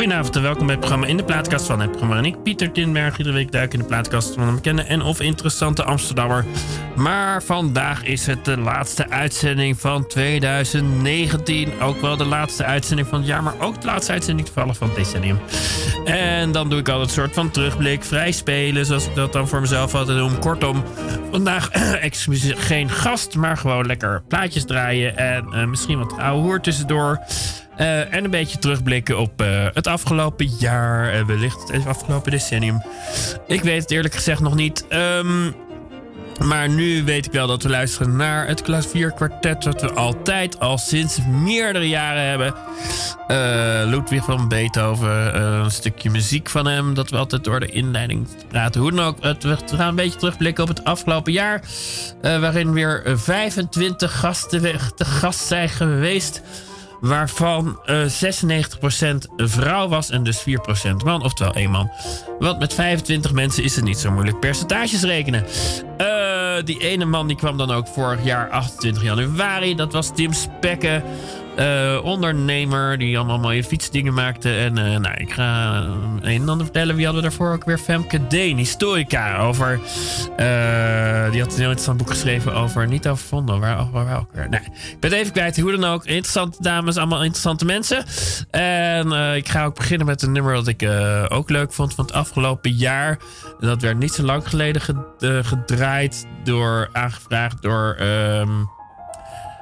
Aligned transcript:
Goedenavond 0.00 0.36
en 0.36 0.42
welkom 0.42 0.66
bij 0.66 0.74
het 0.74 0.80
programma 0.80 1.06
In 1.06 1.16
de 1.16 1.24
Plaatkast 1.24 1.66
van 1.66 1.80
het 1.80 1.90
programma. 1.90 2.16
En 2.16 2.24
ik, 2.24 2.42
Pieter 2.42 2.72
Tinberg, 2.72 3.18
iedere 3.18 3.36
week 3.36 3.52
duik 3.52 3.72
in 3.72 3.78
de 3.78 3.84
plaatkast 3.84 4.34
van 4.34 4.48
een 4.48 4.54
bekende 4.54 4.82
en 4.82 5.02
of 5.02 5.20
interessante 5.20 5.84
Amsterdammer. 5.84 6.44
Maar 6.96 7.42
vandaag 7.42 8.04
is 8.04 8.26
het 8.26 8.44
de 8.44 8.58
laatste 8.58 9.10
uitzending 9.10 9.80
van 9.80 10.06
2019. 10.06 11.80
Ook 11.80 12.00
wel 12.00 12.16
de 12.16 12.24
laatste 12.24 12.64
uitzending 12.64 13.08
van 13.08 13.18
het 13.18 13.28
jaar, 13.28 13.42
maar 13.42 13.60
ook 13.60 13.80
de 13.80 13.86
laatste 13.86 14.12
uitzending 14.12 14.46
toevallig 14.46 14.76
van 14.76 14.88
het 14.88 14.96
decennium. 14.96 15.38
En 16.04 16.52
dan 16.52 16.68
doe 16.68 16.78
ik 16.78 16.88
altijd 16.88 17.08
een 17.08 17.14
soort 17.14 17.34
van 17.34 17.50
terugblik, 17.50 18.04
vrij 18.04 18.32
spelen, 18.32 18.86
zoals 18.86 19.06
ik 19.06 19.14
dat 19.14 19.32
dan 19.32 19.48
voor 19.48 19.60
mezelf 19.60 19.94
altijd 19.94 20.18
doe. 20.18 20.38
Kortom, 20.38 20.84
vandaag 21.30 21.68
geen 22.68 22.90
gast, 22.90 23.36
maar 23.36 23.56
gewoon 23.56 23.86
lekker 23.86 24.22
plaatjes 24.28 24.64
draaien 24.64 25.16
en 25.16 25.46
uh, 25.54 25.64
misschien 25.64 25.98
wat 25.98 26.18
ouwe 26.18 26.42
hoer 26.42 26.60
tussendoor. 26.60 27.20
Uh, 27.80 28.14
en 28.14 28.24
een 28.24 28.30
beetje 28.30 28.58
terugblikken 28.58 29.18
op 29.18 29.42
uh, 29.42 29.66
het 29.72 29.86
afgelopen 29.86 30.46
jaar. 30.58 31.12
en 31.12 31.26
wellicht 31.26 31.72
het 31.72 31.86
afgelopen 31.86 32.30
decennium. 32.30 32.82
Ik 33.46 33.62
weet 33.62 33.82
het 33.82 33.90
eerlijk 33.90 34.14
gezegd 34.14 34.40
nog 34.40 34.54
niet. 34.54 34.84
Um, 34.90 35.54
maar 36.44 36.68
nu 36.68 37.04
weet 37.04 37.26
ik 37.26 37.32
wel 37.32 37.46
dat 37.46 37.62
we 37.62 37.68
luisteren 37.68 38.16
naar 38.16 38.46
het 38.46 38.62
klavierkwartet. 38.62 39.62
Dat 39.62 39.80
we 39.80 39.92
altijd 39.92 40.60
al 40.60 40.78
sinds 40.78 41.18
meerdere 41.26 41.88
jaren 41.88 42.22
hebben. 42.22 42.54
Ludwig 43.90 44.24
van 44.24 44.48
Beethoven. 44.48 45.40
een 45.42 45.70
stukje 45.70 46.10
muziek 46.10 46.48
van 46.48 46.66
hem. 46.66 46.94
Dat 46.94 47.10
we 47.10 47.16
altijd 47.16 47.44
door 47.44 47.60
de 47.60 47.70
inleiding 47.70 48.28
praten. 48.48 48.80
Hoe 48.80 48.92
dan 48.92 49.04
ook. 49.04 49.22
we 49.22 49.56
gaan 49.66 49.88
een 49.88 49.94
beetje 49.94 50.18
terugblikken 50.18 50.62
op 50.62 50.68
het 50.68 50.84
afgelopen 50.84 51.32
jaar. 51.32 51.62
waarin 52.20 52.72
weer 52.72 53.02
25 53.14 54.18
gasten 54.18 54.78
te 54.96 55.04
gast 55.04 55.46
zijn 55.46 55.68
geweest 55.68 56.42
waarvan 57.00 57.80
uh, 57.86 58.06
96% 58.06 58.08
vrouw 59.36 59.88
was 59.88 60.10
en 60.10 60.22
dus 60.22 60.44
4% 60.48 61.04
man, 61.04 61.22
oftewel 61.22 61.54
één 61.54 61.70
man. 61.70 61.90
Want 62.40 62.58
met 62.58 62.74
25 62.74 63.32
mensen 63.32 63.62
is 63.62 63.76
het 63.76 63.84
niet 63.84 63.98
zo 63.98 64.10
moeilijk 64.10 64.40
percentages 64.40 65.02
rekenen. 65.02 65.44
Uh, 66.00 66.56
die 66.64 66.78
ene 66.78 67.04
man 67.04 67.26
die 67.26 67.36
kwam 67.36 67.56
dan 67.56 67.70
ook 67.70 67.86
vorig 67.86 68.24
jaar 68.24 68.50
28 68.50 69.02
januari. 69.02 69.74
Dat 69.74 69.92
was 69.92 70.14
Tim 70.14 70.32
Spekke. 70.32 71.02
Uh, 71.58 72.00
ondernemer 72.02 72.98
die 72.98 73.18
allemaal 73.18 73.38
mooie 73.38 73.64
fietsdingen 73.64 74.14
maakte. 74.14 74.56
En 74.56 74.78
uh, 74.78 74.96
nou, 74.96 75.14
ik 75.16 75.32
ga 75.32 75.82
een 76.20 76.42
en 76.42 76.48
ander 76.48 76.66
vertellen. 76.66 76.96
Wie 76.96 77.04
hadden 77.04 77.22
we 77.22 77.28
daarvoor 77.28 77.52
ook 77.52 77.64
weer? 77.64 77.78
Femke 77.78 78.26
Deen, 78.26 78.56
historica. 78.56 79.38
Over, 79.38 79.80
die 81.30 81.40
had 81.40 81.52
een 81.52 81.58
heel 81.58 81.64
interessant 81.64 81.96
boek 81.96 82.10
geschreven 82.10 82.54
over... 82.54 82.88
Niet 82.88 83.08
over 83.08 83.44
waar, 83.44 83.90
waar, 83.90 84.04
waar. 84.04 84.48
Nee, 84.48 84.60
ik 84.60 85.00
ben 85.00 85.10
het 85.10 85.20
even 85.20 85.32
kwijt. 85.32 85.60
Hoe 85.60 85.70
dan 85.70 85.84
ook. 85.84 86.04
Interessante 86.04 86.62
dames, 86.62 86.96
allemaal 86.96 87.22
interessante 87.22 87.64
mensen. 87.64 88.04
En 88.50 89.12
ik 89.36 89.48
ga 89.48 89.64
ook 89.64 89.74
beginnen 89.74 90.06
met 90.06 90.22
een 90.22 90.32
nummer 90.32 90.54
dat 90.54 90.66
ik 90.66 90.88
ook 91.28 91.50
leuk 91.50 91.72
vond 91.72 91.94
van 91.94 92.04
het 92.04 92.14
afgelopen 92.30 92.70
jaar. 92.70 93.18
Dat 93.60 93.82
werd 93.82 93.98
niet 93.98 94.12
zo 94.12 94.22
lang 94.22 94.48
geleden 94.48 94.82
gedraaid. 95.44 96.26
Door, 96.44 96.88
aangevraagd 96.92 97.62
door... 97.62 97.96
Um, 98.00 98.70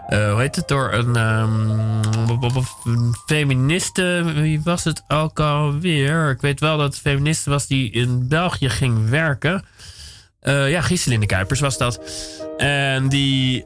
uh, 0.08 0.32
hoe 0.32 0.40
heet 0.40 0.56
het? 0.56 0.68
Door 0.68 0.92
een, 0.92 1.16
um, 1.16 3.14
feministe. 3.26 4.22
Wie 4.34 4.60
was 4.64 4.84
het 4.84 5.04
ook 5.08 5.40
alweer? 5.40 6.30
Ik 6.30 6.40
weet 6.40 6.60
wel 6.60 6.76
dat 6.76 6.86
het 6.86 7.02
feministe 7.02 7.50
was 7.50 7.66
die 7.66 7.90
in 7.90 8.28
België 8.28 8.68
ging 8.68 9.08
werken. 9.08 9.64
Uh, 10.42 10.70
ja, 10.70 10.80
Giselinde 10.80 11.26
Kuipers 11.26 11.60
was 11.60 11.78
dat. 11.78 12.00
En 12.56 13.08
die 13.08 13.64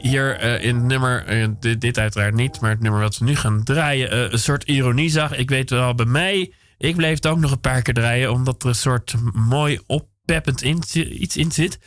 hier 0.00 0.40
in 0.60 0.74
het 0.74 0.84
nummer, 0.84 1.24
dit, 1.60 1.80
dit, 1.80 1.98
uiteraard 1.98 2.34
niet, 2.34 2.60
maar 2.60 2.70
het 2.70 2.80
nummer 2.80 3.00
wat 3.00 3.18
we 3.18 3.24
nu 3.24 3.36
gaan 3.36 3.64
draaien, 3.64 4.32
een 4.32 4.38
soort 4.38 4.64
ironie 4.64 5.10
zag. 5.10 5.36
Ik 5.36 5.48
weet 5.48 5.70
wel, 5.70 5.94
bij 5.94 6.06
mij, 6.06 6.52
ik 6.82 6.96
bleef 6.96 7.14
het 7.14 7.26
ook 7.26 7.38
nog 7.38 7.50
een 7.50 7.60
paar 7.60 7.82
keer 7.82 7.94
draaien, 7.94 8.32
omdat 8.32 8.62
er 8.62 8.68
een 8.68 8.74
soort 8.74 9.14
mooi 9.32 9.80
oppeppend 9.86 10.60
iets 10.60 11.36
in 11.36 11.52
zit. 11.52 11.78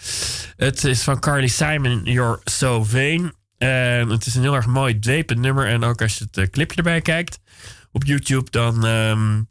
Het 0.56 0.84
is 0.84 1.04
van 1.04 1.20
Carly 1.20 1.48
Simon, 1.48 2.02
You're 2.04 2.40
So 2.44 2.84
Vain. 2.84 3.34
En 3.58 4.10
het 4.10 4.26
is 4.26 4.36
een 4.36 4.42
heel 4.42 4.56
erg 4.56 4.66
mooi 4.66 5.00
dwepend 5.00 5.40
nummer. 5.40 5.68
En 5.68 5.84
ook 5.84 6.02
als 6.02 6.18
je 6.18 6.24
het 6.24 6.38
uh, 6.38 6.46
clipje 6.46 6.78
erbij 6.78 7.02
kijkt 7.02 7.40
op 7.92 8.04
YouTube, 8.04 8.52
dan 8.52 8.86
um, 8.86 9.48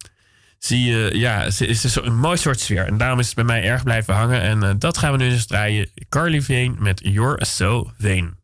zie 0.59 0.85
je, 0.85 1.11
ja, 1.19 1.43
het 1.43 1.61
is 1.61 1.95
een 1.95 2.19
mooi 2.19 2.37
soort 2.37 2.61
sfeer. 2.61 2.87
En 2.87 2.99
daarom 2.99 3.19
is 3.19 3.27
het 3.27 3.35
bij 3.35 3.45
mij 3.45 3.65
erg 3.65 3.83
blijven 3.83 4.15
hangen. 4.15 4.41
En 4.41 4.63
uh, 4.63 4.71
dat 4.79 4.99
gaan 4.99 5.13
we 5.13 5.19
nu 5.19 5.31
eens 5.31 5.47
draaien. 5.47 5.91
Carly 6.09 6.43
Vane 6.43 6.75
met 6.79 7.01
You're 7.03 7.45
So 7.45 7.91
Vain. 7.99 8.37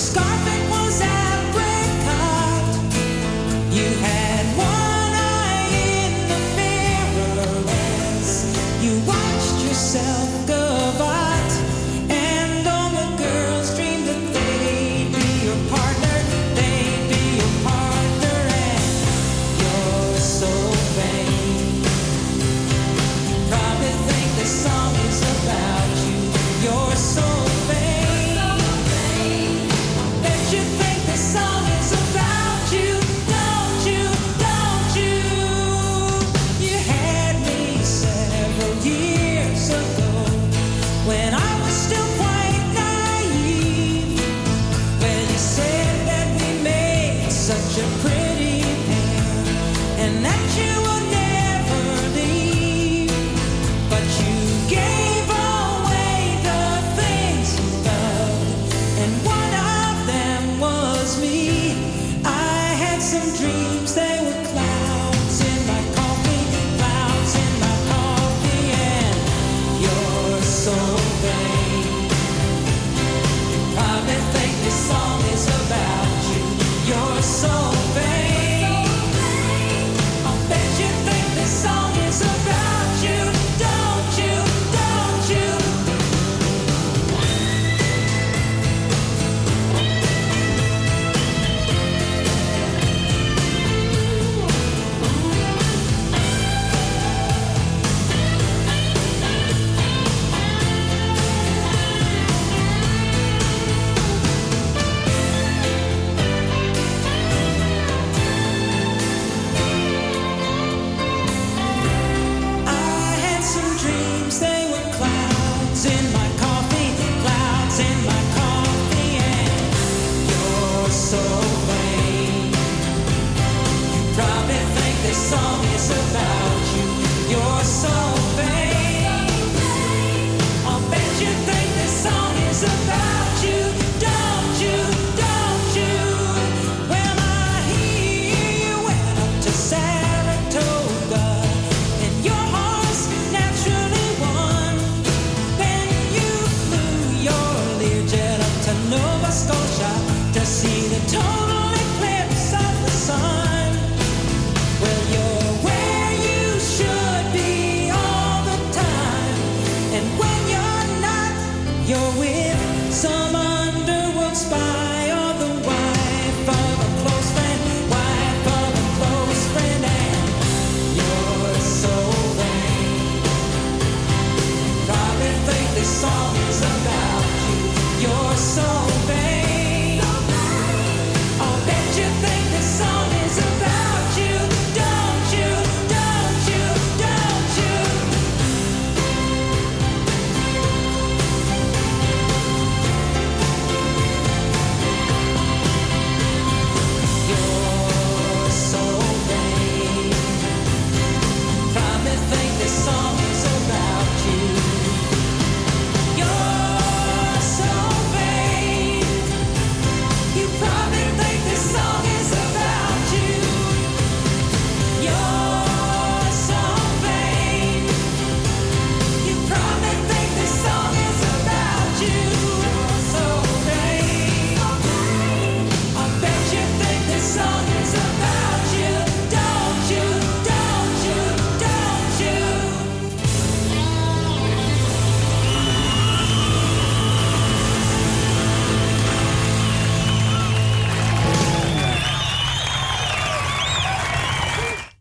sky. 0.00 0.29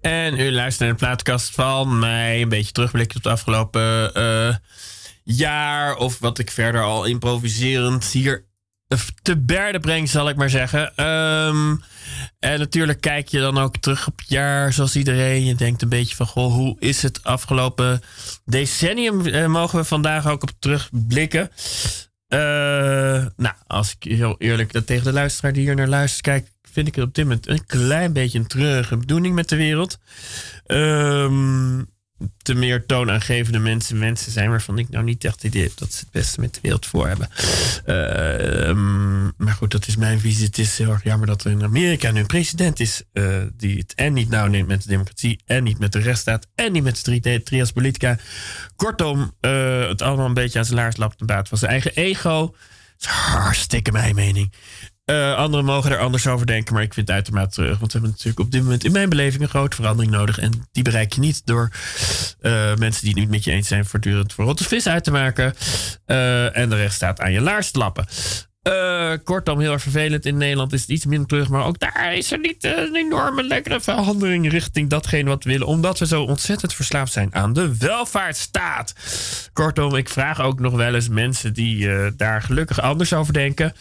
En 0.01 0.39
u 0.39 0.51
luistert 0.51 0.79
naar 0.79 0.97
de 0.97 1.05
plaatkast 1.05 1.49
van 1.49 1.99
mij. 1.99 2.41
Een 2.41 2.49
beetje 2.49 2.71
terugblikken 2.71 3.17
op 3.17 3.23
het 3.23 3.33
afgelopen 3.33 4.11
uh, 4.17 4.55
jaar. 5.23 5.95
Of 5.95 6.19
wat 6.19 6.39
ik 6.39 6.51
verder 6.51 6.83
al 6.83 7.05
improviserend 7.05 8.05
hier 8.05 8.47
te 9.21 9.37
berde 9.37 9.79
breng, 9.79 10.09
zal 10.09 10.29
ik 10.29 10.35
maar 10.35 10.49
zeggen. 10.49 11.05
Um, 11.05 11.83
en 12.39 12.59
natuurlijk 12.59 13.01
kijk 13.01 13.27
je 13.27 13.39
dan 13.39 13.57
ook 13.57 13.77
terug 13.77 14.07
op 14.07 14.17
het 14.17 14.29
jaar, 14.29 14.73
zoals 14.73 14.95
iedereen. 14.95 15.45
Je 15.45 15.55
denkt 15.55 15.81
een 15.81 15.89
beetje 15.89 16.15
van, 16.15 16.25
goh, 16.25 16.53
hoe 16.53 16.75
is 16.79 17.01
het 17.01 17.23
afgelopen 17.23 18.01
decennium? 18.45 19.25
Uh, 19.25 19.45
mogen 19.45 19.79
we 19.79 19.85
vandaag 19.85 20.27
ook 20.27 20.43
op 20.43 20.51
terugblikken. 20.59 21.51
Uh, 22.33 22.39
nou, 23.35 23.55
als 23.67 23.95
ik 23.99 24.11
heel 24.11 24.35
eerlijk 24.37 24.71
tegen 24.85 25.03
de 25.03 25.13
luisteraar 25.13 25.53
die 25.53 25.63
hier 25.63 25.75
naar 25.75 25.87
luistert 25.87 26.21
kijk, 26.21 26.47
vind 26.79 26.95
ik 26.95 27.01
het 27.01 27.09
op 27.09 27.15
dit 27.15 27.25
moment 27.25 27.47
een 27.47 27.65
klein 27.65 28.13
beetje 28.13 28.39
een 28.39 28.47
treurige 28.47 28.97
bedoeling 28.97 29.35
met 29.35 29.49
de 29.49 29.55
wereld. 29.55 29.99
Um, 30.67 31.87
te 32.41 32.53
meer 32.53 32.85
toonaangevende 32.85 33.59
mensen 33.59 33.97
mensen 33.97 34.31
zijn 34.31 34.49
waarvan 34.49 34.77
ik 34.77 34.89
nou 34.89 35.03
niet 35.03 35.23
echt 35.23 35.43
idee 35.43 35.63
heb 35.63 35.77
dat 35.77 35.93
ze 35.93 35.99
het 35.99 36.11
beste 36.11 36.39
met 36.39 36.53
de 36.53 36.59
wereld 36.61 36.85
voor 36.85 37.07
hebben. 37.07 37.29
Uh, 37.85 39.31
maar 39.37 39.53
goed, 39.53 39.71
dat 39.71 39.87
is 39.87 39.95
mijn 39.95 40.19
visie. 40.19 40.45
Het 40.45 40.57
is 40.57 40.77
heel 40.77 40.91
erg 40.91 41.03
jammer 41.03 41.27
dat 41.27 41.43
er 41.43 41.51
in 41.51 41.63
Amerika 41.63 42.11
nu 42.11 42.19
een 42.19 42.25
president 42.25 42.79
is 42.79 43.03
uh, 43.13 43.37
die 43.53 43.77
het 43.77 43.93
en 43.93 44.13
niet 44.13 44.29
nauw 44.29 44.47
neemt 44.47 44.67
met 44.67 44.81
de 44.81 44.89
democratie 44.89 45.41
en 45.45 45.63
niet 45.63 45.79
met 45.79 45.91
de 45.91 45.99
rechtsstaat 45.99 46.47
en 46.55 46.71
niet 46.71 46.83
met 46.83 47.05
de 47.05 47.43
trias 47.43 47.71
politica. 47.71 48.17
Kortom, 48.75 49.33
uh, 49.41 49.87
het 49.87 50.01
allemaal 50.01 50.25
een 50.25 50.33
beetje 50.33 50.59
aan 50.59 50.65
zijn 50.65 50.77
laars 50.77 50.97
lapt 50.97 51.25
baat 51.25 51.47
van 51.47 51.57
zijn 51.57 51.71
eigen 51.71 51.95
ego. 51.95 52.55
Hartstikke 53.07 53.91
mijn 53.91 54.15
mening. 54.15 54.53
Uh, 55.09 55.35
anderen 55.35 55.65
mogen 55.65 55.91
er 55.91 55.97
anders 55.97 56.27
over 56.27 56.45
denken, 56.45 56.73
maar 56.73 56.83
ik 56.83 56.93
vind 56.93 57.07
het 57.07 57.15
uitermate 57.15 57.49
terug. 57.49 57.79
Want 57.79 57.91
we 57.91 57.91
hebben 57.91 58.09
natuurlijk 58.09 58.39
op 58.39 58.51
dit 58.51 58.63
moment 58.63 58.83
in 58.83 58.91
mijn 58.91 59.09
beleving 59.09 59.43
een 59.43 59.49
grote 59.49 59.75
verandering 59.75 60.13
nodig. 60.13 60.39
En 60.39 60.67
die 60.71 60.83
bereik 60.83 61.13
je 61.13 61.19
niet 61.19 61.41
door 61.45 61.69
uh, 62.41 62.75
mensen 62.75 63.01
die 63.01 63.09
het 63.09 63.19
niet 63.19 63.29
met 63.29 63.43
je 63.43 63.51
eens 63.51 63.67
zijn 63.67 63.85
voortdurend 63.85 64.33
voor 64.33 64.45
rotte 64.45 64.63
vis 64.63 64.87
uit 64.87 65.03
te 65.03 65.11
maken. 65.11 65.53
Uh, 66.07 66.57
en 66.57 66.69
de 66.69 66.75
recht 66.75 66.93
staat 66.93 67.19
aan 67.19 67.31
je 67.31 67.41
laars 67.41 67.71
te 67.71 67.79
lappen. 67.79 68.05
kortom, 69.23 69.59
heel 69.59 69.71
erg 69.71 69.81
vervelend. 69.81 70.25
In 70.25 70.37
Nederland 70.37 70.73
is 70.73 70.81
het 70.81 70.89
iets 70.89 71.05
minder 71.05 71.27
terug. 71.27 71.49
Maar 71.49 71.65
ook 71.65 71.79
daar 71.79 72.13
is 72.13 72.31
er 72.31 72.39
niet 72.39 72.63
een 72.63 72.95
enorme 72.95 73.43
lekkere 73.43 73.81
verandering 73.81 74.49
richting 74.51 74.89
datgene 74.89 75.29
wat 75.29 75.43
we 75.43 75.49
willen. 75.49 75.67
Omdat 75.67 75.99
we 75.99 76.05
zo 76.05 76.23
ontzettend 76.23 76.73
verslaafd 76.73 77.11
zijn 77.11 77.35
aan 77.35 77.53
de 77.53 77.77
welvaartsstaat. 77.77 78.93
Kortom, 79.53 79.95
ik 79.95 80.09
vraag 80.09 80.41
ook 80.41 80.59
nog 80.59 80.73
wel 80.73 80.95
eens 80.95 81.09
mensen 81.09 81.53
die 81.53 82.15
daar 82.15 82.41
gelukkig 82.41 82.81
anders 82.81 83.13
over 83.13 83.33
denken. 83.33 83.73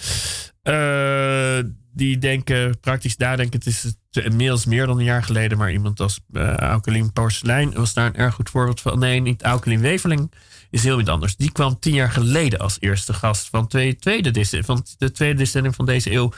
Uh, 0.69 1.59
die 1.93 2.19
denken, 2.19 2.81
praktisch 2.81 3.17
nadenken, 3.17 3.59
het 3.59 3.67
is 3.67 3.95
inmiddels 4.11 4.67
meer 4.67 4.87
dan 4.87 4.99
een 4.99 5.05
jaar 5.05 5.23
geleden, 5.23 5.59
maar 5.59 5.73
iemand 5.73 6.01
als 6.01 6.21
uh, 6.33 6.55
Aukelien 6.55 7.13
Porselein 7.13 7.73
was 7.73 7.95
daar 7.95 8.07
een 8.07 8.17
erg 8.17 8.35
goed 8.35 8.51
voorbeeld 8.51 8.81
van. 8.81 8.99
Nee, 8.99 9.21
niet 9.21 9.43
Aukelien 9.43 9.81
Weveling 9.81 10.33
is 10.71 10.85
heel 10.85 11.01
iets 11.01 11.09
anders. 11.09 11.37
Die 11.37 11.53
kwam 11.53 11.79
tien 11.79 11.95
jaar 11.95 12.11
geleden 12.11 12.59
als 12.59 12.77
eerste 12.81 13.13
gast 13.13 13.49
van, 13.49 13.67
twee, 13.67 13.97
tweede, 13.97 14.63
van 14.65 14.87
de 14.99 15.11
tweede 15.11 15.39
decennium 15.39 15.75
van 15.75 15.87
deze 15.87 16.13
eeuw. 16.13 16.33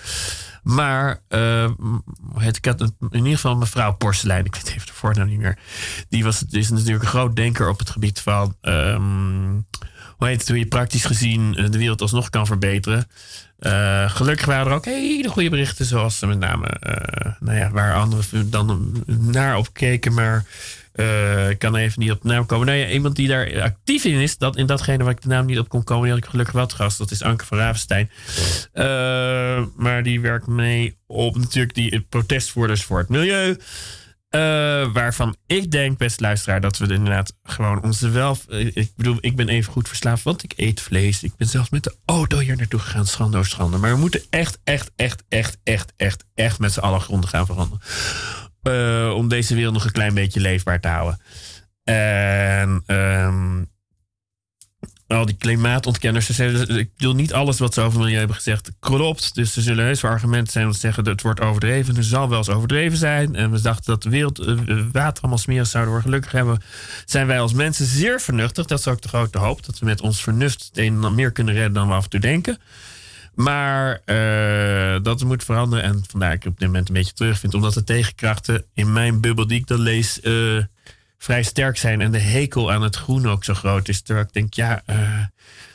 Maar 0.62 1.22
het, 2.34 2.56
ik 2.56 2.64
had 2.64 2.80
in 2.80 2.94
ieder 3.10 3.32
geval 3.32 3.56
mevrouw 3.56 3.92
Porselein, 3.92 4.44
ik 4.44 4.54
weet 4.54 4.68
even 4.68 4.87
de 4.87 4.92
voornaam 4.92 5.28
niet 5.28 5.38
meer. 5.38 5.58
Die 6.08 6.25
was 6.25 6.44
is 6.50 6.70
natuurlijk 6.70 7.02
een 7.02 7.08
groot 7.08 7.37
denker 7.37 7.68
op 7.68 7.78
het 7.78 7.90
gebied 7.90 8.20
van 8.20 8.56
hoe 8.60 9.64
heet 10.28 10.48
hoe 10.48 10.58
je 10.58 10.66
praktisch 10.66 11.04
gezien 11.04 11.52
de 11.52 11.78
wereld 11.78 12.00
alsnog 12.00 12.30
kan 12.30 12.46
verbeteren. 12.46 13.06
Uh, 13.60 14.10
gelukkig 14.10 14.46
waren 14.46 14.66
er 14.66 14.72
ook 14.72 14.84
hele 14.84 15.28
goede 15.28 15.50
berichten, 15.50 15.84
zoals 15.84 16.20
met 16.20 16.38
name, 16.38 16.66
uh, 16.86 17.32
nou 17.40 17.58
ja, 17.58 17.70
waar 17.70 17.94
anderen 17.94 18.50
dan 18.50 18.92
naar 19.06 19.56
op 19.56 19.68
keken, 19.72 20.14
maar 20.14 20.44
ik 21.50 21.58
kan 21.58 21.76
even 21.76 22.00
niet 22.00 22.10
op 22.10 22.22
de 22.22 22.28
naam 22.28 22.46
komen. 22.46 22.66
Nou 22.66 22.78
ja, 22.78 22.88
iemand 22.88 23.16
die 23.16 23.28
daar 23.28 23.62
actief 23.62 24.04
in 24.04 24.20
is, 24.20 24.38
dat 24.38 24.56
in 24.56 24.66
datgene 24.66 25.04
waar 25.04 25.12
ik 25.12 25.22
de 25.22 25.28
naam 25.28 25.46
niet 25.46 25.58
op 25.58 25.68
kon 25.68 25.84
komen, 25.84 26.02
die 26.02 26.12
had 26.12 26.22
ik 26.22 26.30
gelukkig 26.30 26.54
wat 26.54 26.72
gast. 26.72 26.98
Dat 26.98 27.10
is 27.10 27.22
Anke 27.22 27.44
van 27.44 27.58
Ravenstein. 27.58 28.10
maar 29.76 30.02
die 30.02 30.20
werkt 30.20 30.46
mee 30.46 30.96
op 31.06 31.36
natuurlijk 31.36 31.74
die 31.74 32.00
protestvoerders 32.00 32.82
voor 32.82 32.98
het 32.98 33.08
milieu. 33.08 33.56
Uh, 34.34 34.92
waarvan 34.92 35.37
ik 35.46 35.70
denk, 35.70 35.99
best 35.99 36.20
luisteraar, 36.20 36.60
dat 36.60 36.78
we 36.78 36.94
inderdaad 36.94 37.37
gewoon 37.42 37.82
onze 37.82 38.10
wel. 38.10 38.37
Ik 38.49 38.92
bedoel, 38.96 39.18
ik 39.20 39.37
ben 39.37 39.49
even 39.49 39.72
goed 39.72 39.88
verslaafd, 39.88 40.22
want 40.22 40.42
ik 40.42 40.52
eet 40.56 40.80
vlees. 40.80 41.22
Ik 41.22 41.37
ben 41.37 41.46
zelfs 41.46 41.70
met 41.70 41.84
de 41.84 41.96
auto 42.04 42.38
hier 42.38 42.56
naartoe 42.56 42.80
gegaan, 42.80 43.06
schande 43.06 43.38
of 43.38 43.46
schande. 43.46 43.78
Maar 43.78 43.92
we 43.92 43.99
moeten 43.99 44.22
echt, 44.30 44.58
echt, 44.64 44.90
echt, 44.96 45.25
echt, 45.28 45.56
echt, 45.64 45.92
echt, 45.96 46.25
echt 46.34 46.58
met 46.58 46.72
z'n 46.72 46.80
allen 46.80 47.00
gronden 47.00 47.28
gaan 47.28 47.46
veranderen. 47.46 47.80
Uh, 48.62 49.14
om 49.14 49.28
deze 49.28 49.54
wereld 49.54 49.75
nog 49.75 49.84
een 49.84 49.92
klein 49.92 50.14
beetje 50.14 50.40
leefbaar 50.40 50.80
te 50.80 50.88
houden. 50.88 51.20
En 51.84 52.82
um, 52.87 53.70
al 55.12 55.26
die 55.26 55.36
klimaatontkenners, 55.36 56.26
ze 56.26 56.32
zeggen, 56.32 56.78
ik 56.78 56.90
bedoel 56.96 57.14
niet 57.14 57.32
alles 57.32 57.58
wat 57.58 57.74
ze 57.74 57.80
over 57.80 57.98
milieu 57.98 58.18
hebben 58.18 58.36
gezegd 58.36 58.70
klopt. 58.80 59.34
Dus 59.34 59.56
er 59.56 59.62
zullen 59.62 59.84
heus 59.84 60.00
wel 60.00 60.10
argumenten 60.10 60.52
zijn 60.52 60.66
om 60.66 60.72
te 60.72 60.78
zeggen 60.78 61.04
dat 61.04 61.12
het 61.12 61.22
wordt 61.22 61.40
overdreven. 61.40 61.96
Er 61.96 62.04
zal 62.04 62.28
wel 62.28 62.38
eens 62.38 62.48
overdreven 62.48 62.98
zijn. 62.98 63.34
En 63.34 63.50
we 63.50 63.60
dachten 63.60 63.84
dat 63.84 64.02
de 64.02 64.10
wereld 64.10 64.40
uh, 64.40 64.58
water 64.92 65.22
allemaal 65.22 65.38
smerig 65.38 65.66
zouden 65.66 65.92
worden. 65.92 66.10
Gelukkig 66.10 66.32
hebben, 66.32 66.62
zijn 67.04 67.26
wij 67.26 67.40
als 67.40 67.52
mensen 67.52 67.86
zeer 67.86 68.20
vernuftig. 68.20 68.66
Dat 68.66 68.78
is 68.78 68.86
ook 68.86 69.02
de 69.02 69.08
grote 69.08 69.38
hoop. 69.38 69.66
Dat 69.66 69.78
we 69.78 69.86
met 69.86 70.00
ons 70.00 70.22
vernuft 70.22 70.70
het 70.72 71.10
meer 71.12 71.30
kunnen 71.30 71.54
redden 71.54 71.72
dan 71.72 71.88
we 71.88 71.94
af 71.94 72.04
en 72.04 72.10
toe 72.10 72.20
denken. 72.20 72.58
Maar 73.34 74.00
uh, 74.06 75.02
dat 75.02 75.24
moet 75.24 75.44
veranderen. 75.44 75.84
En 75.84 76.02
vandaar 76.08 76.32
ik 76.32 76.44
op 76.44 76.58
dit 76.58 76.68
moment 76.68 76.88
een 76.88 76.94
beetje 76.94 77.12
terugvind. 77.12 77.54
Omdat 77.54 77.74
de 77.74 77.84
tegenkrachten 77.84 78.64
in 78.74 78.92
mijn 78.92 79.20
bubbel 79.20 79.46
die 79.46 79.58
ik 79.58 79.66
dan 79.66 79.80
lees... 79.80 80.20
Uh, 80.22 80.62
vrij 81.22 81.42
sterk 81.42 81.76
zijn 81.76 82.00
en 82.00 82.12
de 82.12 82.18
hekel 82.18 82.72
aan 82.72 82.82
het 82.82 82.96
groen 82.96 83.28
ook 83.28 83.44
zo 83.44 83.54
groot 83.54 83.88
is. 83.88 84.00
Terwijl 84.00 84.26
ik 84.26 84.32
denk, 84.32 84.54
ja, 84.54 84.82
uh, 84.86 85.24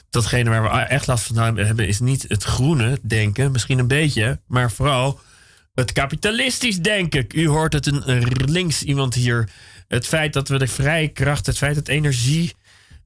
datgene 0.09 0.49
waar 0.49 0.63
we 0.63 0.69
echt 0.69 1.07
last 1.07 1.25
van 1.25 1.57
hebben 1.57 1.87
is 1.87 1.99
niet 1.99 2.25
het 2.27 2.43
groene 2.43 2.99
denken, 3.01 3.51
misschien 3.51 3.79
een 3.79 3.87
beetje, 3.87 4.39
maar 4.47 4.71
vooral 4.71 5.19
het 5.73 5.91
kapitalistisch 5.91 6.77
denken. 6.77 7.25
U 7.33 7.47
hoort 7.47 7.73
het 7.73 7.85
een 7.85 8.23
links 8.45 8.83
iemand 8.83 9.13
hier. 9.13 9.49
Het 9.87 10.07
feit 10.07 10.33
dat 10.33 10.47
we 10.47 10.57
de 10.57 10.67
vrije 10.67 11.07
kracht, 11.07 11.45
het 11.45 11.57
feit 11.57 11.75
dat 11.75 11.87
energie 11.87 12.53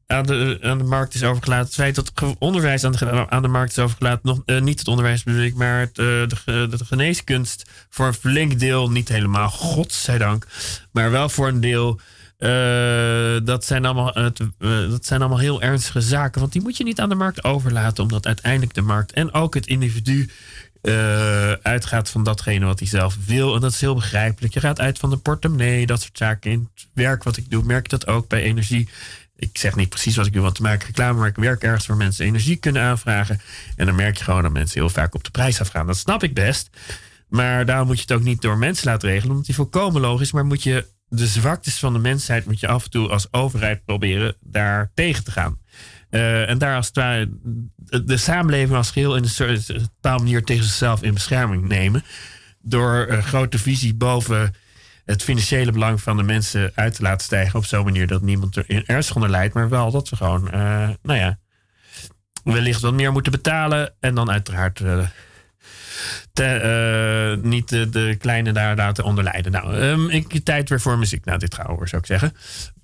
aan 0.08 0.26
de, 0.26 0.58
aan 0.62 0.78
de 0.78 0.84
markt 0.84 1.14
is 1.14 1.24
overgelaten. 1.24 1.66
Het 1.66 1.76
feit 1.76 1.96
dat 1.96 2.36
onderwijs 2.40 2.84
aan 2.84 2.92
de, 2.92 3.30
aan 3.30 3.42
de 3.42 3.48
markt 3.48 3.72
is 3.72 3.80
overgelaten. 3.80 4.22
Nog, 4.24 4.42
uh, 4.46 4.62
niet 4.62 4.80
het 4.80 4.88
onderwijs 4.88 5.24
bedoel 5.24 5.42
ik, 5.42 5.56
maar 5.56 5.80
het, 5.80 5.98
uh, 5.98 6.06
de, 6.06 6.68
de, 6.70 6.86
geneeskunst 6.86 7.70
voor 7.90 8.08
een 8.08 8.14
flink 8.14 8.60
deel. 8.60 8.92
Niet 8.92 9.10
helemaal, 9.10 9.50
godzijdank. 9.50 10.48
Maar 10.92 11.12
wel 11.12 11.30
voor 11.30 11.48
een 11.48 11.62
deel 11.62 12.00
uh, 12.40 13.38
dat, 13.44 13.66
zijn 13.66 13.86
allemaal, 13.86 14.18
uh, 14.18 14.30
dat 14.90 15.06
zijn 15.06 15.20
allemaal 15.20 15.40
heel 15.40 15.62
ernstige 15.62 16.02
zaken. 16.02 16.40
Want 16.40 16.54
die 16.54 16.62
moet 16.62 16.78
je 16.78 16.84
niet 16.84 17.00
aan 17.00 17.10
de 17.10 17.16
markt 17.16 17.44
overlaten. 17.44 18.04
Omdat 18.04 18.26
uiteindelijk 18.26 18.74
de 18.74 18.82
markt 18.82 19.12
en 19.12 19.34
ook 19.34 19.54
het 19.54 19.68
individu 19.68 20.30
uh, 20.82 21.52
uitgaat 21.52 22.10
van 22.10 22.24
datgene 22.24 22.66
wat 22.66 22.80
hij 22.80 22.88
zelf 22.88 23.18
wil. 23.26 23.56
En 23.56 23.62
dat 23.62 23.72
is 23.72 23.82
heel 23.82 23.96
begrijpelijk. 23.96 24.54
Je 24.54 24.60
gaat 24.60 24.80
uit 24.80 25.00
van 25.00 25.10
de 25.10 25.18
portemonnee, 25.18 25.86
dat 25.86 26.02
soort 26.02 26.18
zaken. 26.18 26.52
In 26.52 26.70
het 26.74 26.88
werk 26.94 27.24
wat 27.24 27.38
ik 27.38 27.50
doe, 27.50 27.64
merk 27.64 27.84
ik 27.84 27.90
dat 27.90 28.08
ook 28.08 28.28
bij 28.28 28.42
energie. 28.42 28.90
Ik 29.36 29.58
zeg 29.58 29.76
niet 29.76 29.90
precies 29.90 30.16
wat 30.16 30.26
ik 30.26 30.34
doe, 30.34 30.42
want 30.42 30.56
te 30.56 30.62
maken 30.62 30.88
reclame, 30.88 31.20
maar 31.20 31.28
ik 31.28 31.36
werk 31.36 31.64
ergens 31.64 31.88
waar 31.88 31.98
mensen 31.98 32.26
energie 32.26 32.56
kunnen 32.56 32.82
aanvragen. 32.82 33.42
En 33.76 33.86
dan 33.86 33.96
merk 33.96 34.18
je 34.18 34.24
gewoon 34.24 34.42
dat 34.42 34.52
mensen 34.52 34.80
heel 34.80 34.90
vaak 34.90 35.16
op 35.16 35.24
de 35.24 35.32
prijs 35.32 35.60
afgaan. 35.60 35.88
Dat 35.88 35.98
snap 35.98 36.24
ik 36.24 36.34
best. 36.34 36.70
Maar 37.30 37.66
daarom 37.66 37.88
moet 37.88 37.96
je 37.96 38.02
het 38.02 38.12
ook 38.12 38.24
niet 38.24 38.42
door 38.42 38.58
mensen 38.58 38.88
laten 38.88 39.10
regelen, 39.10 39.32
omdat 39.32 39.46
die 39.46 39.56
volkomen 39.56 40.02
logisch. 40.02 40.32
Maar 40.32 40.46
moet 40.46 40.64
je 40.64 40.86
de 41.10 41.28
zwaktes 41.28 41.80
van 41.80 41.94
de 41.94 42.00
mensheid 42.00 42.46
moet 42.46 42.60
je 42.60 42.68
af 42.68 42.84
en 42.84 42.90
toe 42.90 43.10
als 43.10 43.34
overheid 43.34 43.86
proberen 43.86 44.36
daar 44.40 44.92
tegen 44.94 45.24
te 45.24 45.32
gaan. 45.32 45.58
Uh, 46.10 46.50
en 46.50 46.58
daar 46.58 46.76
als 46.76 46.88
het 46.88 46.96
ware 46.96 47.30
de, 48.06 48.18
samenleving 48.18 48.78
als 48.78 48.92
geheel 48.92 49.16
in 49.16 49.24
een 49.24 49.30
soort 49.30 49.90
manier 50.02 50.44
tegen 50.44 50.64
zichzelf 50.64 51.04
in 51.04 51.14
bescherming 51.14 51.68
nemen. 51.68 52.04
Door 52.62 53.06
een 53.10 53.24
grote 53.24 53.58
visie 53.58 53.94
boven 53.94 54.54
het 55.06 55.24
financiële 55.24 55.72
belang 55.72 56.02
van 56.02 56.18
de 56.18 56.24
mensen 56.24 56.72
uit 56.76 56.96
te 56.96 57.02
laten 57.02 57.26
stijgen. 57.26 57.60
Op 57.60 57.66
zo'n 57.66 57.84
manier 57.84 58.08
dat 58.08 58.22
niemand 58.22 58.56
er 58.56 58.84
ernstig 58.86 59.16
onder 59.16 59.30
lijdt. 59.30 59.54
Maar 59.54 59.70
wel 59.70 59.92
dat 59.92 60.10
we 60.10 60.16
gewoon, 60.16 60.46
uh, 60.46 60.90
nou 61.02 61.20
ja, 61.20 61.40
wellicht 62.44 62.82
wat 62.82 62.94
meer 62.94 63.12
moeten 63.12 63.32
betalen. 63.32 63.94
En 64.00 64.16
dan 64.16 64.32
uiteraard 64.32 64.80
uh, 64.80 65.08
te, 66.34 67.38
uh, 67.44 67.44
niet 67.50 67.70
de, 67.70 68.16
kleine 68.20 68.52
daar 68.52 68.76
laten 68.76 69.04
onderlijden. 69.04 69.52
Nou, 69.52 69.76
um, 69.76 70.10
ik, 70.10 70.44
tijd 70.44 70.70
weer 70.70 70.82
voor 70.82 70.98
muziek. 70.98 71.26
Nou, 71.26 71.40
dit 71.40 71.56
gaan 71.56 71.78
we 71.78 71.88
zou 71.88 72.02
ik 72.02 72.08
zeggen. 72.08 72.34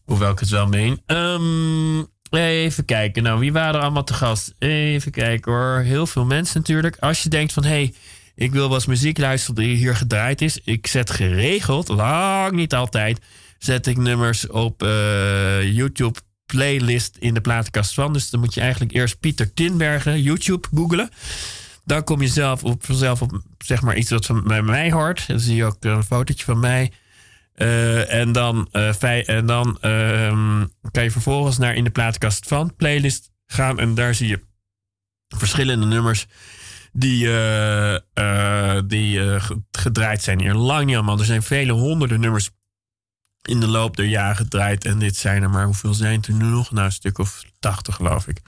Hoewel 0.05 0.31
ik 0.31 0.39
het 0.39 0.49
wel 0.49 0.67
meen. 0.67 1.01
Um, 1.07 2.07
even 2.29 2.85
kijken. 2.85 3.23
Nou, 3.23 3.39
wie 3.39 3.53
waren 3.53 3.75
er 3.75 3.81
allemaal 3.81 4.03
te 4.03 4.13
gast? 4.13 4.53
Even 4.59 5.11
kijken 5.11 5.51
hoor. 5.51 5.79
Heel 5.79 6.07
veel 6.07 6.25
mensen 6.25 6.59
natuurlijk. 6.59 6.97
Als 6.99 7.23
je 7.23 7.29
denkt 7.29 7.53
van, 7.53 7.63
hé, 7.63 7.69
hey, 7.69 7.93
ik 8.35 8.51
wil 8.51 8.69
wat 8.69 8.87
muziek 8.87 9.17
luisteren 9.17 9.55
die 9.55 9.75
hier 9.75 9.95
gedraaid 9.95 10.41
is. 10.41 10.59
Ik 10.63 10.87
zet 10.87 11.09
geregeld, 11.09 11.87
lang 11.87 12.51
niet 12.51 12.73
altijd, 12.73 13.19
zet 13.57 13.87
ik 13.87 13.97
nummers 13.97 14.47
op 14.47 14.83
uh, 14.83 15.73
YouTube 15.73 16.19
playlist 16.45 17.17
in 17.19 17.33
de 17.33 17.41
platenkast 17.41 17.93
van. 17.93 18.13
Dus 18.13 18.29
dan 18.29 18.39
moet 18.39 18.53
je 18.53 18.61
eigenlijk 18.61 18.93
eerst 18.93 19.19
Pieter 19.19 19.53
Tinbergen 19.53 20.21
YouTube 20.21 20.67
googelen. 20.73 21.09
Dan 21.85 22.03
kom 22.03 22.21
je 22.21 22.27
zelf 22.27 22.63
op, 22.63 22.85
vanzelf 22.85 23.21
op 23.21 23.41
zeg 23.57 23.81
maar 23.81 23.95
iets 23.95 24.09
wat 24.09 24.25
van 24.25 24.43
bij 24.43 24.61
mij 24.61 24.91
hoort. 24.91 25.27
Dan 25.27 25.39
zie 25.39 25.55
je 25.55 25.65
ook 25.65 25.77
een 25.79 26.03
fotootje 26.03 26.45
van 26.45 26.59
mij. 26.59 26.91
Eh, 27.53 28.13
en 28.13 28.31
dan, 28.31 28.69
uh, 28.71 29.29
en 29.29 29.45
dan 29.45 29.77
ehm, 29.81 30.65
kan 30.91 31.03
je 31.03 31.11
vervolgens 31.11 31.57
naar 31.57 31.75
in 31.75 31.83
de 31.83 31.89
plaatkast 31.89 32.47
van 32.47 32.75
playlist 32.75 33.31
gaan. 33.47 33.79
En 33.79 33.95
daar 33.95 34.15
zie 34.15 34.27
je 34.27 34.41
verschillende 35.27 35.85
nummers 35.85 36.25
die, 36.91 37.29
die 38.85 39.39
gedraaid 39.71 40.23
zijn 40.23 40.39
hier. 40.39 40.53
Lang 40.53 40.85
niet 40.85 40.95
allemaal. 40.95 41.19
Er 41.19 41.25
zijn 41.25 41.43
vele 41.43 41.71
honderden 41.71 42.19
nummers 42.19 42.49
in 43.41 43.59
de 43.59 43.67
loop 43.67 43.97
der 43.97 44.05
jaren 44.05 44.35
gedraaid. 44.35 44.85
En 44.85 44.99
dit 44.99 45.15
zijn 45.15 45.43
er 45.43 45.49
maar, 45.49 45.65
hoeveel 45.65 45.93
zijn 45.93 46.23
er 46.27 46.33
nu 46.33 46.45
nog? 46.45 46.71
Nou, 46.71 46.85
een 46.85 46.91
stuk 46.91 47.17
of 47.17 47.43
tachtig 47.59 47.95
geloof 47.95 48.27
ik. 48.27 48.41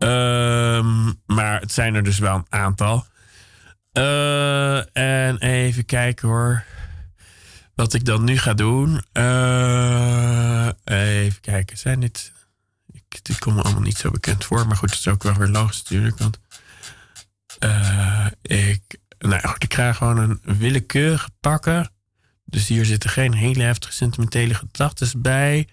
Ehm, 0.00 1.12
maar 1.26 1.60
het 1.60 1.72
zijn 1.72 1.94
er 1.94 2.02
dus 2.02 2.18
wel 2.18 2.34
een 2.34 2.46
aantal. 2.48 3.06
en 4.92 5.38
even 5.38 5.84
kijken 5.84 6.28
hoor. 6.28 6.64
Wat 7.80 7.94
ik 7.94 8.04
dan 8.04 8.24
nu 8.24 8.38
ga 8.38 8.54
doen. 8.54 9.02
Uh, 9.12 10.68
even 10.84 11.40
kijken. 11.40 11.78
Zijn 11.78 12.00
dit. 12.00 12.32
Ik, 12.92 13.24
die 13.24 13.38
komen 13.38 13.64
allemaal 13.64 13.82
niet 13.82 13.96
zo 13.96 14.10
bekend 14.10 14.44
voor. 14.44 14.66
Maar 14.66 14.76
goed, 14.76 14.88
dat 14.88 14.98
is 14.98 15.08
ook 15.08 15.22
wel 15.22 15.34
weer 15.34 15.48
logisch 15.48 15.82
natuurlijk. 15.82 16.18
Want. 16.18 16.40
Uh, 17.64 18.26
ik. 18.42 18.98
Nou 19.18 19.54
ik 19.58 19.68
krijg 19.68 19.96
gewoon 19.96 20.18
een 20.18 20.40
willekeurige 20.58 21.30
pakken. 21.40 21.90
Dus 22.44 22.68
hier 22.68 22.84
zitten 22.84 23.10
geen 23.10 23.34
hele 23.34 23.62
heftige 23.62 23.92
sentimentele 23.92 24.54
gedachten 24.54 25.22
bij. 25.22 25.68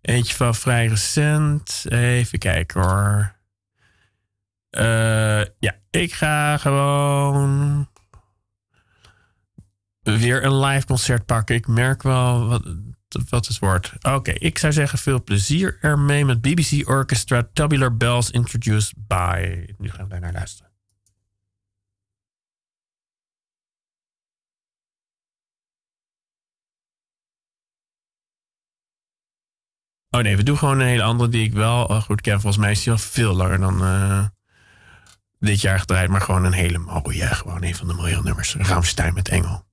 Eentje 0.00 0.34
van 0.34 0.54
vrij 0.54 0.86
recent. 0.86 1.84
Even 1.88 2.38
kijken 2.38 2.80
hoor. 2.80 3.34
Uh, 4.70 5.44
ja, 5.58 5.76
ik 5.90 6.12
ga 6.12 6.56
gewoon 6.56 7.88
weer 10.02 10.44
een 10.44 10.58
live 10.58 10.86
concert 10.86 11.26
pakken. 11.26 11.54
Ik 11.54 11.66
merk 11.66 12.02
wel 12.02 12.46
wat, 12.46 12.62
wat 13.28 13.46
het 13.46 13.58
wordt. 13.58 13.92
Oké, 14.02 14.30
ik 14.30 14.58
zou 14.58 14.72
zeggen 14.72 14.98
veel 14.98 15.22
plezier 15.22 15.78
ermee 15.80 16.24
met 16.24 16.40
BBC 16.40 16.88
Orchestra 16.88 17.48
Tabular 17.52 17.96
Bells 17.96 18.30
Introduced 18.30 18.92
by. 18.96 19.66
Nu 19.78 19.90
gaan 19.90 20.04
we 20.04 20.10
daar 20.10 20.20
naar 20.20 20.32
luisteren. 20.32 20.70
Oh 30.10 30.20
nee, 30.20 30.36
we 30.36 30.42
doen 30.42 30.58
gewoon 30.58 30.80
een 30.80 30.86
hele 30.86 31.02
andere 31.02 31.30
die 31.30 31.44
ik 31.44 31.52
wel 31.52 31.84
oh 31.84 32.02
goed 32.02 32.20
ken. 32.20 32.40
Volgens 32.40 32.62
mij 32.62 32.70
is 32.70 32.82
die 32.82 32.92
al 32.92 32.98
veel 32.98 33.34
langer 33.34 33.58
dan 33.58 33.82
uh, 33.82 34.26
dit 35.40 35.60
jaar 35.60 35.78
gedraaid. 35.78 36.08
Maar 36.08 36.20
gewoon 36.20 36.44
een 36.44 36.52
hele 36.52 36.78
mooie, 36.78 37.26
gewoon 37.26 37.62
een 37.62 37.74
van 37.74 37.88
de 37.88 37.94
mooie 37.94 38.20
nummers. 38.22 38.56
Met 39.14 39.28
Engel. 39.28 39.68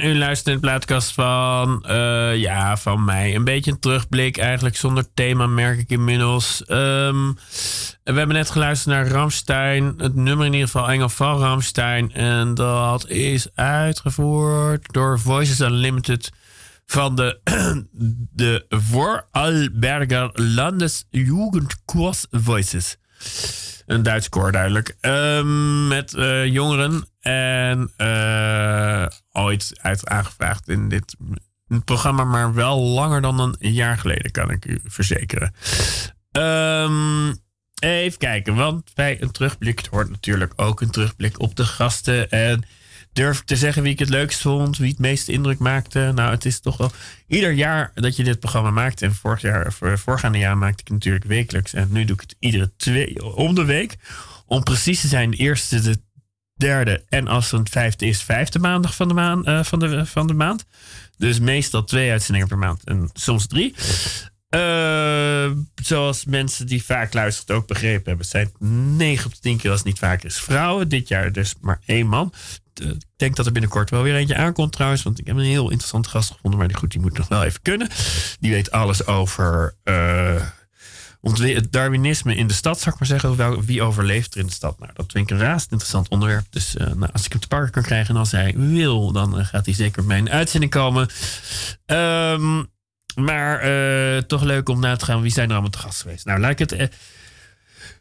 En 0.00 0.08
u 0.08 0.18
luistert 0.18 0.46
in 0.48 0.54
de 0.54 0.60
plaatkast 0.60 1.12
van, 1.12 1.84
uh, 1.88 2.36
ja, 2.36 2.76
van 2.76 3.04
mij. 3.04 3.34
Een 3.34 3.44
beetje 3.44 3.70
een 3.70 3.78
terugblik, 3.78 4.36
eigenlijk 4.36 4.76
zonder 4.76 5.06
thema, 5.14 5.46
merk 5.46 5.78
ik 5.78 5.90
inmiddels. 5.90 6.62
Um, 6.68 7.34
we 8.04 8.12
hebben 8.12 8.36
net 8.36 8.50
geluisterd 8.50 8.94
naar 8.94 9.08
Ramstein. 9.08 9.94
Het 9.96 10.14
nummer 10.14 10.46
in 10.46 10.52
ieder 10.52 10.68
geval 10.68 10.90
Engel 10.90 11.08
van 11.08 11.38
Ramstein. 11.38 12.12
En 12.12 12.54
dat 12.54 13.08
is 13.08 13.48
uitgevoerd 13.54 14.92
door 14.92 15.20
Voices 15.20 15.60
Unlimited 15.60 16.32
van 16.86 17.16
de, 17.16 17.40
de 18.42 18.64
Vorarlberger 18.68 20.30
Landesjugendkurs 20.32 22.26
Voices. 22.30 22.96
Een 23.86 24.02
Duits 24.02 24.28
koor 24.28 24.52
duidelijk. 24.52 24.96
Um, 25.00 25.88
met 25.88 26.14
uh, 26.14 26.46
jongeren. 26.46 27.04
En 27.26 27.92
uh, 27.98 29.06
ooit 29.32 29.78
uit 29.82 30.08
aangevraagd 30.08 30.68
in 30.68 30.88
dit 30.88 31.16
programma. 31.84 32.24
Maar 32.24 32.54
wel 32.54 32.80
langer 32.80 33.20
dan 33.20 33.56
een 33.58 33.72
jaar 33.72 33.98
geleden, 33.98 34.30
kan 34.30 34.50
ik 34.50 34.64
u 34.64 34.80
verzekeren. 34.84 35.54
Um, 36.32 37.36
even 37.78 38.18
kijken. 38.18 38.54
Want 38.54 38.94
bij 38.94 39.22
een 39.22 39.30
terugblik 39.30 39.86
hoort 39.90 40.10
natuurlijk 40.10 40.52
ook 40.56 40.80
een 40.80 40.90
terugblik 40.90 41.40
op 41.40 41.56
de 41.56 41.64
gasten. 41.64 42.30
En 42.30 42.64
durf 43.12 43.40
ik 43.40 43.46
te 43.46 43.56
zeggen 43.56 43.82
wie 43.82 43.92
ik 43.92 43.98
het 43.98 44.08
leukst 44.08 44.40
vond, 44.40 44.78
wie 44.78 44.90
het 44.90 44.98
meeste 44.98 45.32
indruk 45.32 45.58
maakte. 45.58 46.12
Nou, 46.14 46.30
het 46.30 46.44
is 46.44 46.60
toch 46.60 46.76
wel 46.76 46.92
ieder 47.26 47.52
jaar 47.52 47.90
dat 47.94 48.16
je 48.16 48.24
dit 48.24 48.40
programma 48.40 48.70
maakt. 48.70 49.02
En 49.02 49.14
vorig 49.14 49.40
jaar, 49.40 49.72
voorgaande 49.98 50.38
jaar 50.38 50.58
maakte 50.58 50.80
ik 50.80 50.86
het 50.86 50.96
natuurlijk 50.96 51.24
wekelijks. 51.24 51.72
En 51.72 51.88
nu 51.90 52.04
doe 52.04 52.14
ik 52.14 52.20
het 52.20 52.36
iedere 52.38 52.72
twee, 52.76 53.34
om 53.34 53.54
de 53.54 53.64
week. 53.64 53.96
Om 54.46 54.62
precies 54.62 55.00
te 55.00 55.08
zijn, 55.08 55.30
de 55.30 55.36
eerste, 55.36 55.80
de 55.80 56.04
derde 56.56 57.04
en 57.08 57.28
als 57.28 57.50
het 57.50 57.68
vijfde 57.68 58.06
is, 58.06 58.22
vijfde 58.22 58.58
maandag 58.58 58.94
van 58.94 59.08
de, 59.08 59.14
maand, 59.14 59.46
uh, 59.46 59.62
van 59.62 59.78
de, 59.78 60.06
van 60.06 60.26
de 60.26 60.34
maand. 60.34 60.64
Dus 61.16 61.38
meestal 61.38 61.84
twee 61.84 62.10
uitzendingen 62.10 62.48
per 62.48 62.58
maand 62.58 62.84
en 62.84 63.10
soms 63.12 63.46
drie. 63.46 63.74
Uh, 64.50 65.50
zoals 65.74 66.24
mensen 66.24 66.66
die 66.66 66.84
vaak 66.84 67.12
luisteren 67.12 67.56
ook 67.56 67.66
begrepen 67.66 68.08
hebben, 68.08 68.26
zijn 68.26 68.52
9 68.96 69.26
op 69.26 69.34
de 69.34 69.40
10 69.40 69.56
keer 69.56 69.70
als 69.70 69.78
het 69.78 69.88
niet 69.88 69.98
vaker 69.98 70.26
is 70.26 70.40
vrouwen. 70.40 70.88
Dit 70.88 71.08
jaar 71.08 71.32
dus 71.32 71.54
maar 71.60 71.80
één 71.86 72.06
man. 72.06 72.32
Eh, 72.74 72.88
ik 72.88 73.02
denk 73.16 73.36
dat 73.36 73.46
er 73.46 73.52
binnenkort 73.52 73.90
wel 73.90 74.02
weer 74.02 74.14
eentje 74.14 74.36
aankomt 74.36 74.72
trouwens. 74.72 75.02
Want 75.02 75.18
ik 75.18 75.26
heb 75.26 75.36
een 75.36 75.42
heel 75.42 75.70
interessante 75.70 76.08
gast 76.08 76.30
gevonden. 76.30 76.58
Maar 76.58 76.68
die, 76.68 76.76
goed, 76.76 76.90
die 76.90 77.00
moet 77.00 77.18
nog 77.18 77.28
wel 77.28 77.44
even 77.44 77.62
kunnen. 77.62 77.88
Die 78.40 78.50
weet 78.50 78.70
alles 78.70 79.06
over 79.06 79.74
het 81.34 81.72
Darwinisme 81.72 82.34
in 82.34 82.46
de 82.46 82.54
stad, 82.54 82.80
zou 82.80 82.94
ik 82.94 83.00
maar 83.00 83.08
zeggen. 83.08 83.64
Wie 83.64 83.82
overleeft 83.82 84.34
er 84.34 84.40
in 84.40 84.46
de 84.46 84.52
stad? 84.52 84.78
Nou, 84.78 84.90
dat 84.94 85.12
vind 85.12 85.30
ik 85.30 85.36
een 85.36 85.42
razend 85.42 85.70
interessant 85.70 86.08
onderwerp. 86.08 86.46
Dus 86.50 86.74
uh, 86.74 86.86
nou, 86.86 87.12
als 87.12 87.24
ik 87.24 87.32
hem 87.32 87.40
te 87.40 87.48
pakken 87.48 87.70
kan 87.70 87.82
krijgen 87.82 88.14
en 88.14 88.20
als 88.20 88.30
hij 88.30 88.54
wil, 88.56 89.12
dan 89.12 89.44
gaat 89.44 89.66
hij 89.66 89.74
zeker 89.74 90.00
op 90.00 90.08
mijn 90.08 90.30
uitzending 90.30 90.72
komen. 90.72 91.08
Um, 91.86 92.66
maar 93.14 93.60
toch 94.26 94.42
leuk 94.42 94.68
om 94.68 94.80
na 94.80 94.96
te 94.96 95.04
gaan. 95.04 95.22
Wie 95.22 95.32
zijn 95.32 95.46
er 95.46 95.52
allemaal 95.52 95.70
te 95.70 95.78
gast 95.78 96.00
geweest? 96.00 96.24
Nou, 96.24 96.40
laat 96.40 96.50
ik 96.50 96.58
het 96.58 96.90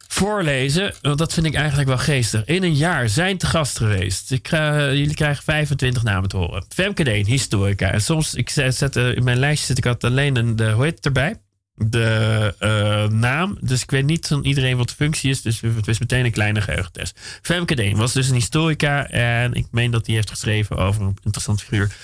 voorlezen, 0.07 0.93
want 1.01 1.17
dat 1.17 1.33
vind 1.33 1.45
ik 1.45 1.53
eigenlijk 1.55 1.87
wel 1.87 1.97
geestig. 1.97 2.45
In 2.45 2.63
een 2.63 2.75
jaar 2.75 3.09
zijn 3.09 3.37
te 3.37 3.45
gast 3.45 3.77
geweest. 3.77 4.31
Ik, 4.31 4.47
jullie 4.49 5.13
krijgen 5.13 5.43
25 5.43 6.03
namen 6.03 6.29
te 6.29 6.37
horen. 6.37 6.65
Femke 6.69 7.03
Deen, 7.03 7.25
historica. 7.25 7.91
En 7.91 8.01
soms, 8.01 8.33
ik 8.33 8.49
zet, 8.49 8.95
in 8.95 9.23
mijn 9.23 9.39
lijstje 9.39 9.65
zet 9.65 9.77
ik 9.77 9.85
altijd 9.85 10.11
alleen 10.11 10.35
een, 10.35 10.55
de, 10.55 10.71
hoe 10.71 10.83
heet 10.83 11.05
erbij? 11.05 11.35
De 11.75 12.55
uh, 12.59 13.19
naam. 13.19 13.57
Dus 13.61 13.81
ik 13.81 13.91
weet 13.91 14.05
niet 14.05 14.27
van 14.27 14.43
iedereen 14.43 14.77
wat 14.77 14.89
de 14.89 14.95
functie 14.95 15.29
is. 15.29 15.41
Dus 15.41 15.61
het 15.61 15.87
is 15.87 15.99
meteen 15.99 16.25
een 16.25 16.31
kleine 16.31 16.61
geheugentest. 16.61 17.19
Femke 17.41 17.75
Deen 17.75 17.97
was 17.97 18.13
dus 18.13 18.27
een 18.27 18.35
historica. 18.35 19.09
En 19.09 19.53
ik 19.53 19.67
meen 19.71 19.91
dat 19.91 20.05
hij 20.05 20.15
heeft 20.15 20.29
geschreven 20.29 20.77
over 20.77 21.01
een 21.01 21.17
interessant 21.23 21.61
figuur. 21.61 21.95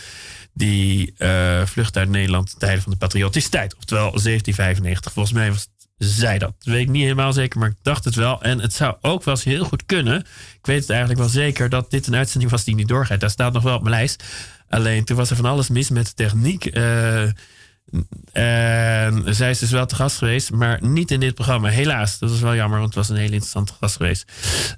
Die 0.53 1.13
uh, 1.17 1.65
vlucht 1.65 1.97
uit 1.97 2.09
Nederland 2.09 2.59
tijden 2.59 2.81
van 2.81 2.91
de 2.91 2.97
patriotische 2.97 3.49
tijd. 3.49 3.75
Oftewel 3.75 4.09
1795. 4.11 5.11
Volgens 5.13 5.35
mij 5.35 5.51
was 5.51 5.67
zei 6.03 6.37
dat. 6.37 6.53
Dat 6.57 6.73
weet 6.73 6.81
ik 6.81 6.89
niet 6.89 7.01
helemaal 7.01 7.33
zeker, 7.33 7.59
maar 7.59 7.69
ik 7.69 7.75
dacht 7.81 8.03
het 8.05 8.15
wel. 8.15 8.41
En 8.41 8.59
het 8.59 8.73
zou 8.73 8.95
ook 9.01 9.23
wel 9.23 9.33
eens 9.33 9.43
heel 9.43 9.63
goed 9.63 9.85
kunnen. 9.85 10.19
Ik 10.59 10.65
weet 10.65 10.81
het 10.81 10.89
eigenlijk 10.89 11.19
wel 11.19 11.29
zeker 11.29 11.69
dat 11.69 11.91
dit 11.91 12.07
een 12.07 12.15
uitzending 12.15 12.51
was 12.51 12.63
die 12.63 12.75
niet 12.75 12.87
doorgaat. 12.87 13.19
Daar 13.19 13.29
staat 13.29 13.53
nog 13.53 13.63
wel 13.63 13.75
op 13.75 13.81
mijn 13.81 13.95
lijst. 13.95 14.23
Alleen 14.69 15.03
toen 15.03 15.17
was 15.17 15.29
er 15.29 15.35
van 15.35 15.45
alles 15.45 15.69
mis 15.69 15.89
met 15.89 16.05
de 16.05 16.13
techniek. 16.13 16.77
Uh, 16.77 17.23
en 18.31 19.35
zij 19.35 19.49
is 19.49 19.59
dus 19.59 19.71
wel 19.71 19.85
te 19.85 19.95
gast 19.95 20.17
geweest, 20.17 20.51
maar 20.51 20.79
niet 20.83 21.11
in 21.11 21.19
dit 21.19 21.33
programma. 21.33 21.69
Helaas, 21.69 22.19
dat 22.19 22.31
is 22.31 22.39
wel 22.39 22.55
jammer, 22.55 22.79
want 22.79 22.95
het 22.95 23.07
was 23.07 23.09
een 23.09 23.21
hele 23.21 23.31
interessante 23.31 23.73
gast 23.79 23.95
geweest. 23.95 24.31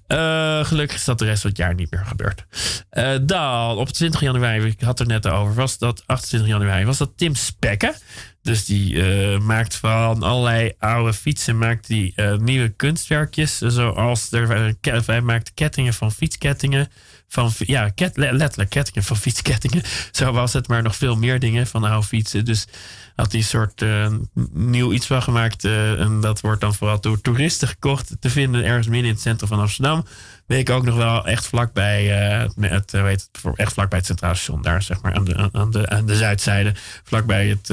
Uh, 0.07 0.63
gelukkig 0.65 0.97
is 0.97 1.03
dat 1.03 1.19
de 1.19 1.25
rest 1.25 1.41
van 1.41 1.49
het 1.49 1.59
jaar 1.59 1.73
niet 1.73 1.91
meer 1.91 2.05
gebeurd. 2.05 2.45
Uh, 2.91 3.15
dan, 3.21 3.77
op 3.77 3.89
20 3.89 4.21
januari, 4.21 4.65
ik 4.65 4.81
had 4.81 4.99
er 4.99 5.05
net 5.05 5.27
over, 5.27 5.53
was 5.53 5.77
dat 5.77 6.03
28 6.05 6.49
januari, 6.49 6.85
was 6.85 6.97
dat 6.97 7.11
Tim 7.15 7.35
Spekken. 7.35 7.95
Dus 8.41 8.65
die 8.65 8.93
uh, 8.93 9.39
maakt 9.39 9.75
van 9.75 10.23
allerlei 10.23 10.73
oude 10.79 11.13
fietsen 11.13 11.57
maakt 11.57 11.87
die, 11.87 12.21
nieuwe 12.37 12.69
kunstwerkjes. 12.69 13.57
Zoals 13.57 14.31
er, 14.31 14.75
hij 15.05 15.21
maakt 15.21 15.53
kettingen 15.53 15.93
van 15.93 16.11
fietskettingen 16.11 16.87
van 17.33 17.51
ja, 17.57 17.89
ket, 17.89 18.17
letterlijk 18.17 18.69
kettingen 18.69 19.03
van 19.03 19.17
fietskettingen. 19.17 19.83
Zo 20.11 20.31
was 20.31 20.53
het, 20.53 20.67
maar 20.67 20.81
nog 20.81 20.95
veel 20.95 21.15
meer 21.15 21.39
dingen 21.39 21.67
van 21.67 21.83
oude 21.83 22.07
fietsen. 22.07 22.45
Dus 22.45 22.67
had 23.15 23.31
hij 23.31 23.41
een 23.41 23.47
soort 23.47 23.81
uh, 23.81 24.07
nieuw 24.51 24.93
iets 24.93 25.07
van 25.07 25.23
gemaakt. 25.23 25.63
Uh, 25.63 25.99
en 25.99 26.21
dat 26.21 26.41
wordt 26.41 26.61
dan 26.61 26.73
vooral 26.73 27.01
door 27.01 27.21
toeristen 27.21 27.67
gekocht 27.67 28.15
te 28.19 28.29
vinden 28.29 28.63
ergens 28.63 28.87
midden 28.87 29.07
in 29.07 29.13
het 29.13 29.23
centrum 29.23 29.49
van 29.49 29.59
Amsterdam. 29.59 30.05
Weet 30.45 30.59
ik 30.59 30.69
ook 30.69 30.83
nog 30.83 30.95
wel 30.95 31.27
echt 31.27 31.47
vlakbij 31.47 32.31
uh, 32.55 32.69
het, 32.71 32.91
weet 32.91 33.29
het, 33.31 33.55
echt 33.55 33.73
vlakbij 33.73 33.97
het 33.97 34.07
Centraal 34.07 34.35
Station. 34.35 34.61
Daar 34.61 34.81
zeg 34.81 35.01
maar 35.01 35.13
aan 35.13 35.23
de, 35.23 35.49
aan 35.51 35.71
de, 35.71 35.89
aan 35.89 36.05
de 36.05 36.15
zuidzijde. 36.15 36.73
Vlakbij 37.03 37.47
het, 37.47 37.67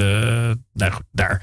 nou, 0.73 0.93
daar 1.11 1.41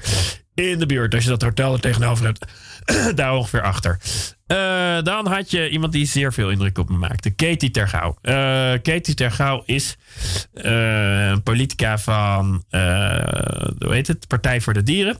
in 0.67 0.79
de 0.79 0.85
buurt. 0.85 1.13
Als 1.13 1.23
je 1.23 1.29
dat 1.29 1.41
hotel 1.41 1.73
er 1.73 1.79
tegenover 1.79 2.25
hebt, 2.25 2.45
daar 3.17 3.35
ongeveer 3.35 3.61
achter. 3.61 3.99
Uh, 4.47 5.01
dan 5.01 5.27
had 5.27 5.51
je 5.51 5.69
iemand 5.69 5.93
die 5.93 6.05
zeer 6.05 6.33
veel 6.33 6.49
indruk 6.49 6.77
op 6.77 6.89
me 6.89 6.97
maakte. 6.97 7.29
Katie 7.29 7.71
Tergouw. 7.71 8.17
Uh, 8.21 8.33
Katie 8.81 9.13
Tergouw 9.13 9.63
is 9.65 9.95
uh, 10.53 11.35
politica 11.43 11.97
van, 11.97 12.63
hoe 13.79 13.93
heet 13.93 14.07
het? 14.07 14.27
Partij 14.27 14.61
voor 14.61 14.73
de 14.73 14.83
Dieren. 14.83 15.17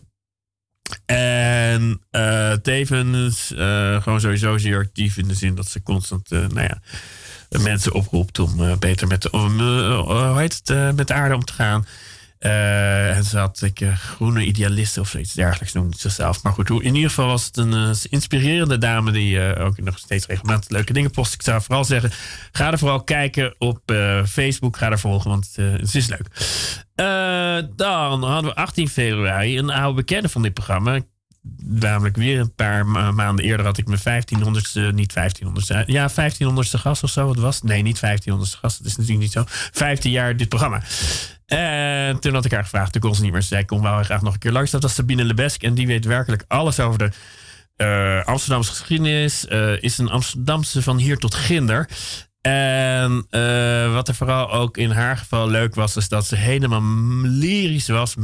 En 1.06 2.02
tevens 2.62 3.54
gewoon 4.00 4.22
sowieso 4.22 4.58
zeer 4.58 4.80
actief 4.80 5.18
in 5.18 5.28
de 5.28 5.34
zin 5.34 5.56
dat 5.56 5.68
ze 5.68 5.84
constant, 5.84 6.30
nou 6.30 6.62
ja, 6.62 6.82
mensen 7.50 7.94
oproept 7.94 8.40
om 8.40 8.80
beter 8.80 9.08
met 9.08 9.22
de, 9.22 9.30
hoe 9.32 10.40
heet 10.40 10.62
het, 10.64 10.96
met 10.96 11.08
de 11.08 11.14
aarde 11.14 11.36
om 11.36 11.44
te 11.46 11.54
gaan. 11.54 11.86
Uh, 12.40 13.16
en 13.18 13.24
ze 13.24 13.38
had 13.38 13.62
ik, 13.62 13.80
uh, 13.80 13.98
groene 13.98 14.46
idealisten 14.46 15.02
of 15.02 15.10
zoiets 15.10 15.34
dergelijks 15.34 15.74
noemde 15.74 15.98
zichzelf. 15.98 16.44
Maar 16.44 16.54
goed, 16.54 16.70
in 16.70 16.96
ieder 16.96 17.10
geval 17.10 17.28
was 17.28 17.46
het 17.46 17.58
een 17.58 17.74
uh, 17.74 17.90
inspirerende 18.10 18.78
dame 18.78 19.12
die 19.12 19.56
ook 19.56 19.82
nog 19.82 19.98
steeds 19.98 20.26
regelmatig 20.26 20.70
leuke 20.70 20.94
dingen 20.94 21.12
post. 21.12 21.34
Ik 21.34 21.42
zou 21.42 21.62
vooral 21.62 21.84
zeggen, 21.84 22.12
ga 22.52 22.72
er 22.72 22.78
vooral 22.78 23.04
kijken 23.04 23.56
op 23.58 23.80
Facebook. 24.28 24.78
Ga 24.78 24.92
er 24.92 25.00
volgen, 25.00 25.30
want 25.30 25.56
het 25.56 25.96
is 25.96 26.08
leuk. 26.08 26.28
dan 27.76 28.24
hadden 28.24 28.50
we 28.50 28.56
18 28.56 28.90
februari 28.90 29.58
een 29.58 29.70
oude 29.70 29.96
bekende 29.96 30.30
van 30.30 30.42
dit 30.42 30.54
programma. 30.54 31.00
Namelijk 31.64 32.16
weer 32.16 32.40
een 32.40 32.56
paar 32.56 32.88
maanden 32.88 33.46
eerder 33.46 33.66
had 33.66 33.78
ik 33.78 33.88
mijn 33.88 34.24
1500ste, 34.24 34.94
niet 34.94 35.14
1500ste, 35.20 35.86
ja 35.86 36.10
1500ste 36.10 36.80
gast 36.80 37.04
of 37.04 37.10
zo. 37.10 37.26
Wat 37.26 37.38
was 37.38 37.62
Nee, 37.62 37.82
niet 37.82 37.98
1500ste 37.98 38.60
gast, 38.60 38.78
dat 38.78 38.88
is 38.88 38.96
natuurlijk 38.96 39.20
niet 39.20 39.32
zo. 39.32 39.44
15 39.48 40.12
jaar 40.12 40.38
dit 40.38 40.50
programma. 40.50 40.82
En 41.46 42.20
toen 42.20 42.34
had 42.34 42.46
ik 42.46 42.52
haar 42.52 42.64
gevraagd, 42.64 42.92
toen 42.92 43.02
kon 43.02 43.16
ze 43.16 43.22
niet 43.22 43.32
meer. 43.32 43.42
Zij 43.42 43.66
kon 43.66 43.82
wel 43.82 44.04
graag 44.04 44.22
nog 44.22 44.34
een 44.34 44.40
keer 44.40 44.52
langs. 44.52 44.72
Dat 44.72 44.82
was 44.82 44.94
Sabine 44.94 45.24
Lebesk. 45.24 45.64
En 45.64 45.74
die 45.74 45.88
weet 45.88 46.06
werkelijk 46.06 46.44
alles 46.48 46.80
over 46.80 46.98
de 46.98 47.12
uh, 47.78 48.26
Amsterdamse 48.26 48.72
geschiedenis. 48.72 49.46
Uh, 49.50 49.82
is 49.82 49.98
een 49.98 50.10
Amsterdamse 50.10 50.82
van 50.82 50.98
hier 50.98 51.18
tot 51.18 51.36
ginder. 51.36 51.90
En 52.42 53.28
uh, 53.32 53.94
wat 53.94 54.08
er 54.08 54.16
vooral 54.16 54.52
ook 54.52 54.78
in 54.78 54.92
haar 54.92 55.18
geval 55.18 55.50
leuk 55.50 55.76
was, 55.76 55.96
is 55.96 56.10
dat 56.10 56.26
ze 56.26 56.36
helemaal 56.36 56.84
lyrisch 57.22 57.88
was 57.88 58.16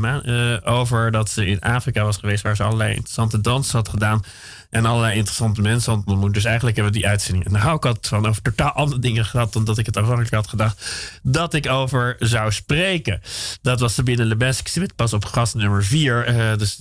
over 0.63 1.11
dat 1.11 1.29
ze 1.29 1.45
in 1.45 1.59
Afrika 1.59 2.03
was 2.03 2.17
geweest, 2.17 2.43
waar 2.43 2.55
ze 2.55 2.63
allerlei 2.63 2.89
interessante 2.89 3.41
dansen 3.41 3.77
had 3.77 3.89
gedaan. 3.89 4.23
En 4.69 4.85
allerlei 4.85 5.15
interessante 5.15 5.61
mensen 5.61 5.93
had 5.93 6.05
ontmoet. 6.05 6.33
Dus 6.33 6.45
eigenlijk 6.45 6.75
hebben 6.75 6.93
we 6.93 6.99
die 6.99 7.09
uitzending. 7.09 7.45
En 7.45 7.53
daar 7.53 7.61
hou 7.61 7.89
ik 7.89 7.97
van 8.01 8.27
over 8.27 8.41
totaal 8.41 8.71
andere 8.71 9.01
dingen 9.01 9.25
gehad 9.25 9.53
dan 9.53 9.65
dat 9.65 9.77
ik 9.77 9.85
het 9.85 9.97
afhankelijk 9.97 10.33
had 10.33 10.47
gedacht. 10.47 10.85
Dat 11.23 11.53
ik 11.53 11.69
over 11.69 12.15
zou 12.19 12.51
spreken. 12.51 13.21
Dat 13.61 13.79
was 13.79 13.93
Sabine 13.93 14.25
Lebesk. 14.25 14.59
Ik 14.59 14.67
zit 14.67 14.95
pas 14.95 15.13
op 15.13 15.25
gast 15.25 15.55
nummer 15.55 15.83
4. 15.83 16.29
Uh, 16.29 16.51
eh, 16.51 16.59
dus. 16.59 16.77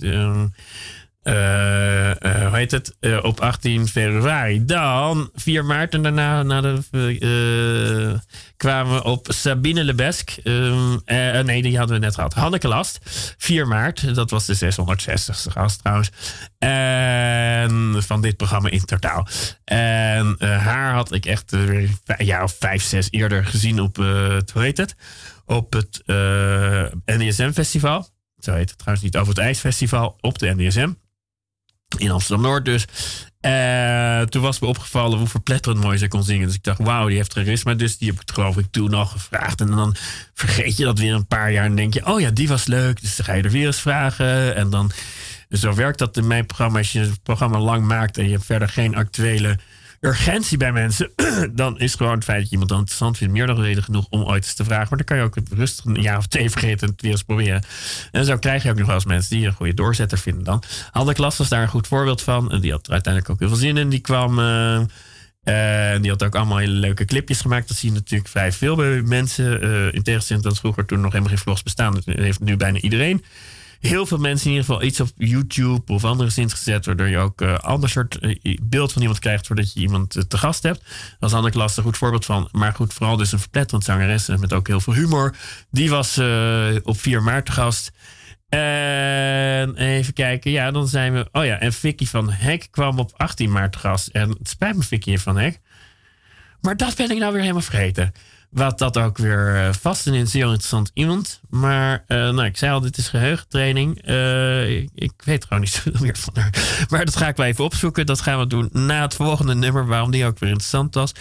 Uh, 1.27 2.09
uh, 2.09 2.47
hoe 2.47 2.57
heet 2.57 2.71
het? 2.71 2.95
Uh, 2.99 3.23
op 3.23 3.39
18 3.39 3.87
februari. 3.87 4.65
Dan 4.65 5.29
4 5.33 5.65
maart 5.65 5.93
en 5.93 6.01
daarna 6.01 6.43
na 6.43 6.61
de, 6.61 8.19
kwamen 8.57 8.95
we 8.95 9.03
op 9.03 9.27
Sabine 9.29 9.83
Lebesk. 9.83 10.35
Um, 10.43 11.01
nee, 11.45 11.61
die 11.61 11.77
hadden 11.77 11.99
we 11.99 12.05
net 12.05 12.15
gehad. 12.15 12.33
Hanneke 12.33 12.67
Last. 12.67 12.99
4 13.37 13.67
maart. 13.67 14.15
Dat 14.15 14.29
was 14.29 14.45
de 14.45 14.55
660ste 14.55 15.51
gast 15.51 15.79
trouwens. 15.79 16.09
En 16.57 17.95
van 18.03 18.21
dit 18.21 18.37
programma 18.37 18.69
in 18.69 18.85
totaal. 18.85 19.27
En 19.63 20.35
haar 20.39 20.93
had 20.93 21.13
ik 21.13 21.25
echt 21.25 21.51
een 21.51 21.89
jaar 22.17 22.43
of 22.43 22.55
vijf, 22.59 22.83
zes 22.83 23.07
eerder 23.11 23.45
gezien 23.45 23.79
op, 23.79 23.95
hoe 23.95 24.43
heet 24.53 24.77
het? 24.77 24.95
op 25.45 25.73
het 25.73 26.01
uh, 26.05 26.85
NDSM-festival. 27.05 28.07
Zo 28.37 28.53
heet 28.53 28.69
het 28.69 28.77
trouwens 28.77 29.05
niet 29.05 29.17
over 29.17 29.33
het 29.33 29.43
IJsfestival 29.43 30.17
op 30.21 30.39
de 30.39 30.53
NDSM. 30.55 30.91
In 31.97 32.11
Amsterdam-Noord 32.11 32.65
dus. 32.65 32.85
Uh, 33.41 34.21
toen 34.21 34.41
was 34.41 34.59
me 34.59 34.67
opgevallen 34.67 35.17
hoe 35.17 35.27
verpletterend 35.27 35.83
mooi 35.83 35.97
ze 35.97 36.07
kon 36.07 36.23
zingen. 36.23 36.47
Dus 36.47 36.55
ik 36.55 36.63
dacht, 36.63 36.79
wauw, 36.79 37.07
die 37.07 37.15
heeft 37.15 37.33
charisma. 37.33 37.73
Dus 37.73 37.97
die 37.97 38.09
heb 38.09 38.21
ik 38.21 38.31
geloof 38.33 38.57
ik 38.57 38.65
toen 38.71 38.89
nog 38.89 39.11
gevraagd. 39.11 39.61
En 39.61 39.67
dan 39.67 39.95
vergeet 40.33 40.77
je 40.77 40.83
dat 40.83 40.99
weer 40.99 41.13
een 41.13 41.27
paar 41.27 41.51
jaar. 41.51 41.65
En 41.65 41.75
denk 41.75 41.93
je, 41.93 42.05
oh 42.05 42.19
ja, 42.19 42.31
die 42.31 42.47
was 42.47 42.65
leuk. 42.65 43.01
Dus 43.01 43.15
dan 43.15 43.25
ga 43.25 43.33
je 43.33 43.43
er 43.43 43.49
weer 43.49 43.65
eens 43.65 43.81
vragen. 43.81 44.55
En 44.55 44.69
dan, 44.69 44.91
zo 45.49 45.73
werkt 45.73 45.99
dat 45.99 46.17
in 46.17 46.27
mijn 46.27 46.45
programma. 46.45 46.77
Als 46.77 46.91
je 46.91 46.99
het 46.99 47.23
programma 47.23 47.59
lang 47.59 47.85
maakt 47.85 48.17
en 48.17 48.25
je 48.25 48.31
hebt 48.31 48.45
verder 48.45 48.69
geen 48.69 48.95
actuele 48.95 49.59
urgentie 50.05 50.57
bij 50.57 50.71
mensen, 50.71 51.11
dan 51.53 51.79
is 51.79 51.95
gewoon 51.95 52.13
het 52.13 52.23
feit 52.23 52.39
dat 52.39 52.45
je 52.45 52.51
iemand 52.51 52.71
interessant 52.71 53.17
vindt 53.17 53.33
meer 53.33 53.47
dan 53.47 53.61
reden 53.61 53.83
genoeg 53.83 54.05
om 54.09 54.21
ooit 54.21 54.43
eens 54.43 54.53
te 54.53 54.63
vragen. 54.63 54.87
Maar 54.89 54.97
dan 54.97 55.07
kan 55.07 55.17
je 55.17 55.23
ook 55.23 55.37
rustig 55.57 55.85
een 55.85 56.01
jaar 56.01 56.17
of 56.17 56.27
twee 56.27 56.49
vergeten 56.55 56.87
en 56.87 56.93
het 56.93 57.01
weer 57.01 57.11
eens 57.11 57.23
proberen. 57.23 57.63
En 58.11 58.25
zo 58.25 58.37
krijg 58.37 58.63
je 58.63 58.69
ook 58.69 58.77
nog 58.77 58.85
wel 58.85 58.95
eens 58.95 59.05
mensen 59.05 59.37
die 59.37 59.47
een 59.47 59.53
goede 59.53 59.73
doorzetter 59.73 60.17
vinden 60.17 60.43
dan. 60.43 60.63
Hadden 60.91 61.13
Klas 61.13 61.37
was 61.37 61.49
daar 61.49 61.61
een 61.61 61.67
goed 61.67 61.87
voorbeeld 61.87 62.21
van. 62.21 62.51
En 62.51 62.61
die 62.61 62.71
had 62.71 62.87
er 62.87 62.93
uiteindelijk 62.93 63.33
ook 63.33 63.39
heel 63.39 63.49
veel 63.49 63.57
zin 63.57 63.77
in. 63.77 63.89
Die 63.89 63.99
kwam... 63.99 64.39
En 65.43 66.01
die 66.01 66.11
had 66.11 66.23
ook 66.23 66.35
allemaal 66.35 66.57
hele 66.57 66.73
leuke 66.73 67.05
clipjes 67.05 67.41
gemaakt. 67.41 67.67
Dat 67.67 67.77
zie 67.77 67.89
je 67.89 67.95
natuurlijk 67.95 68.29
vrij 68.29 68.51
veel 68.51 68.75
bij 68.75 69.01
mensen. 69.01 69.65
Uh, 69.65 69.93
in 69.93 70.03
tegenstelling 70.03 70.45
tot 70.45 70.59
vroeger 70.59 70.85
toen 70.85 71.01
nog 71.01 71.11
helemaal 71.11 71.33
geen 71.33 71.43
vlogs 71.43 71.63
bestaan. 71.63 71.93
Dat 71.93 72.03
heeft 72.05 72.39
nu 72.39 72.57
bijna 72.57 72.79
iedereen 72.79 73.23
heel 73.79 74.05
veel 74.05 74.17
mensen 74.17 74.45
in 74.45 74.51
ieder 74.51 74.65
geval 74.65 74.83
iets 74.83 74.99
op 74.99 75.09
YouTube 75.15 75.93
of 75.93 76.03
andere 76.03 76.29
zins 76.29 76.53
gezet, 76.53 76.85
waardoor 76.85 77.07
je 77.07 77.17
ook 77.17 77.41
uh, 77.41 77.57
ander 77.57 77.89
soort 77.89 78.17
uh, 78.21 78.57
beeld 78.63 78.93
van 78.93 79.01
iemand 79.01 79.19
krijgt 79.19 79.47
voordat 79.47 79.73
je 79.73 79.79
iemand 79.79 80.15
uh, 80.15 80.23
te 80.23 80.37
gast 80.37 80.63
hebt. 80.63 80.83
Dat 81.19 81.29
is 81.29 81.35
Anne 81.35 81.49
Klas 81.49 81.77
een 81.77 81.83
goed 81.83 81.97
voorbeeld 81.97 82.25
van. 82.25 82.49
Maar 82.51 82.73
goed, 82.73 82.93
vooral 82.93 83.17
dus 83.17 83.31
een 83.31 83.39
verpletterend 83.39 83.83
zangeres 83.83 84.27
met 84.27 84.53
ook 84.53 84.67
heel 84.67 84.79
veel 84.79 84.93
humor. 84.93 85.35
Die 85.71 85.89
was 85.89 86.19
op 86.83 86.99
4 86.99 87.23
maart 87.23 87.45
te 87.45 87.51
gast. 87.51 87.91
En 88.49 89.75
even 89.75 90.13
kijken, 90.13 90.51
ja, 90.51 90.71
dan 90.71 90.87
zijn 90.87 91.13
we. 91.13 91.27
Oh 91.31 91.45
ja, 91.45 91.59
en 91.59 91.73
Vicky 91.73 92.05
van 92.05 92.31
Hek 92.31 92.67
kwam 92.71 92.99
op 92.99 93.11
18 93.15 93.51
maart 93.51 93.71
te 93.71 93.77
gast. 93.77 94.07
En 94.07 94.29
het 94.29 94.49
spijt 94.49 94.75
me, 94.75 94.83
Vicky 94.83 95.17
van 95.17 95.37
Hek. 95.37 95.59
Maar 96.61 96.77
dat 96.77 96.95
ben 96.95 97.11
ik 97.11 97.17
nou 97.17 97.31
weer 97.31 97.41
helemaal 97.41 97.61
vergeten. 97.61 98.13
Wat 98.49 98.77
dat 98.77 98.97
ook 98.97 99.17
weer 99.17 99.55
uh, 99.55 99.73
vast 99.73 100.07
en 100.07 100.13
is 100.13 100.33
heel 100.33 100.49
interessant 100.49 100.91
iemand. 100.93 101.41
Maar 101.49 102.03
uh, 102.07 102.17
nou, 102.17 102.43
ik 102.43 102.57
zei 102.57 102.71
al, 102.71 102.79
dit 102.79 102.97
is 102.97 103.07
geheugentraining. 103.07 104.07
Uh, 104.07 104.77
ik, 104.77 104.89
ik, 104.95 105.11
weet 105.23 105.45
gewoon 105.45 105.59
niet 105.59 105.71
zoveel 105.83 106.01
meer 106.01 106.17
van. 106.17 106.33
Maar 106.89 107.05
dat 107.05 107.15
ga 107.15 107.27
ik 107.27 107.35
wel 107.35 107.45
even 107.45 107.63
opzoeken. 107.63 108.05
Dat 108.05 108.21
gaan 108.21 108.39
we 108.39 108.47
doen 108.47 108.69
na 108.71 109.01
het 109.01 109.15
volgende 109.15 109.55
nummer, 109.55 109.85
waarom 109.85 110.11
die 110.11 110.25
ook 110.25 110.39
weer 110.39 110.49
interessant 110.49 110.93
was. 110.93 111.11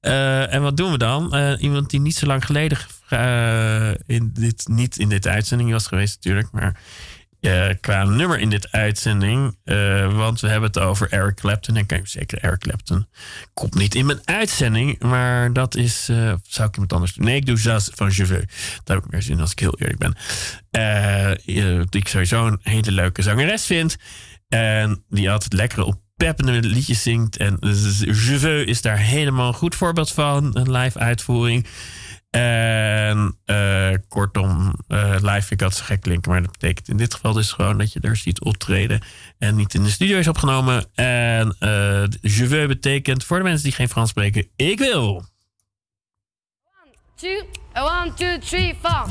en 0.00 0.62
wat 0.62 0.76
doen 0.76 0.90
we 0.90 0.98
dan? 0.98 1.56
iemand 1.60 1.90
die 1.90 2.00
niet 2.00 2.16
zo 2.16 2.26
lang 2.26 2.44
geleden 2.44 2.78
in 4.06 4.30
dit, 4.34 4.68
niet 4.68 4.98
in 4.98 5.08
dit 5.08 5.26
uitzending 5.26 5.70
was 5.70 5.86
geweest 5.86 6.14
natuurlijk. 6.14 6.48
Maar 6.52 6.80
uh, 7.40 7.68
qua 7.80 8.04
nummer 8.04 8.38
in 8.38 8.50
dit 8.50 8.72
uitzending. 8.72 9.56
Uh, 9.64 10.16
want 10.16 10.40
we 10.40 10.48
hebben 10.48 10.68
het 10.68 10.78
over 10.78 11.12
Eric 11.12 11.34
Clapton. 11.34 11.76
En 11.76 11.86
kijk, 11.86 12.08
zeker 12.08 12.38
Eric 12.38 12.58
Clapton 12.58 13.06
komt 13.54 13.74
niet 13.74 13.94
in 13.94 14.06
mijn 14.06 14.20
uitzending. 14.24 15.02
Maar 15.02 15.52
dat 15.52 15.74
is... 15.76 16.08
Uh, 16.10 16.32
zou 16.42 16.68
ik 16.68 16.74
iemand 16.74 16.92
anders 16.92 17.14
doen? 17.14 17.24
Nee, 17.24 17.36
ik 17.36 17.46
doe 17.46 17.56
Jazz 17.56 17.90
van 17.94 18.08
Jeveux. 18.08 18.54
Daar 18.84 18.96
heb 18.96 19.04
ik 19.04 19.10
meer 19.10 19.22
zin 19.22 19.40
als 19.40 19.52
ik 19.52 19.58
heel 19.58 19.78
eerlijk 19.78 19.98
ben. 19.98 20.16
die 21.88 22.00
ik 22.00 22.08
sowieso 22.08 22.46
een 22.46 22.60
hele 22.62 22.92
leuke 22.92 23.22
zangeres 23.22 23.66
vind. 23.66 23.96
En 24.48 25.04
die 25.08 25.30
altijd 25.30 25.52
lekkere 25.52 25.84
oppeppende 25.84 26.62
liedjes 26.62 27.02
zingt. 27.02 27.36
En 27.36 27.56
Jeveux 28.00 28.68
is 28.68 28.82
daar 28.82 28.98
helemaal 28.98 29.48
een 29.48 29.54
goed 29.54 29.74
voorbeeld 29.74 30.12
van. 30.12 30.56
Een 30.56 30.70
live 30.70 30.98
uitvoering. 30.98 31.66
En 32.38 33.38
uh, 33.46 33.94
kortom, 34.08 34.74
uh, 34.88 35.14
live 35.20 35.52
ik 35.52 35.58
dat 35.58 35.74
zo 35.74 35.84
gek 35.84 36.00
klinken. 36.00 36.30
Maar 36.30 36.42
dat 36.42 36.52
betekent 36.52 36.88
in 36.88 36.96
dit 36.96 37.14
geval 37.14 37.32
dus 37.32 37.52
gewoon 37.52 37.78
dat 37.78 37.92
je 37.92 38.00
er 38.00 38.16
ziet 38.16 38.40
optreden. 38.40 39.00
En 39.38 39.56
niet 39.56 39.74
in 39.74 39.82
de 39.82 39.90
studio 39.90 40.18
is 40.18 40.28
opgenomen. 40.28 40.86
En 40.94 41.56
uh, 41.60 42.04
je 42.20 42.46
veux 42.46 42.66
betekent 42.66 43.24
voor 43.24 43.36
de 43.36 43.42
mensen 43.42 43.62
die 43.62 43.72
geen 43.72 43.88
Frans 43.88 44.10
spreken, 44.10 44.48
ik 44.56 44.78
wil. 44.78 45.06
One, 45.06 45.24
two, 47.14 47.42
one, 47.74 48.14
two, 48.14 48.38
three, 48.38 48.74
four. 48.82 49.06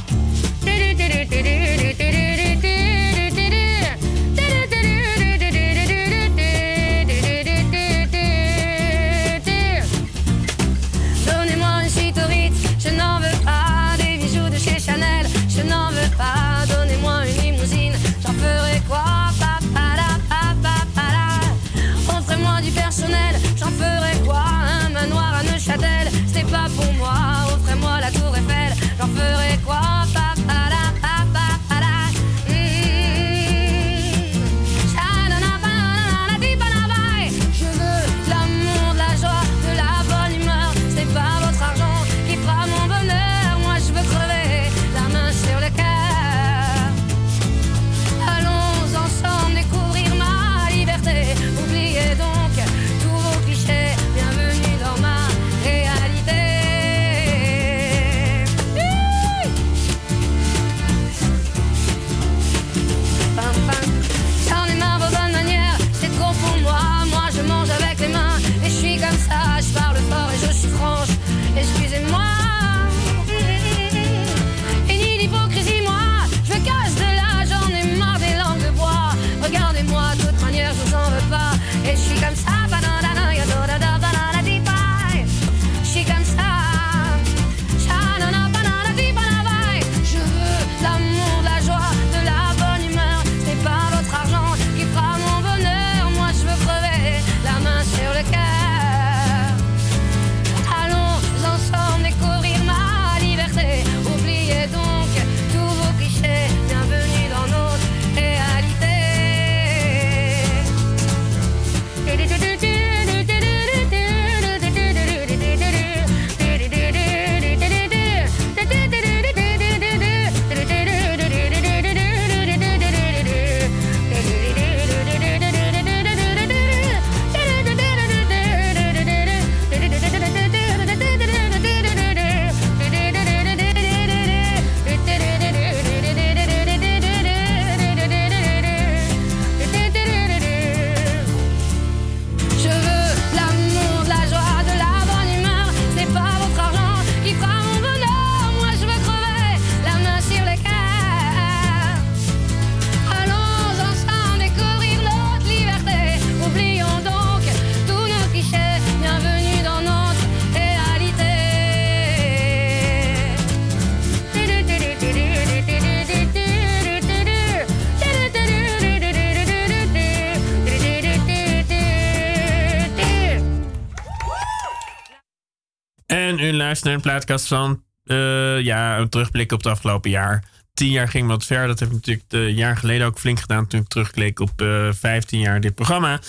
Luistert 176.68 176.86
naar 176.86 176.94
een 176.94 177.02
plaatkast 177.02 177.48
van 177.48 177.84
uh, 178.04 178.62
ja, 178.62 178.98
een 178.98 179.10
terugblik 179.10 179.52
op 179.52 179.58
het 179.64 179.72
afgelopen 179.72 180.10
jaar. 180.10 180.44
Tien 180.74 180.92
jaar 180.92 181.08
ging 181.08 181.28
wat 181.28 181.46
ver. 181.46 181.68
Dat 181.68 181.80
heb 181.80 181.90
ik 181.90 181.96
natuurlijk 181.96 182.26
een 182.30 182.56
jaar 182.56 182.78
geleden 182.78 183.08
ook 183.08 183.20
flink 183.20 183.40
gedaan. 183.40 183.68
Toen 183.68 183.80
ik 183.80 183.88
terugkeek 183.88 184.40
op 184.40 184.62
uh, 184.62 184.92
15 184.92 185.40
jaar 185.40 185.62
dit 185.62 185.76
programma. 185.76 186.20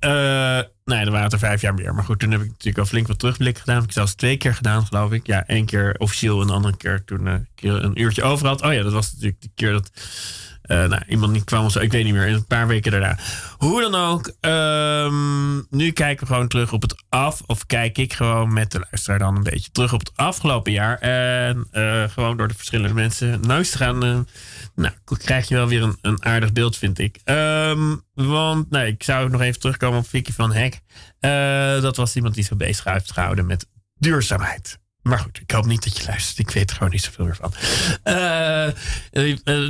Uh, 0.00 0.60
nee, 0.84 1.04
er 1.04 1.10
waren 1.10 1.30
er 1.30 1.38
vijf 1.38 1.60
jaar 1.60 1.74
meer. 1.74 1.94
Maar 1.94 2.04
goed, 2.04 2.18
toen 2.18 2.30
heb 2.30 2.40
ik 2.40 2.48
natuurlijk 2.48 2.78
al 2.78 2.84
flink 2.84 3.06
wat 3.06 3.18
terugblik 3.18 3.58
gedaan. 3.58 3.74
Heb 3.74 3.84
ik 3.84 3.92
zelfs 3.92 4.14
twee 4.14 4.36
keer 4.36 4.54
gedaan, 4.54 4.86
geloof 4.86 5.12
ik. 5.12 5.26
Ja, 5.26 5.46
één 5.46 5.66
keer 5.66 5.94
officieel 5.98 6.40
en 6.40 6.46
de 6.46 6.52
andere 6.52 6.76
keer 6.76 7.04
toen 7.04 7.26
uh, 7.26 7.34
een 7.82 8.00
uurtje 8.00 8.22
over 8.22 8.46
had. 8.46 8.62
Oh 8.62 8.72
ja, 8.72 8.82
dat 8.82 8.92
was 8.92 9.12
natuurlijk 9.12 9.42
de 9.42 9.50
keer 9.54 9.72
dat 9.72 9.90
nou, 10.72 11.02
iemand 11.08 11.32
niet 11.32 11.44
kwam 11.44 11.70
zo. 11.70 11.78
Ik 11.78 11.92
weet 11.92 12.04
niet 12.04 12.14
meer. 12.14 12.28
Een 12.28 12.46
paar 12.46 12.66
weken 12.66 12.90
daarna. 12.90 13.18
Hoe 13.58 13.80
dan 13.80 13.94
ook. 13.94 14.32
Um, 14.40 15.66
nu 15.70 15.90
kijken 15.90 16.26
we 16.26 16.32
gewoon 16.32 16.48
terug 16.48 16.72
op 16.72 16.82
het 16.82 17.04
af. 17.08 17.42
Of 17.46 17.66
kijk 17.66 17.98
ik 17.98 18.12
gewoon 18.12 18.52
met 18.52 18.70
de 18.70 18.78
luisteraar 18.90 19.18
dan 19.18 19.36
een 19.36 19.42
beetje 19.42 19.70
terug 19.70 19.92
op 19.92 20.00
het 20.00 20.12
afgelopen 20.14 20.72
jaar. 20.72 20.98
En 20.98 21.68
uh, 21.72 22.04
gewoon 22.08 22.36
door 22.36 22.48
de 22.48 22.54
verschillende 22.54 22.94
mensen 22.94 23.40
nuis 23.40 23.70
te 23.70 23.76
gaan. 23.76 24.04
Uh, 24.04 24.18
nou, 24.74 24.94
krijg 25.04 25.48
je 25.48 25.54
wel 25.54 25.68
weer 25.68 25.82
een, 25.82 25.98
een 26.02 26.24
aardig 26.24 26.52
beeld, 26.52 26.76
vind 26.76 26.98
ik. 26.98 27.20
Um, 27.24 28.02
want 28.14 28.70
nou, 28.70 28.86
ik 28.86 29.02
zou 29.02 29.30
nog 29.30 29.40
even 29.40 29.60
terugkomen 29.60 29.98
op 29.98 30.08
Vicky 30.08 30.32
van 30.32 30.52
Hek. 30.52 30.80
dat 31.82 31.96
was 31.96 32.16
iemand 32.16 32.34
die 32.34 32.44
zich 32.44 32.56
bezig 32.56 32.84
heeft 32.84 33.12
gehouden 33.12 33.46
met 33.46 33.66
duurzaamheid. 33.98 34.80
Maar 35.02 35.18
goed, 35.18 35.40
ik 35.40 35.50
hoop 35.50 35.64
niet 35.64 35.84
dat 35.84 35.96
je 35.96 36.04
luistert. 36.06 36.38
Ik 36.38 36.50
weet 36.50 36.70
er 36.70 36.76
gewoon 36.76 36.92
niet 36.92 37.02
zoveel 37.02 37.24
meer 37.24 37.36
van. 37.36 37.52
Uh, 38.04 38.68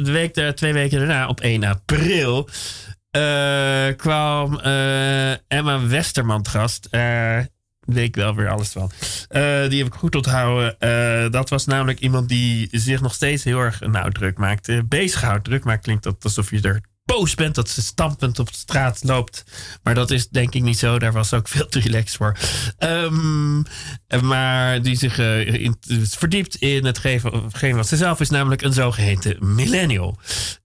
de 0.02 0.10
week, 0.12 0.54
twee 0.56 0.72
weken 0.72 0.98
daarna, 0.98 1.28
op 1.28 1.40
1 1.40 1.64
april, 1.64 2.48
uh, 3.10 3.96
kwam 3.96 4.58
Emma 5.48 5.86
Westerman 5.86 6.46
gast. 6.46 6.88
weet 6.90 8.08
ik 8.08 8.16
wel 8.16 8.34
weer 8.34 8.48
alles 8.48 8.68
van. 8.68 8.90
die 9.68 9.78
heb 9.78 9.86
ik 9.86 9.94
goed 9.94 10.14
onthouden. 10.14 10.76
dat 11.30 11.48
was 11.48 11.66
namelijk 11.66 12.00
iemand 12.00 12.28
die 12.28 12.68
zich 12.70 13.00
nog 13.00 13.14
steeds 13.14 13.44
heel 13.44 13.58
erg 13.58 13.80
nou, 13.80 14.12
druk 14.12 14.38
maakte. 14.38 14.84
Bezighoudt. 14.88 15.44
Druk 15.44 15.64
maakt 15.64 15.82
klinkt 15.82 16.02
dat 16.02 16.24
alsof 16.24 16.50
je 16.50 16.60
er 16.60 16.80
boos 17.04 17.34
bent 17.34 17.54
dat 17.54 17.68
ze 17.68 17.82
stampend 17.82 18.38
op 18.38 18.52
de 18.52 18.58
straat 18.58 19.00
loopt. 19.04 19.44
Maar 19.82 19.94
dat 19.94 20.10
is 20.10 20.28
denk 20.28 20.54
ik 20.54 20.62
niet 20.62 20.78
zo. 20.78 20.98
Daar 20.98 21.12
was 21.12 21.34
ook 21.34 21.48
veel 21.48 21.66
te 21.68 21.80
relaxed 21.80 22.16
voor. 22.16 22.36
Um, 22.78 23.64
maar 24.22 24.82
die 24.82 24.96
zich 24.96 25.18
uh, 25.18 25.54
in, 25.54 25.76
verdiept 26.08 26.54
in 26.54 26.84
hetgeen 26.84 27.76
wat 27.76 27.88
ze 27.88 27.96
zelf 27.96 28.20
is, 28.20 28.30
namelijk 28.30 28.62
een 28.62 28.72
zogeheten 28.72 29.54
millennial. 29.54 30.18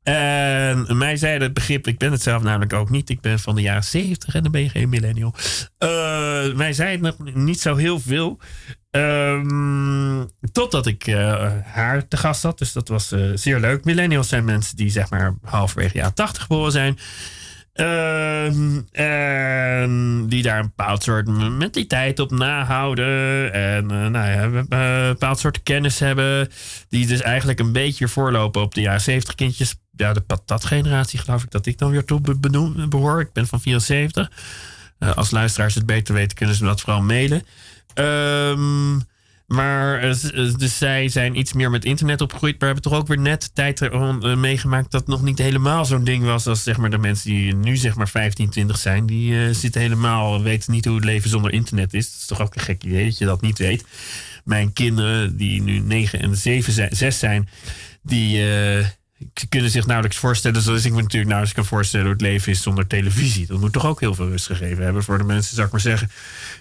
En 0.03 0.97
mij 0.97 1.15
zei 1.15 1.39
het 1.39 1.53
begrip, 1.53 1.87
ik 1.87 1.97
ben 1.97 2.11
het 2.11 2.21
zelf 2.21 2.43
namelijk 2.43 2.73
ook 2.73 2.89
niet. 2.89 3.09
Ik 3.09 3.21
ben 3.21 3.39
van 3.39 3.55
de 3.55 3.61
jaren 3.61 3.83
70 3.83 4.35
en 4.35 4.43
dan 4.43 4.51
ben 4.51 4.61
je 4.61 4.69
geen 4.69 4.89
millennial. 4.89 5.33
Uh, 5.79 6.53
mij 6.53 6.73
zei 6.73 6.91
het 6.91 7.01
nog 7.01 7.33
niet 7.33 7.61
zo 7.61 7.75
heel 7.75 7.99
veel. 7.99 8.39
Um, 8.97 10.29
totdat 10.51 10.85
ik 10.85 11.07
uh, 11.07 11.51
haar 11.63 12.07
te 12.07 12.17
gast 12.17 12.43
had. 12.43 12.57
Dus 12.57 12.71
dat 12.71 12.87
was 12.87 13.11
uh, 13.11 13.31
zeer 13.33 13.59
leuk. 13.59 13.85
Millennials 13.85 14.27
zijn 14.27 14.45
mensen 14.45 14.75
die 14.75 14.89
zeg 14.89 15.09
maar 15.09 15.33
halverwege 15.43 15.97
jaren 15.97 16.13
80 16.13 16.41
geboren 16.41 16.71
zijn. 16.71 16.99
Uh, 17.75 18.45
en 18.91 20.25
die 20.27 20.43
daar 20.43 20.59
een 20.59 20.71
bepaald 20.75 21.03
soort 21.03 21.27
mentaliteit 21.27 22.19
op 22.19 22.31
nahouden. 22.31 23.53
En 23.53 23.83
uh, 23.83 24.07
nou 24.07 24.29
ja, 24.29 24.43
een 24.43 25.07
bepaald 25.07 25.39
soort 25.39 25.63
kennis 25.63 25.99
hebben. 25.99 26.49
Die 26.89 27.07
dus 27.07 27.21
eigenlijk 27.21 27.59
een 27.59 27.71
beetje 27.71 28.07
voorlopen 28.07 28.61
op 28.61 28.73
de 28.73 28.81
jaren 28.81 29.01
70 29.01 29.35
kindjes. 29.35 29.75
Ja, 29.91 30.13
de 30.13 30.21
patatgeneratie 30.21 31.19
geloof 31.19 31.43
ik 31.43 31.51
dat 31.51 31.65
ik 31.65 31.77
dan 31.77 31.91
weer 31.91 32.05
toe 32.05 32.21
benoem, 32.39 32.89
behoor. 32.89 33.21
Ik 33.21 33.33
ben 33.33 33.47
van 33.47 33.61
74. 33.61 34.31
als 35.15 35.31
luisteraars 35.31 35.75
het 35.75 35.85
beter 35.85 36.13
weten, 36.13 36.37
kunnen 36.37 36.55
ze 36.55 36.63
dat 36.63 36.81
vooral 36.81 37.01
mailen. 37.01 37.43
Um, 37.99 39.01
maar 39.47 40.01
dus 40.57 40.77
zij 40.77 41.09
zijn 41.09 41.37
iets 41.37 41.53
meer 41.53 41.69
met 41.69 41.85
internet 41.85 42.21
opgegroeid. 42.21 42.59
Maar 42.59 42.69
hebben 42.69 42.91
toch 42.91 42.99
ook 42.99 43.07
weer 43.07 43.19
net 43.19 43.51
tijd 43.53 43.81
uh, 43.81 44.35
meegemaakt 44.35 44.91
dat 44.91 45.01
het 45.01 45.09
nog 45.09 45.21
niet 45.21 45.37
helemaal 45.37 45.85
zo'n 45.85 46.03
ding 46.03 46.23
was. 46.23 46.47
Als 46.47 46.63
zeg 46.63 46.77
maar, 46.77 46.89
de 46.89 46.97
mensen 46.97 47.29
die 47.29 47.55
nu 47.55 47.77
zeg 47.77 47.95
maar 47.95 48.09
15, 48.09 48.49
20 48.49 48.77
zijn. 48.77 49.05
Die 49.05 49.31
uh, 49.31 49.53
zitten 49.53 49.81
helemaal, 49.81 50.43
weten 50.43 50.71
niet 50.71 50.85
hoe 50.85 50.95
het 50.95 51.03
leven 51.03 51.29
zonder 51.29 51.51
internet 51.51 51.93
is. 51.93 52.11
Dat 52.11 52.19
is 52.19 52.25
toch 52.25 52.41
ook 52.41 52.55
een 52.55 52.61
gek 52.61 52.83
idee 52.83 53.05
dat 53.05 53.17
je 53.17 53.25
dat 53.25 53.41
niet 53.41 53.57
weet. 53.57 53.85
Mijn 54.43 54.73
kinderen, 54.73 55.37
die 55.37 55.61
nu 55.61 55.79
9 55.79 56.21
en 56.21 56.37
7 56.37 56.73
zijn, 56.73 56.95
6 56.95 57.19
zijn, 57.19 57.49
die. 58.03 58.43
Kunnen 59.49 59.71
zich 59.71 59.85
nauwelijks 59.85 60.17
voorstellen, 60.17 60.61
zoals 60.61 60.85
ik 60.85 60.91
me 60.91 61.01
natuurlijk 61.01 61.31
nauwelijks 61.31 61.53
kan 61.53 61.65
voorstellen 61.65 62.05
hoe 62.05 62.15
het 62.15 62.21
leven 62.21 62.51
is 62.51 62.61
zonder 62.61 62.87
televisie. 62.87 63.47
Dat 63.47 63.59
moet 63.59 63.73
toch 63.73 63.85
ook 63.85 63.99
heel 63.99 64.15
veel 64.15 64.29
rust 64.29 64.45
gegeven 64.45 64.83
hebben 64.83 65.03
voor 65.03 65.17
de 65.17 65.23
mensen, 65.23 65.55
zou 65.55 65.65
ik 65.65 65.71
maar 65.71 65.81
zeggen, 65.81 66.11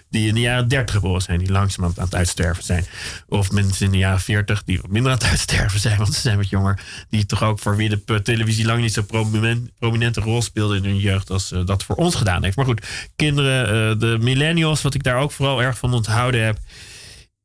die 0.09 0.27
in 0.27 0.33
de 0.33 0.39
jaren 0.39 0.67
30 0.67 0.95
geboren 0.95 1.21
zijn, 1.21 1.39
die 1.39 1.51
langzamerhand 1.51 1.99
aan 1.99 2.05
het 2.05 2.15
uitsterven 2.15 2.63
zijn. 2.63 2.85
Of 3.27 3.51
mensen 3.51 3.85
in 3.85 3.91
de 3.91 3.97
jaren 3.97 4.19
40 4.19 4.63
die 4.63 4.81
wat 4.81 4.91
minder 4.91 5.11
aan 5.11 5.17
het 5.17 5.27
uitsterven 5.27 5.79
zijn, 5.79 5.97
want 5.97 6.13
ze 6.13 6.19
zijn 6.19 6.37
wat 6.37 6.49
jonger, 6.49 6.79
die 7.09 7.25
toch 7.25 7.43
ook 7.43 7.59
voor 7.59 7.75
wie 7.75 7.89
de 8.05 8.21
televisie 8.21 8.65
lang 8.65 8.81
niet 8.81 8.93
zo 8.93 9.01
prominent, 9.01 9.69
prominente 9.79 10.21
rol 10.21 10.41
speelde 10.41 10.77
in 10.77 10.83
hun 10.83 10.99
jeugd 10.99 11.29
als 11.29 11.51
uh, 11.51 11.65
dat 11.65 11.83
voor 11.83 11.95
ons 11.95 12.15
gedaan 12.15 12.43
heeft. 12.43 12.55
Maar 12.55 12.65
goed, 12.65 12.85
kinderen, 13.15 13.91
uh, 13.93 13.99
de 13.99 14.17
millennials, 14.21 14.81
wat 14.81 14.93
ik 14.93 15.03
daar 15.03 15.17
ook 15.17 15.31
vooral 15.31 15.61
erg 15.61 15.77
van 15.77 15.93
onthouden 15.93 16.45
heb, 16.45 16.57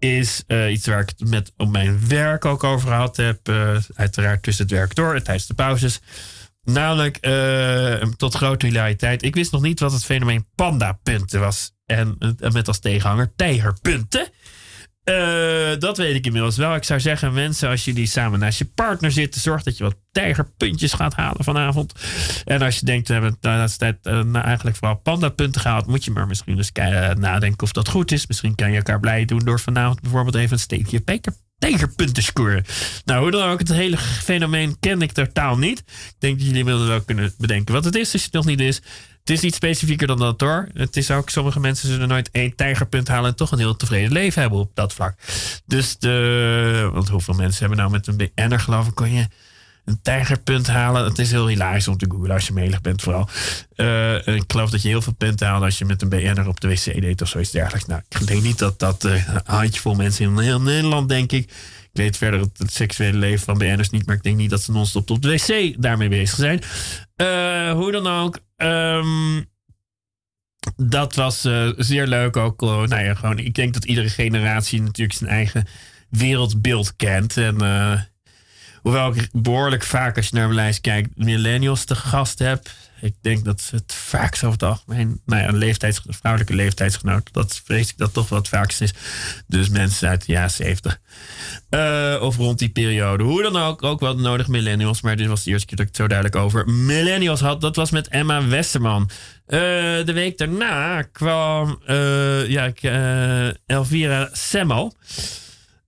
is 0.02 0.42
uh, 0.46 0.72
iets 0.72 0.86
waar 0.86 1.00
ik 1.00 1.12
het 1.16 1.28
met 1.28 1.52
op 1.56 1.70
mijn 1.70 2.08
werk 2.08 2.44
ook 2.44 2.64
over 2.64 2.88
gehad 2.88 3.16
heb. 3.16 3.48
Uh, 3.48 3.76
uiteraard 3.94 4.42
tussen 4.42 4.64
het 4.64 4.72
werk 4.72 4.94
door 4.94 5.14
en 5.14 5.22
tijdens 5.22 5.46
de 5.46 5.54
pauzes. 5.54 6.00
Namelijk, 6.62 7.26
uh, 7.26 8.02
tot 8.16 8.34
grote 8.34 8.66
hilariteit. 8.66 9.22
Ik 9.22 9.34
wist 9.34 9.52
nog 9.52 9.62
niet 9.62 9.80
wat 9.80 9.92
het 9.92 10.04
fenomeen 10.04 10.46
panda-punten 10.54 11.40
was. 11.40 11.72
En 11.86 12.18
met 12.52 12.68
als 12.68 12.78
tegenhanger 12.78 13.32
tijgerpunten. 13.36 14.28
Uh, 15.04 15.78
dat 15.78 15.96
weet 15.96 16.14
ik 16.14 16.26
inmiddels 16.26 16.56
wel. 16.56 16.74
Ik 16.74 16.84
zou 16.84 17.00
zeggen, 17.00 17.32
mensen, 17.32 17.68
als 17.68 17.84
jullie 17.84 18.06
samen 18.06 18.38
naast 18.38 18.58
je 18.58 18.64
partner 18.64 19.12
zitten, 19.12 19.40
zorg 19.40 19.62
dat 19.62 19.76
je 19.76 19.84
wat 19.84 19.96
tijgerpuntjes 20.12 20.92
gaat 20.92 21.14
halen 21.14 21.44
vanavond. 21.44 21.92
En 22.44 22.62
als 22.62 22.78
je 22.78 22.86
denkt, 22.86 23.06
we 23.08 23.12
hebben 23.12 23.36
de 23.40 23.48
laatste 23.48 23.78
tijd 23.78 23.96
uh, 24.02 24.44
eigenlijk 24.44 24.76
vooral 24.76 24.96
pandapunten 24.96 25.60
gehaald, 25.60 25.86
moet 25.86 26.04
je 26.04 26.10
maar 26.10 26.26
misschien 26.26 26.56
eens 26.56 26.70
uh, 26.78 27.10
nadenken 27.10 27.62
of 27.62 27.72
dat 27.72 27.88
goed 27.88 28.12
is. 28.12 28.26
Misschien 28.26 28.54
kan 28.54 28.70
je 28.70 28.76
elkaar 28.76 29.00
blij 29.00 29.24
doen 29.24 29.38
door 29.38 29.60
vanavond 29.60 30.00
bijvoorbeeld 30.00 30.34
even 30.34 30.52
een 30.52 30.58
steekje 30.58 31.02
tijgerpunten 31.58 32.22
scoren. 32.22 32.64
Nou, 33.04 33.22
hoe 33.22 33.30
dan 33.30 33.48
ook, 33.48 33.58
het 33.58 33.72
hele 33.72 33.96
fenomeen 33.98 34.76
ken 34.80 35.02
ik 35.02 35.12
totaal 35.12 35.58
niet. 35.58 35.78
Ik 35.78 36.14
denk 36.18 36.34
dat 36.34 36.46
jullie 36.46 36.58
inmiddels 36.58 36.88
wel 36.88 37.00
kunnen 37.00 37.34
bedenken 37.38 37.74
wat 37.74 37.84
het 37.84 37.94
is, 37.94 38.12
als 38.12 38.22
het 38.22 38.32
nog 38.32 38.44
niet 38.44 38.60
is. 38.60 38.82
Het 39.24 39.30
is 39.30 39.40
niet 39.40 39.54
specifieker 39.54 40.06
dan 40.06 40.18
dat 40.18 40.40
hoor. 40.40 40.68
Het 40.74 40.96
is 40.96 41.10
ook, 41.10 41.30
sommige 41.30 41.60
mensen 41.60 41.88
zullen 41.88 42.08
nooit 42.08 42.30
één 42.30 42.56
tijgerpunt 42.56 43.08
halen 43.08 43.30
en 43.30 43.36
toch 43.36 43.52
een 43.52 43.58
heel 43.58 43.76
tevreden 43.76 44.12
leven 44.12 44.40
hebben 44.40 44.58
op 44.58 44.70
dat 44.74 44.92
vlak. 44.92 45.14
Dus 45.66 45.98
de, 45.98 46.90
want 46.92 47.08
hoeveel 47.08 47.34
mensen 47.34 47.60
hebben 47.60 47.78
nou 47.78 47.90
met 47.90 48.06
een 48.06 48.16
BN'er 48.16 48.60
geloof 48.60 48.86
ik, 48.86 48.94
kon 48.94 49.12
je 49.12 49.26
een 49.84 50.02
tijgerpunt 50.02 50.66
halen. 50.66 51.04
Het 51.04 51.18
is 51.18 51.30
heel 51.30 51.46
hilarisch 51.46 51.88
om 51.88 51.96
te 51.96 52.06
googlen 52.08 52.30
als 52.30 52.46
je 52.46 52.52
melig 52.52 52.80
bent 52.80 53.02
vooral. 53.02 53.28
Uh, 53.76 54.26
ik 54.26 54.44
geloof 54.46 54.70
dat 54.70 54.82
je 54.82 54.88
heel 54.88 55.02
veel 55.02 55.14
punten 55.18 55.46
haalt 55.46 55.62
als 55.62 55.78
je 55.78 55.84
met 55.84 56.02
een 56.02 56.08
BN'er 56.08 56.48
op 56.48 56.60
de 56.60 56.68
wc 56.68 56.84
deed 56.84 57.22
of 57.22 57.28
zoiets 57.28 57.50
dergelijks. 57.50 57.86
Nou, 57.86 58.02
ik 58.08 58.26
denk 58.26 58.42
niet 58.42 58.58
dat 58.58 58.78
dat 58.78 59.04
uh, 59.04 59.28
een 59.28 59.40
handjevol 59.44 59.94
mensen 59.94 60.24
in 60.24 60.38
heel 60.38 60.60
Nederland, 60.60 61.08
denk 61.08 61.32
ik. 61.32 61.52
Ik 61.92 61.98
weet 61.98 62.16
verder 62.16 62.40
het, 62.40 62.58
het 62.58 62.72
seksuele 62.72 63.18
leven 63.18 63.44
van 63.44 63.58
BN'ers 63.58 63.90
niet, 63.90 64.06
maar 64.06 64.16
ik 64.16 64.22
denk 64.22 64.36
niet 64.36 64.50
dat 64.50 64.62
ze 64.62 64.72
non-stop 64.72 65.10
op 65.10 65.22
de 65.22 65.28
wc 65.28 65.82
daarmee 65.82 66.08
bezig 66.08 66.36
zijn. 66.36 66.60
Uh, 67.16 67.72
hoe 67.72 67.92
dan 67.92 68.06
ook. 68.06 68.38
Um, 68.56 69.50
dat 70.76 71.14
was 71.14 71.44
uh, 71.44 71.72
zeer 71.76 72.06
leuk 72.06 72.36
ook. 72.36 72.62
Uh, 72.62 72.68
nou 72.68 73.04
ja, 73.04 73.14
gewoon, 73.14 73.38
ik 73.38 73.54
denk 73.54 73.74
dat 73.74 73.84
iedere 73.84 74.08
generatie 74.08 74.82
natuurlijk 74.82 75.18
zijn 75.18 75.30
eigen 75.30 75.66
wereldbeeld 76.08 76.96
kent. 76.96 77.36
En 77.36 77.56
hoewel 78.82 79.14
ik 79.14 79.28
behoorlijk 79.32 79.82
vaak, 79.82 80.16
als 80.16 80.28
je 80.28 80.34
naar 80.36 80.44
mijn 80.44 80.56
lijst 80.56 80.80
kijkt, 80.80 81.08
millennials 81.14 81.84
te 81.84 81.94
gast 81.94 82.38
heb. 82.38 82.68
Ik 83.02 83.14
denk 83.20 83.44
dat 83.44 83.68
het 83.70 83.94
vaak 83.94 84.34
over 84.34 84.50
het 84.50 84.62
algemeen, 84.62 85.20
nou 85.26 85.42
ja, 85.42 85.48
een 85.48 85.94
vrouwelijke 86.08 86.54
leeftijdsgenoot, 86.54 87.28
dat 87.32 87.60
vrees 87.64 87.90
ik 87.90 87.98
dat 87.98 88.12
toch 88.12 88.28
wat 88.28 88.48
vaakst 88.48 88.80
is. 88.80 88.94
Dus 89.46 89.68
mensen 89.68 90.08
uit 90.08 90.26
de 90.26 90.32
jaren 90.32 90.50
70. 90.50 91.00
Uh, 91.70 92.18
of 92.20 92.36
rond 92.36 92.58
die 92.58 92.68
periode. 92.68 93.24
Hoe 93.24 93.42
dan 93.42 93.56
ook, 93.56 93.82
ook 93.82 94.00
wel 94.00 94.16
nodig 94.16 94.48
millennials. 94.48 95.00
Maar 95.00 95.16
dit 95.16 95.26
was 95.26 95.42
de 95.44 95.50
eerste 95.50 95.66
keer 95.66 95.76
dat 95.76 95.86
ik 95.86 95.92
het 95.92 96.02
zo 96.02 96.08
duidelijk 96.08 96.36
over 96.44 96.68
millennials 96.68 97.40
had. 97.40 97.60
Dat 97.60 97.76
was 97.76 97.90
met 97.90 98.08
Emma 98.08 98.46
Westerman. 98.46 99.10
Uh, 99.46 99.58
de 100.04 100.12
week 100.12 100.38
daarna 100.38 101.02
kwam 101.02 101.80
uh, 101.86 102.48
ja, 102.48 102.72
Elvira 103.66 104.28
Semmel. 104.32 104.94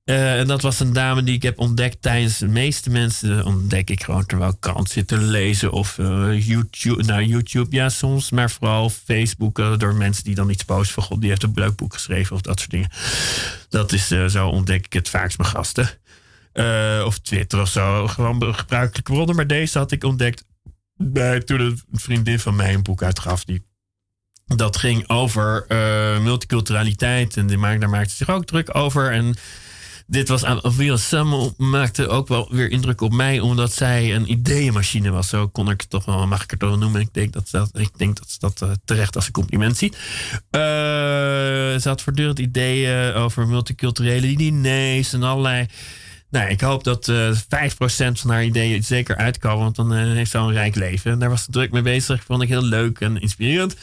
Uh, 0.04 0.38
en 0.38 0.46
dat 0.46 0.62
was 0.62 0.80
een 0.80 0.92
dame 0.92 1.22
die 1.22 1.34
ik 1.34 1.42
heb 1.42 1.58
ontdekt 1.58 2.02
tijdens 2.02 2.38
de 2.38 2.46
meeste 2.46 2.90
mensen 2.90 3.44
ontdek 3.44 3.90
ik 3.90 4.02
gewoon 4.02 4.26
terwijl 4.26 4.50
ik 4.50 4.60
krant 4.60 4.90
zit 4.90 5.08
te 5.08 5.18
lezen 5.18 5.72
of 5.72 5.98
uh, 5.98 6.46
YouTube, 6.46 7.02
nou 7.02 7.22
YouTube 7.22 7.76
ja 7.76 7.88
soms, 7.88 8.30
maar 8.30 8.50
vooral 8.50 8.90
Facebook 8.90 9.78
door 9.78 9.94
mensen 9.94 10.24
die 10.24 10.34
dan 10.34 10.50
iets 10.50 10.64
posten 10.64 10.94
van 10.94 11.02
god 11.02 11.20
die 11.20 11.30
heeft 11.30 11.42
een 11.42 11.52
leuk 11.54 11.76
boek 11.76 11.92
geschreven 11.92 12.36
of 12.36 12.40
dat 12.40 12.58
soort 12.58 12.70
dingen. 12.70 12.90
Dat 13.68 13.92
is 13.92 14.06
zo 14.08 14.48
ontdek 14.48 14.84
ik 14.84 14.92
het 14.92 15.08
vaakst 15.08 15.38
mijn 15.38 15.50
gasten. 15.50 15.88
of 17.04 17.18
Twitter 17.18 17.60
of 17.60 17.68
zo, 17.68 18.06
gewoon 18.06 18.54
gebruikelijke 18.54 19.12
bronnen. 19.12 19.36
Maar 19.36 19.46
deze 19.46 19.78
had 19.78 19.92
ik 19.92 20.04
ontdekt 20.04 20.44
bij, 20.96 21.40
toen 21.40 21.60
een 21.60 21.80
vriendin 21.92 22.38
van 22.38 22.56
mij 22.56 22.74
een 22.74 22.82
boek 22.82 23.02
uitgaf 23.02 23.44
die 23.44 23.62
Dat 24.46 24.76
ging 24.76 25.08
over 25.08 25.64
uh, 25.68 26.22
multiculturaliteit. 26.22 27.36
En 27.36 27.46
die 27.46 27.58
daar 27.58 27.88
maakte 27.90 28.14
zich 28.14 28.30
ook 28.30 28.44
druk 28.44 28.74
over. 28.74 29.12
En 29.12 29.34
dit 30.06 30.28
was 30.28 30.44
aan 30.44 30.64
Avila 30.64 30.96
Samuel 30.96 31.54
maakte 31.56 32.08
ook 32.08 32.28
wel 32.28 32.48
weer 32.50 32.70
indruk 32.70 33.00
op 33.00 33.12
mij, 33.12 33.40
omdat 33.40 33.72
zij 33.72 34.14
een 34.14 34.30
ideeënmachine 34.30 35.10
was. 35.10 35.28
Zo 35.28 35.48
kon 35.48 35.70
ik 35.70 35.80
het 35.80 35.90
toch 35.90 36.04
wel, 36.04 36.26
mag 36.26 36.42
ik 36.42 36.50
het 36.50 36.62
wel 36.62 36.78
noemen. 36.78 37.00
Ik 37.00 37.14
denk 37.14 37.32
dat, 37.32 37.48
dat, 37.50 37.70
ik 37.72 37.98
denk 37.98 38.16
dat 38.16 38.36
dat 38.38 38.60
uh, 38.62 38.70
terecht 38.84 39.16
als 39.16 39.26
een 39.26 39.32
compliment 39.32 39.76
ziet. 39.76 39.94
Uh, 39.94 40.00
ze 40.50 41.82
had 41.84 42.02
voortdurend 42.02 42.38
ideeën 42.38 43.14
over 43.14 43.48
multiculturele 43.48 44.36
diners 44.36 45.12
en 45.12 45.22
allerlei 45.22 45.66
nou, 46.34 46.48
ik 46.50 46.60
hoop 46.60 46.84
dat 46.84 47.08
uh, 47.08 47.28
eh, 47.28 47.36
5% 47.36 48.12
van 48.12 48.30
haar 48.30 48.44
ideeën 48.44 48.84
zeker 48.84 49.16
uitkomen, 49.16 49.62
want 49.62 49.76
dan 49.76 49.92
uh, 49.92 49.98
heeft 49.98 50.30
ze 50.30 50.38
al 50.38 50.48
een 50.48 50.54
rijk 50.54 50.74
leven. 50.74 51.12
En 51.12 51.18
daar 51.18 51.28
was 51.28 51.44
ze 51.44 51.50
druk 51.50 51.70
mee 51.70 51.82
bezig. 51.82 52.24
Vond 52.24 52.42
ik 52.42 52.48
heel 52.48 52.64
leuk 52.64 53.00
en 53.00 53.20
inspirerend. 53.20 53.72
Uh, 53.72 53.80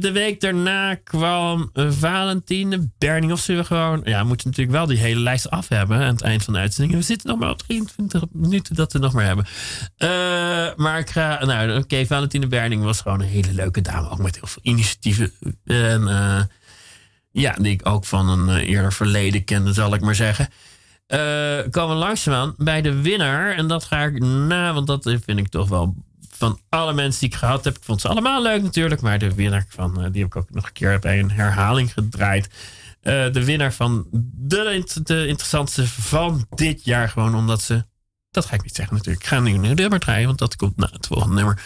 de 0.00 0.10
week 0.12 0.40
daarna 0.40 0.94
kwam 0.94 1.70
Valentine 1.74 2.90
Berning. 2.98 3.32
Of 3.32 3.40
zullen 3.40 3.60
we 3.60 3.66
gewoon. 3.66 4.00
Ja, 4.04 4.20
we 4.20 4.26
moeten 4.26 4.46
natuurlijk 4.46 4.76
wel 4.76 4.86
die 4.86 4.98
hele 4.98 5.20
lijst 5.20 5.50
af 5.50 5.68
hebben 5.68 5.98
aan 5.98 6.12
het 6.12 6.22
eind 6.22 6.44
van 6.44 6.52
de 6.52 6.58
uitzending. 6.58 6.98
We 6.98 7.04
zitten 7.04 7.28
nog 7.28 7.38
maar 7.38 7.50
op 7.50 7.58
23 7.58 8.22
minuten 8.32 8.74
dat 8.74 8.92
we 8.92 8.98
nog 8.98 9.12
maar 9.12 9.24
hebben. 9.24 9.46
maar 10.76 10.98
ik 10.98 11.10
ga. 11.10 11.44
Nou, 11.44 11.78
oké, 11.78 12.06
Valentine 12.06 12.46
Berning 12.46 12.82
was 12.82 13.00
gewoon 13.00 13.20
een 13.20 13.28
hele 13.28 13.52
leuke 13.52 13.80
dame. 13.80 14.10
Ook 14.10 14.18
met 14.18 14.34
heel 14.34 14.46
veel 14.46 14.62
initiatieven. 14.62 15.32
En 15.64 16.08
ja, 17.32 17.52
die 17.52 17.72
ik 17.72 17.88
ook 17.88 18.04
van 18.04 18.28
een 18.28 18.58
eerder 18.58 18.92
verleden 18.92 19.44
kende, 19.44 19.72
zal 19.72 19.94
ik 19.94 20.00
maar 20.00 20.14
zeggen. 20.14 20.48
Komen 21.70 21.96
we 21.96 22.02
langzaamaan 22.02 22.54
bij 22.58 22.82
de 22.82 23.02
winnaar. 23.02 23.56
En 23.56 23.66
dat 23.66 23.84
ga 23.84 24.02
ik 24.02 24.18
na, 24.22 24.72
want 24.74 24.86
dat 24.86 25.02
vind 25.02 25.38
ik 25.38 25.48
toch 25.48 25.68
wel 25.68 25.94
van 26.36 26.60
alle 26.68 26.92
mensen 26.92 27.20
die 27.20 27.28
ik 27.28 27.34
gehad 27.34 27.64
heb. 27.64 27.76
Ik 27.76 27.84
vond 27.84 28.00
ze 28.00 28.08
allemaal 28.08 28.42
leuk 28.42 28.62
natuurlijk. 28.62 29.00
Maar 29.00 29.18
de 29.18 29.34
winnaar 29.34 29.66
van, 29.68 30.00
uh, 30.00 30.06
die 30.12 30.22
heb 30.22 30.34
ik 30.34 30.36
ook 30.36 30.50
nog 30.50 30.66
een 30.66 30.72
keer 30.72 30.98
bij 30.98 31.18
een 31.18 31.30
herhaling 31.30 31.92
gedraaid. 31.92 32.46
Uh, 33.02 33.32
de 33.32 33.44
winnaar 33.44 33.72
van 33.72 34.06
de, 34.32 34.84
de 35.02 35.26
interessantste 35.26 35.86
van 35.86 36.46
dit 36.54 36.84
jaar. 36.84 37.08
Gewoon 37.08 37.34
omdat 37.34 37.62
ze. 37.62 37.84
Dat 38.30 38.44
ga 38.44 38.54
ik 38.54 38.62
niet 38.62 38.74
zeggen 38.74 38.96
natuurlijk. 38.96 39.24
Ik 39.24 39.30
ga 39.30 39.40
nu 39.40 39.54
een 39.54 39.76
nummer 39.76 40.00
draaien, 40.00 40.26
want 40.26 40.38
dat 40.38 40.56
komt 40.56 40.76
na 40.76 40.88
het 40.92 41.06
volgende 41.06 41.34
nummer. 41.34 41.62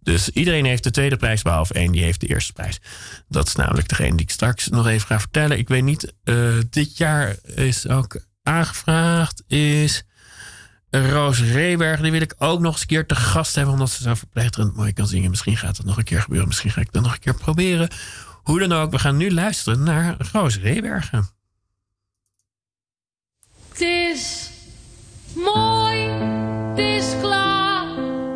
Dus 0.00 0.28
iedereen 0.28 0.64
heeft 0.64 0.82
de 0.82 0.90
tweede 0.90 1.16
prijs, 1.16 1.42
behalve 1.42 1.74
één 1.74 1.92
die 1.92 2.02
heeft 2.02 2.20
de 2.20 2.26
eerste 2.26 2.52
prijs. 2.52 2.80
Dat 3.28 3.46
is 3.46 3.54
namelijk 3.54 3.88
degene 3.88 4.10
die 4.10 4.20
ik 4.20 4.30
straks 4.30 4.68
nog 4.68 4.86
even 4.86 5.06
ga 5.06 5.20
vertellen. 5.20 5.58
Ik 5.58 5.68
weet 5.68 5.82
niet, 5.82 6.14
dit 6.70 6.96
jaar 6.96 7.36
is 7.54 7.88
ook 7.88 8.20
aangevraagd 8.50 9.42
is 9.46 10.04
Roos 10.90 11.40
Reeberg. 11.40 12.00
Die 12.00 12.10
wil 12.10 12.20
ik 12.20 12.34
ook 12.38 12.60
nog 12.60 12.72
eens 12.72 12.80
een 12.80 12.86
keer 12.86 13.06
te 13.06 13.14
gast 13.14 13.54
hebben, 13.54 13.72
omdat 13.72 13.90
ze 13.90 14.02
zo 14.02 14.14
verpleegterend 14.14 14.76
mooi 14.76 14.92
kan 14.92 15.06
zingen. 15.06 15.30
Misschien 15.30 15.56
gaat 15.56 15.76
dat 15.76 15.86
nog 15.86 15.96
een 15.96 16.04
keer 16.04 16.20
gebeuren. 16.20 16.48
Misschien 16.48 16.70
ga 16.70 16.80
ik 16.80 16.92
dat 16.92 17.02
nog 17.02 17.12
een 17.12 17.18
keer 17.18 17.34
proberen. 17.34 17.88
Hoe 18.42 18.58
dan 18.58 18.72
ook, 18.72 18.90
we 18.90 18.98
gaan 18.98 19.16
nu 19.16 19.32
luisteren 19.32 19.82
naar 19.82 20.16
Roos 20.32 20.58
Reebergen. 20.58 21.28
Het 23.68 23.80
is 23.80 24.50
mooi, 25.34 25.98
het 26.68 26.78
is 26.78 27.14
klaar, 27.20 27.86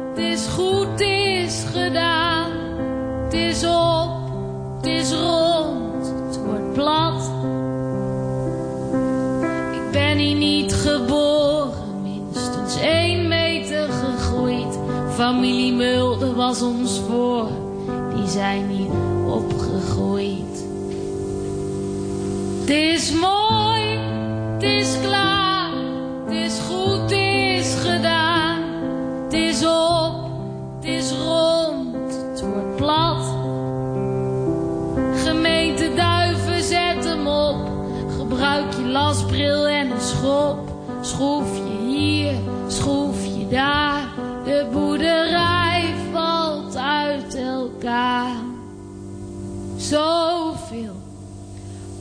het 0.09 0.19
is 0.19 0.47
goed, 0.47 0.87
het 0.91 1.01
is 1.01 1.65
gedaan. 1.73 2.51
Het 3.25 3.33
is 3.33 3.65
op, 3.65 4.31
het 4.77 4.87
is 4.87 5.11
rond, 5.11 5.44
Familie 15.25 15.73
Mulder 15.73 16.35
was 16.35 16.63
ons 16.63 17.01
voor, 17.01 17.49
die 18.15 18.29
zijn 18.29 18.69
niet 18.69 18.91
opgegroeid. 19.27 20.67
Het 22.61 22.71
is 22.71 23.13
mooi, 23.13 23.99
het 24.53 24.63
is 24.63 24.97
klaar, 25.03 25.71
het 26.25 26.35
is 26.35 26.59
goed, 26.69 27.01
het 27.01 27.11
is 27.11 27.75
gedaan. 27.75 28.63
Het 29.25 29.33
is 29.33 29.67
op, 29.67 30.15
het 30.81 30.85
is 30.85 31.13
rond, 31.13 32.15
het 32.31 32.41
wordt 32.41 32.77
plat. 32.77 33.25
Gemeente 35.25 35.93
Duiven, 35.95 36.63
zet 36.63 37.05
hem 37.05 37.27
op, 37.27 37.57
gebruik 38.19 38.73
je 38.73 38.87
lasbril 38.87 39.67
en 39.67 39.91
schop. 40.01 40.59
Schroef 41.01 41.57
je 41.57 41.87
hier, 41.87 42.35
schroef 42.67 43.25
je 43.25 43.49
daar. 43.49 44.14
De 44.45 44.67
boerderij 44.73 45.95
valt 46.13 46.77
uit 46.77 47.35
elkaar. 47.35 48.37
Zoveel 49.77 50.97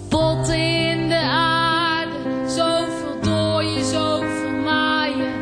potten 0.09 0.89
in 0.89 1.09
de 1.09 1.21
aarde. 1.29 2.11
Zoveel 2.47 3.21
dooien, 3.21 3.85
zoveel 3.85 4.51
maaien. 4.63 5.33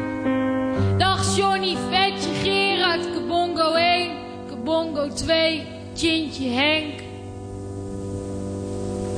Dag 0.97 1.37
Johnny, 1.37 1.75
Vetje, 1.89 2.33
Gerard, 2.43 3.13
Kabongo 3.13 3.73
1, 3.73 4.11
Kabongo 4.49 5.13
2, 5.13 5.67
Tjintje 5.93 6.49
Henk. 6.49 7.01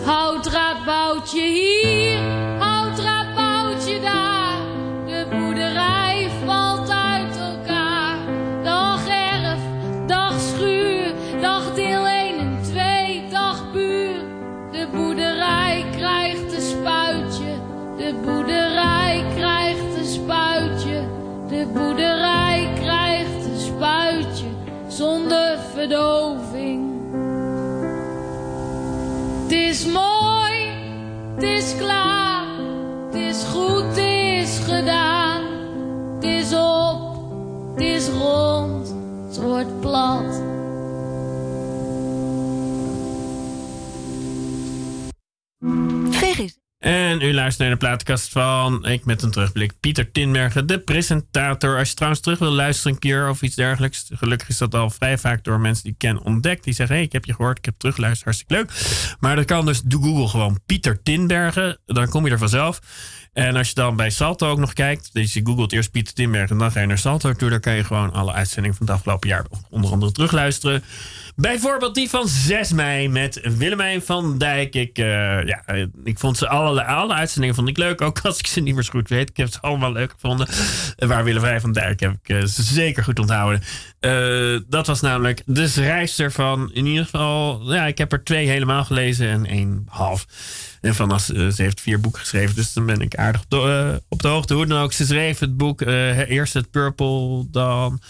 Houtdraadboutje 0.05 1.41
hier, 1.41 2.02
het 39.63 39.81
plat. 39.81 40.41
Vergis. 46.15 46.61
En 46.79 47.21
u 47.21 47.33
luistert 47.33 47.59
naar 47.59 47.69
de 47.69 47.85
plaatkast 47.85 48.31
van, 48.31 48.85
ik 48.85 49.05
met 49.05 49.21
een 49.21 49.31
terugblik, 49.31 49.73
Pieter 49.79 50.11
Tinbergen, 50.11 50.67
de 50.67 50.79
presentator. 50.79 51.77
Als 51.77 51.89
je 51.89 51.95
trouwens 51.95 52.21
terug 52.21 52.39
wil 52.39 52.51
luisteren 52.51 52.93
een 52.93 52.99
keer 52.99 53.29
of 53.29 53.41
iets 53.41 53.55
dergelijks. 53.55 54.09
Gelukkig 54.13 54.49
is 54.49 54.57
dat 54.57 54.75
al 54.75 54.89
vrij 54.89 55.17
vaak 55.17 55.43
door 55.43 55.59
mensen 55.59 55.83
die 55.83 55.91
ik 55.91 55.97
ken 55.97 56.21
ontdekt. 56.21 56.63
Die 56.63 56.73
zeggen, 56.73 56.95
hé, 56.95 57.01
hey, 57.01 57.07
ik 57.07 57.13
heb 57.13 57.25
je 57.25 57.33
gehoord, 57.33 57.57
ik 57.57 57.65
heb 57.65 57.73
teruggeluisterd, 57.77 58.23
hartstikke 58.23 58.53
leuk. 58.53 58.71
Maar 59.19 59.35
dat 59.35 59.45
kan 59.45 59.65
dus, 59.65 59.81
doe 59.81 60.03
Google 60.03 60.27
gewoon 60.27 60.59
Pieter 60.65 61.01
Tinbergen. 61.03 61.77
Dan 61.85 62.09
kom 62.09 62.25
je 62.25 62.31
er 62.31 62.37
vanzelf. 62.37 62.79
En 63.33 63.55
als 63.55 63.67
je 63.67 63.75
dan 63.75 63.95
bij 63.95 64.09
Salto 64.09 64.49
ook 64.49 64.57
nog 64.57 64.73
kijkt, 64.73 65.09
dus 65.13 65.33
je 65.33 65.41
googelt 65.43 65.71
eerst 65.71 65.91
Pieter 65.91 66.13
Tinbergen 66.13 66.49
en 66.49 66.57
dan 66.57 66.71
ga 66.71 66.79
je 66.79 66.87
naar 66.87 66.97
Salto 66.97 67.33
toe. 67.33 67.49
Daar 67.49 67.59
kan 67.59 67.75
je 67.75 67.83
gewoon 67.83 68.13
alle 68.13 68.31
uitzendingen 68.31 68.77
van 68.77 68.85
het 68.85 68.95
afgelopen 68.95 69.29
jaar 69.29 69.45
onder 69.69 69.91
andere 69.91 70.11
terugluisteren. 70.11 70.83
Bijvoorbeeld 71.35 71.95
die 71.95 72.09
van 72.09 72.27
6 72.27 72.73
mei 72.73 73.09
met 73.09 73.39
Willemijn 73.57 74.01
van 74.01 74.37
Dijk. 74.37 74.75
Ik, 74.75 74.97
uh, 74.97 75.05
ja, 75.45 75.63
ik 76.03 76.19
vond 76.19 76.37
ze 76.37 76.47
alle, 76.47 76.83
alle 76.85 77.13
uitzendingen 77.13 77.55
vond 77.55 77.69
ik 77.69 77.77
leuk. 77.77 78.01
Ook 78.01 78.19
als 78.19 78.39
ik 78.39 78.47
ze 78.47 78.59
niet 78.59 78.73
meer 78.73 78.83
zo 78.83 78.91
goed 78.91 79.09
weet. 79.09 79.29
Ik 79.29 79.37
heb 79.37 79.51
ze 79.51 79.61
allemaal 79.61 79.91
leuk 79.91 80.11
gevonden. 80.11 80.47
Waar 80.95 81.23
Willemijn 81.23 81.61
van 81.61 81.71
Dijk 81.71 81.99
heb 81.99 82.11
ik 82.23 82.29
uh, 82.29 82.41
zeker 82.45 83.03
goed 83.03 83.19
onthouden. 83.19 83.63
Uh, 84.05 84.59
dat 84.67 84.87
was 84.87 85.01
namelijk 85.01 85.41
de 85.45 85.67
schrijfster 85.67 86.31
van, 86.31 86.71
in 86.73 86.85
ieder 86.85 87.03
geval, 87.03 87.73
ja, 87.73 87.85
ik 87.85 87.97
heb 87.97 88.11
er 88.11 88.23
twee 88.23 88.47
helemaal 88.47 88.85
gelezen 88.85 89.27
en 89.27 89.45
één 89.45 89.83
half. 89.87 90.25
En 90.81 90.95
van 90.95 91.11
als, 91.11 91.25
ze 91.25 91.53
heeft 91.55 91.81
vier 91.81 91.99
boeken 91.99 92.21
geschreven, 92.21 92.55
dus 92.55 92.73
dan 92.73 92.85
ben 92.85 93.01
ik 93.01 93.15
aardig 93.15 93.41
op 93.41 93.49
de, 93.49 94.01
de 94.17 94.27
hoogte. 94.27 94.53
Hoe 94.53 94.65
dan 94.65 94.81
ook, 94.81 94.93
ze 94.93 95.05
schreef 95.05 95.39
het 95.39 95.57
boek, 95.57 95.81
eerst 95.81 96.53
het 96.53 96.71
Purple, 96.71 97.45
dan 97.51 98.01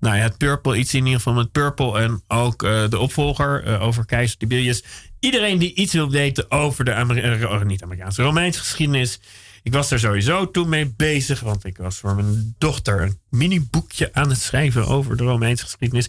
nou 0.00 0.16
ja, 0.16 0.22
het 0.22 0.38
Purple, 0.38 0.76
iets 0.76 0.94
in 0.94 1.04
ieder 1.04 1.20
geval 1.20 1.34
met 1.34 1.52
Purple. 1.52 1.98
En 1.98 2.22
ook 2.28 2.58
de 2.90 2.98
opvolger 2.98 3.80
over 3.80 4.06
keizer 4.06 4.36
Tiberius. 4.36 4.84
Iedereen 5.24 5.58
die 5.58 5.74
iets 5.74 5.92
wil 5.92 6.10
weten 6.10 6.50
over 6.50 6.84
de 6.84 6.94
Amer 6.94 7.42
uh, 7.42 7.62
niet 7.62 7.82
Amerikaanse 7.82 8.22
Romeinse 8.22 8.58
geschiedenis. 8.58 9.20
Ik 9.62 9.72
was 9.72 9.88
daar 9.88 9.98
sowieso 9.98 10.50
toen 10.50 10.68
mee 10.68 10.94
bezig, 10.96 11.40
want 11.40 11.64
ik 11.64 11.76
was 11.76 11.96
voor 11.96 12.14
mijn 12.14 12.54
dochter 12.58 13.02
een 13.02 13.18
mini 13.30 13.66
boekje 13.70 14.08
aan 14.12 14.28
het 14.28 14.40
schrijven 14.40 14.86
over 14.86 15.16
de 15.16 15.24
Romeinse 15.24 15.64
geschiedenis. 15.64 16.08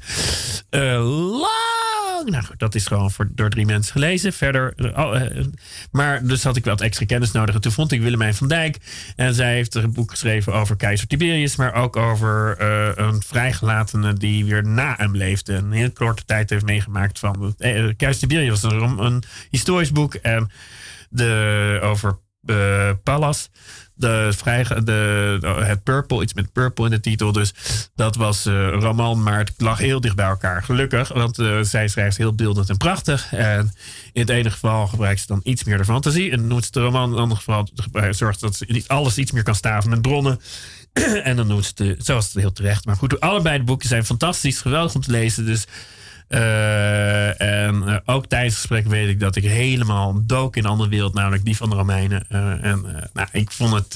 Nou 2.26 2.44
goed, 2.44 2.60
dat 2.60 2.76
is 2.76 2.88
gewoon 2.88 3.12
voor, 3.12 3.28
door 3.32 3.50
drie 3.50 3.66
mensen 3.66 3.92
gelezen. 3.92 4.34
Verder, 4.34 4.74
oh, 4.98 5.22
eh, 5.22 5.46
maar 5.92 6.26
dus 6.26 6.44
had 6.44 6.56
ik 6.56 6.66
wat 6.66 6.82
extra 6.82 7.06
kennis 7.06 7.32
nodig. 7.32 7.56
En 7.56 7.62
toen 7.62 7.72
vond 7.72 7.92
ik 7.92 8.02
Willemijn 8.02 8.34
van 8.34 8.48
Dijk. 8.48 8.78
En 9.16 9.34
zij 9.34 9.54
heeft 9.54 9.76
een 9.76 9.94
boek 9.94 10.10
geschreven 10.12 10.54
over 10.54 10.76
keizer 10.76 11.08
Tiberius. 11.08 11.56
Maar 11.56 11.74
ook 11.74 11.96
over 11.96 12.58
uh, 12.62 12.90
een 12.96 13.22
vrijgelatene 13.22 14.14
die 14.14 14.46
weer 14.46 14.68
na 14.68 14.94
hem 14.98 15.16
leefde. 15.16 15.54
Een 15.54 15.72
heel 15.72 15.92
korte 15.92 16.26
tijd 16.26 16.50
heeft 16.50 16.66
meegemaakt 16.66 17.20
van... 17.20 17.56
Uh, 17.58 17.94
keizer 17.98 18.28
Tiberius 18.28 18.62
was 18.62 18.72
een, 18.72 19.00
een 19.00 19.24
historisch 19.50 19.92
boek. 19.92 20.14
En 20.14 20.52
de, 21.10 21.80
over 21.82 22.20
Pallas 23.04 23.50
de, 23.96 24.34
vrij, 24.36 24.64
de, 24.84 25.38
het 25.64 25.84
Purple, 25.84 26.22
iets 26.22 26.34
met 26.34 26.52
Purple 26.52 26.86
in 26.86 26.92
de 26.92 27.00
titel. 27.00 27.32
Dus 27.32 27.54
dat 27.96 28.16
was 28.16 28.46
uh, 28.46 28.70
roman, 28.70 29.24
maar 29.24 29.38
het 29.38 29.54
lag 29.58 29.78
heel 29.78 30.02
dicht 30.02 30.16
bij 30.16 30.26
elkaar. 30.26 30.64
Gelukkig, 30.64 31.08
want 31.08 31.40
uh, 31.40 31.62
zij 31.62 31.88
schrijft 31.88 32.18
heel 32.18 32.34
beeldend 32.34 32.70
en 32.70 32.78
prachtig. 32.78 33.34
En 33.34 33.74
in 34.14 34.22
het 34.22 34.30
ene 34.30 34.52
geval 34.52 34.88
gebruikt 34.88 35.20
ze 35.20 35.28
dan 35.28 35.42
iets 35.44 35.64
meer 35.64 35.78
de 35.78 35.86
fantasie. 35.86 36.32
En 36.32 36.48
noemt 36.48 36.66
ze 36.66 36.72
de 36.72 36.82
roman 36.82 37.04
in 37.04 37.12
het 37.12 37.20
andere 37.20 37.42
geval 37.42 37.68
zorgt 38.12 38.40
dat 38.40 38.56
ze 38.56 38.84
alles 38.88 39.18
iets 39.18 39.32
meer 39.32 39.44
kan 39.44 39.56
staven 39.56 39.90
met 39.90 40.02
bronnen. 40.02 40.40
en 41.24 41.36
dan 41.36 41.48
noemt 41.48 41.66
ze 41.66 41.84
het, 41.84 42.06
zoals 42.06 42.26
het 42.26 42.34
heel 42.34 42.52
terecht. 42.52 42.86
Maar 42.86 42.96
goed, 42.96 43.20
allebei 43.20 43.58
de 43.58 43.64
boeken 43.64 43.88
zijn 43.88 44.06
fantastisch, 44.06 44.62
geweldig 44.62 44.96
om 44.96 45.02
te 45.02 45.12
lezen. 45.12 45.46
Dus 45.46 45.66
uh, 46.30 47.42
en 47.42 47.84
uh, 47.86 47.98
ook 48.06 48.26
tijdens 48.26 48.54
het 48.54 48.62
gesprek 48.62 48.88
weet 48.88 49.10
ik 49.10 49.20
dat 49.20 49.36
ik 49.36 49.44
helemaal 49.44 50.26
dook 50.26 50.56
in 50.56 50.64
een 50.64 50.70
andere 50.70 50.90
wereld, 50.90 51.14
namelijk 51.14 51.46
die 51.46 51.58
van 51.58 51.70
de 51.70 51.76
Romeinen. 51.76 52.26
Uh, 52.30 52.64
en 52.64 53.10
nou, 53.14 53.28
ik 53.32 53.52
vond 53.52 53.74
het 53.74 53.96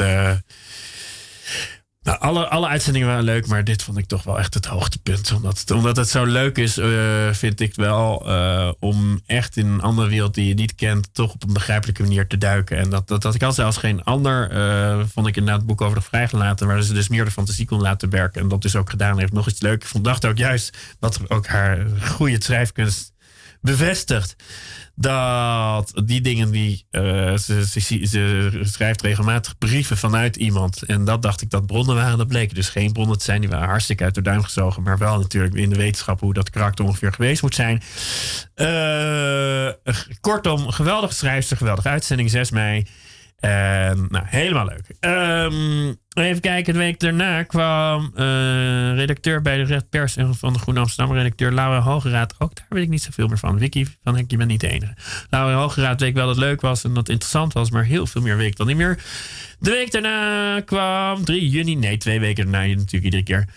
nou, 2.07 2.19
alle, 2.19 2.47
alle 2.47 2.67
uitzendingen 2.67 3.07
waren 3.07 3.23
leuk, 3.23 3.47
maar 3.47 3.63
dit 3.63 3.83
vond 3.83 3.97
ik 3.97 4.05
toch 4.05 4.23
wel 4.23 4.39
echt 4.39 4.53
het 4.53 4.65
hoogtepunt. 4.65 5.31
Omdat 5.31 5.59
het, 5.59 5.71
omdat 5.71 5.95
het 5.95 6.09
zo 6.09 6.25
leuk 6.25 6.57
is, 6.57 6.77
uh, 6.77 7.31
vind 7.31 7.59
ik 7.59 7.75
wel 7.75 8.29
uh, 8.29 8.71
om 8.79 9.21
echt 9.25 9.57
in 9.57 9.65
een 9.67 9.81
andere 9.81 10.09
wereld 10.09 10.33
die 10.33 10.47
je 10.47 10.53
niet 10.53 10.75
kent, 10.75 11.09
toch 11.13 11.33
op 11.33 11.43
een 11.43 11.53
begrijpelijke 11.53 12.01
manier 12.01 12.27
te 12.27 12.37
duiken. 12.37 12.77
En 12.77 12.89
dat, 12.89 13.07
dat, 13.07 13.21
dat 13.21 13.35
ik 13.35 13.43
al 13.43 13.51
zelfs 13.51 13.77
geen 13.77 14.03
ander, 14.03 14.51
uh, 14.51 15.03
vond 15.13 15.27
ik 15.27 15.35
inderdaad 15.35 15.59
het 15.59 15.67
boek 15.67 15.81
over 15.81 15.97
de 15.97 16.03
vrijgelaten, 16.03 16.67
waar 16.67 16.81
ze 16.81 16.93
dus 16.93 17.07
meer 17.07 17.25
de 17.25 17.31
fantasie 17.31 17.65
kon 17.65 17.81
laten 17.81 18.09
werken. 18.09 18.41
En 18.41 18.47
dat 18.47 18.61
dus 18.61 18.75
ook 18.75 18.89
gedaan 18.89 19.19
heeft. 19.19 19.33
Nog 19.33 19.47
iets 19.47 19.61
leuk. 19.61 19.81
Ik 19.81 19.87
vond, 19.87 20.03
dacht 20.03 20.25
ook 20.25 20.37
juist 20.37 20.77
dat 20.99 21.19
ook 21.27 21.47
haar 21.47 21.85
goede 22.01 22.43
schrijfkunst 22.43 23.13
bevestigt 23.61 24.35
dat 24.99 26.01
die 26.05 26.21
dingen 26.21 26.51
die 26.51 26.85
uh, 26.91 27.37
ze, 27.37 27.65
ze, 27.65 28.59
schrijft 28.61 29.01
regelmatig 29.01 29.57
brieven 29.57 29.97
vanuit 29.97 30.35
iemand. 30.35 30.83
En 30.83 31.05
dat 31.05 31.21
dacht 31.21 31.41
ik 31.41 31.49
dat 31.49 31.65
bronnen 31.65 31.95
waren. 31.95 32.17
Dat 32.17 32.27
bleken 32.27 32.55
dus 32.55 32.69
geen 32.69 32.91
bronnen 32.91 33.17
te 33.17 33.23
zijn. 33.23 33.41
Die 33.41 33.49
waren 33.49 33.67
hartstikke 33.67 34.03
uit 34.03 34.15
de 34.15 34.21
duim 34.21 34.43
gezogen. 34.43 34.83
Maar 34.83 34.97
wel 34.97 35.19
natuurlijk 35.19 35.53
in 35.53 35.69
de 35.69 35.75
wetenschap 35.75 36.19
hoe 36.19 36.33
dat 36.33 36.49
karakter 36.49 36.85
ongeveer 36.85 37.13
geweest 37.13 37.41
moet 37.41 37.55
zijn. 37.55 37.81
Uh, 38.55 39.93
kortom, 40.21 40.69
geweldige 40.69 41.13
schrijfster, 41.13 41.57
geweldige 41.57 41.89
uitzending 41.89 42.29
6 42.29 42.51
mei. 42.51 42.85
Nou, 43.39 44.23
helemaal 44.25 44.65
leuk. 44.65 44.95
Um, 44.99 45.97
even 46.13 46.41
kijken, 46.41 46.73
de 46.73 46.79
week 46.79 46.99
daarna 46.99 47.43
kwam 47.43 48.11
uh, 48.15 48.95
redacteur 48.95 49.41
bij 49.41 49.57
de 49.57 49.63
Red 49.63 49.89
Pers 49.89 50.15
en 50.15 50.35
van 50.35 50.53
de 50.53 50.59
Groene 50.59 50.79
Amsterdam, 50.79 51.15
redacteur 51.15 51.51
Laura 51.51 51.79
Hogeraad. 51.79 52.35
Ook 52.37 52.55
daar 52.55 52.65
weet 52.69 52.83
ik 52.83 52.89
niet 52.89 53.03
zoveel 53.03 53.27
meer 53.27 53.37
van. 53.37 53.59
Vicky, 53.59 53.85
van 54.03 54.15
Henk, 54.15 54.31
je 54.31 54.37
bent 54.37 54.49
niet 54.49 54.61
de 54.61 54.69
enige. 54.69 54.93
Laura 55.29 55.55
Hogeraad 55.55 55.99
weet 55.99 56.13
wel 56.13 56.25
dat 56.25 56.35
het 56.35 56.45
leuk 56.45 56.61
was 56.61 56.83
en 56.83 56.89
dat 56.89 56.97
het 56.97 57.09
interessant 57.09 57.53
was, 57.53 57.71
maar 57.71 57.83
heel 57.83 58.07
veel 58.07 58.21
meer 58.21 58.37
weet 58.37 58.47
ik 58.47 58.55
dan 58.55 58.67
niet 58.67 58.77
meer. 58.77 59.03
De 59.59 59.69
week 59.69 59.91
daarna 59.91 60.59
kwam 60.61 61.23
3 61.25 61.49
juni, 61.49 61.75
nee, 61.75 61.97
twee 61.97 62.19
weken 62.19 62.51
daarna 62.51 62.67
natuurlijk 62.67 63.03
iedere 63.03 63.23
keer 63.23 63.47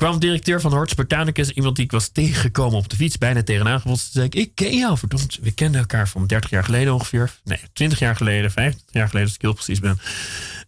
kwam 0.00 0.18
directeur 0.18 0.60
van 0.60 0.72
Hortus 0.72 0.92
Spartanicus, 0.92 1.50
iemand 1.50 1.76
die 1.76 1.84
ik 1.84 1.90
was 1.90 2.08
tegengekomen 2.08 2.78
op 2.78 2.88
de 2.88 2.96
fiets, 2.96 3.18
bijna 3.18 3.42
tegenaan 3.42 3.80
Toen 3.82 3.96
zei 3.96 4.24
ik, 4.26 4.34
ik 4.34 4.54
ken 4.54 4.76
jou, 4.76 4.98
verdomd. 4.98 5.38
We 5.42 5.52
kenden 5.52 5.80
elkaar 5.80 6.08
van 6.08 6.26
30 6.26 6.50
jaar 6.50 6.64
geleden 6.64 6.94
ongeveer. 6.94 7.30
Nee, 7.44 7.58
20 7.72 7.98
jaar 7.98 8.16
geleden, 8.16 8.50
25 8.50 8.94
jaar 8.94 9.06
geleden, 9.06 9.26
als 9.28 9.36
ik 9.36 9.42
heel 9.42 9.52
precies 9.52 9.80
ben. 9.80 9.98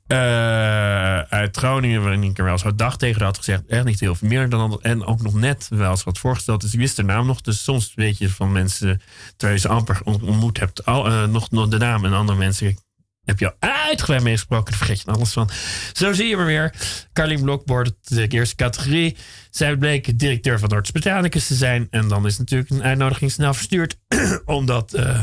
Uh, 0.07 1.18
uit 1.18 1.57
Groningen, 1.57 2.03
waarin 2.03 2.22
ik 2.22 2.39
er 2.39 2.45
wel 2.45 2.53
eens 2.53 2.62
wat 2.62 2.78
dag 2.78 2.97
tegen 2.97 3.22
had 3.22 3.37
gezegd. 3.37 3.66
Echt 3.66 3.85
niet 3.85 4.01
heel 4.01 4.14
veel 4.14 4.28
meer 4.28 4.49
dan 4.49 4.78
En 4.83 5.05
ook 5.05 5.22
nog 5.22 5.35
net 5.35 5.66
wel 5.70 5.91
eens 5.91 6.05
wat 6.05 6.18
voorgesteld. 6.18 6.61
Dus 6.61 6.72
ik 6.72 6.78
wist 6.78 6.97
de 6.97 7.03
naam 7.03 7.26
nog. 7.26 7.41
Dus 7.41 7.64
soms 7.64 7.93
weet 7.95 8.18
je 8.18 8.30
van 8.30 8.53
mensen, 8.53 9.01
terwijl 9.37 9.59
je 9.59 9.66
ze 9.66 9.68
amper 9.68 10.01
ontmoet 10.05 10.59
hebt, 10.59 10.85
al, 10.85 11.09
uh, 11.09 11.24
nog, 11.24 11.51
nog 11.51 11.68
de 11.68 11.78
naam. 11.78 12.05
En 12.05 12.12
andere 12.12 12.39
mensen 12.39 12.78
heb 13.25 13.39
je 13.39 13.47
al 13.47 13.68
uitgebreid 13.68 14.23
meegesproken. 14.23 14.64
Dan 14.64 14.79
vergeet 14.79 15.01
je 15.01 15.11
alles 15.11 15.33
van. 15.33 15.51
Zo 15.93 16.12
zie 16.12 16.29
je 16.29 16.37
maar 16.37 16.47
weer. 16.47 16.75
Carlien 17.12 17.43
Blokbord, 17.43 17.93
de 18.03 18.29
eerste 18.29 18.55
categorie. 18.55 19.16
Zij 19.51 19.77
bleek 19.77 20.18
directeur 20.18 20.59
van 20.59 20.68
Noord 20.68 20.93
Botanicus 20.93 21.47
te 21.47 21.55
zijn. 21.55 21.87
En 21.91 22.09
dan 22.09 22.27
is 22.27 22.39
natuurlijk 22.39 22.70
een 22.70 22.83
uitnodiging 22.83 23.31
snel 23.31 23.55
verstuurd. 23.55 23.97
omdat 24.45 24.95
uh, 24.97 25.20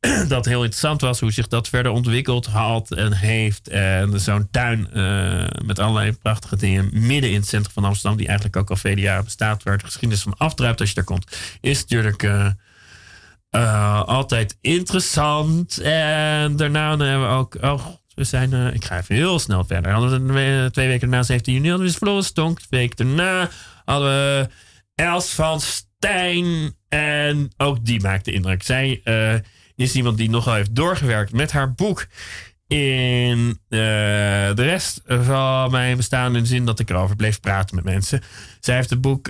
dat 0.28 0.44
heel 0.44 0.60
interessant 0.60 1.00
was. 1.00 1.20
Hoe 1.20 1.32
zich 1.32 1.48
dat 1.48 1.68
verder 1.68 1.92
ontwikkeld 1.92 2.46
had 2.46 2.92
en 2.92 3.12
heeft. 3.12 3.68
En 3.68 4.20
zo'n 4.20 4.48
tuin 4.50 4.88
uh, 4.94 5.46
met 5.64 5.78
allerlei 5.78 6.12
prachtige 6.12 6.56
dingen. 6.56 6.88
Midden 6.92 7.30
in 7.30 7.36
het 7.36 7.48
centrum 7.48 7.72
van 7.72 7.84
Amsterdam. 7.84 8.16
Die 8.16 8.26
eigenlijk 8.26 8.56
ook 8.56 8.70
al 8.70 8.76
vele 8.76 9.00
jaren 9.00 9.24
bestaat. 9.24 9.62
Waar 9.62 9.78
de 9.78 9.84
geschiedenis 9.84 10.22
van 10.22 10.36
afdruipt 10.36 10.80
als 10.80 10.88
je 10.88 10.94
daar 10.94 11.04
komt. 11.04 11.36
Is 11.60 11.80
natuurlijk... 11.80 12.22
Uh, 12.22 12.46
uh, 13.52 14.02
altijd 14.04 14.58
interessant. 14.60 15.78
En 15.78 16.56
daarna 16.56 16.96
hebben 16.96 17.28
we 17.28 17.34
ook. 17.34 17.56
Oh, 17.60 17.86
we 18.14 18.24
zijn. 18.24 18.52
Uh, 18.52 18.74
ik 18.74 18.84
ga 18.84 18.98
even 18.98 19.14
heel 19.14 19.38
snel 19.38 19.64
verder. 19.64 20.70
Twee 20.70 20.88
weken 20.88 21.10
daarna, 21.10 21.22
17 21.22 21.54
juni, 21.54 21.68
hadden 21.68 21.86
we 21.86 21.92
Floris 21.92 22.26
Stonk. 22.26 22.60
Twee 22.60 22.80
weken 22.80 23.06
daarna 23.06 23.48
hadden 23.84 24.08
we 24.08 24.48
Els 24.94 25.34
van 25.34 25.60
Stijn. 25.60 26.74
En 26.88 27.52
ook 27.56 27.84
die 27.84 28.00
maakte 28.00 28.32
indruk. 28.32 28.62
Zij 28.62 29.00
uh, 29.04 29.34
is 29.76 29.94
iemand 29.94 30.16
die 30.16 30.30
nogal 30.30 30.54
heeft 30.54 30.74
doorgewerkt 30.74 31.32
met 31.32 31.52
haar 31.52 31.74
boek. 31.74 32.06
In 32.66 33.60
de 33.68 34.52
rest 34.54 35.00
van 35.06 35.70
mijn 35.70 35.96
bestaan, 35.96 36.36
in 36.36 36.42
de 36.42 36.48
zin 36.48 36.64
dat 36.64 36.78
ik 36.78 36.90
erover 36.90 37.16
bleef 37.16 37.40
praten 37.40 37.74
met 37.74 37.84
mensen. 37.84 38.22
Zij 38.60 38.74
heeft 38.74 38.90
het 38.90 39.00
boek 39.00 39.28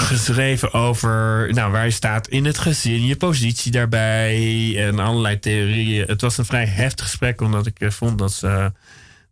geschreven 0.00 0.72
over 0.72 1.48
nou, 1.52 1.72
waar 1.72 1.84
je 1.84 1.90
staat 1.90 2.28
in 2.28 2.44
het 2.44 2.58
gezin, 2.58 3.06
je 3.06 3.16
positie 3.16 3.72
daarbij 3.72 4.74
en 4.86 4.98
allerlei 4.98 5.38
theorieën. 5.38 6.06
Het 6.06 6.20
was 6.20 6.38
een 6.38 6.44
vrij 6.44 6.66
heftig 6.66 7.04
gesprek, 7.04 7.40
omdat 7.40 7.66
ik 7.66 7.80
eh, 7.80 7.90
vond 7.90 8.18
dat 8.18 8.32
ze 8.32 8.72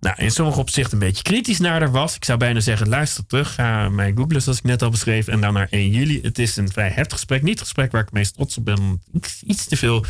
nou, 0.01 0.17
in 0.17 0.31
sommige 0.31 0.59
opzichten 0.59 0.93
een 0.93 1.07
beetje 1.07 1.23
kritisch 1.23 1.59
naar 1.59 1.81
haar 1.81 1.91
was. 1.91 2.17
Ik 2.17 2.25
zou 2.25 2.39
bijna 2.39 2.61
zeggen, 2.61 2.89
luister 2.89 3.27
terug, 3.27 3.55
ga 3.55 3.89
mij 3.89 4.13
googlen 4.15 4.43
zoals 4.43 4.59
ik 4.59 4.65
net 4.65 4.83
al 4.83 4.91
beschreef. 4.91 5.29
En 5.29 5.41
dan 5.41 5.53
naar 5.53 5.69
1 5.71 5.91
juli. 5.91 6.21
Het 6.23 6.39
is 6.39 6.57
een 6.57 6.73
vrij 6.73 6.89
heftig 6.89 7.13
gesprek. 7.13 7.43
Niet 7.43 7.59
het 7.59 7.63
gesprek 7.63 7.93
waar 7.93 8.03
ik 8.03 8.13
meest 8.13 8.35
trots 8.35 8.59
op 8.59 8.65
ben. 8.65 9.03
Iets 9.47 9.65
te 9.65 9.77
veel 9.77 10.05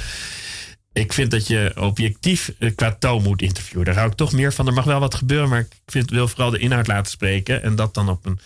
ik 0.92 1.12
vind 1.12 1.30
dat 1.30 1.46
je 1.46 1.72
objectief 1.76 2.52
eh, 2.58 2.74
qua 2.74 2.96
toon 2.98 3.22
moet 3.22 3.42
interviewen. 3.42 3.84
Daar 3.84 3.94
hou 3.94 4.08
ik 4.08 4.16
toch 4.16 4.32
meer 4.32 4.52
van. 4.52 4.66
Er 4.66 4.72
mag 4.72 4.84
wel 4.84 5.00
wat 5.00 5.14
gebeuren, 5.14 5.48
maar 5.48 5.60
ik 5.60 5.72
vind, 5.86 6.10
wil 6.10 6.28
vooral 6.28 6.50
de 6.50 6.58
inhoud 6.58 6.86
laten 6.86 7.10
spreken. 7.10 7.62
En 7.62 7.76
dat 7.76 7.94
dan 7.94 8.08
op 8.08 8.26
een 8.26 8.38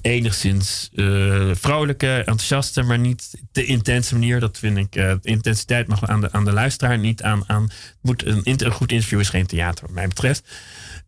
enigszins 0.00 0.90
uh, 0.92 1.50
vrolijke, 1.54 2.16
enthousiaste, 2.16 2.82
maar 2.82 2.98
niet 2.98 3.30
te 3.52 3.64
intense 3.64 4.14
manier. 4.14 4.40
Dat 4.40 4.58
vind 4.58 4.76
ik. 4.76 4.92
De 4.92 5.18
intensiteit 5.22 5.86
mag 5.86 6.06
aan 6.06 6.20
de, 6.20 6.32
aan 6.32 6.44
de 6.44 6.52
luisteraar, 6.52 6.98
niet 6.98 7.22
aan. 7.22 7.44
aan 7.46 7.70
moet 8.02 8.24
een, 8.26 8.72
goed 8.72 8.92
interview 8.92 9.20
is 9.20 9.28
geen 9.28 9.46
theater, 9.46 9.84
wat 9.84 9.94
mij 9.94 10.08
betreft. 10.08 10.48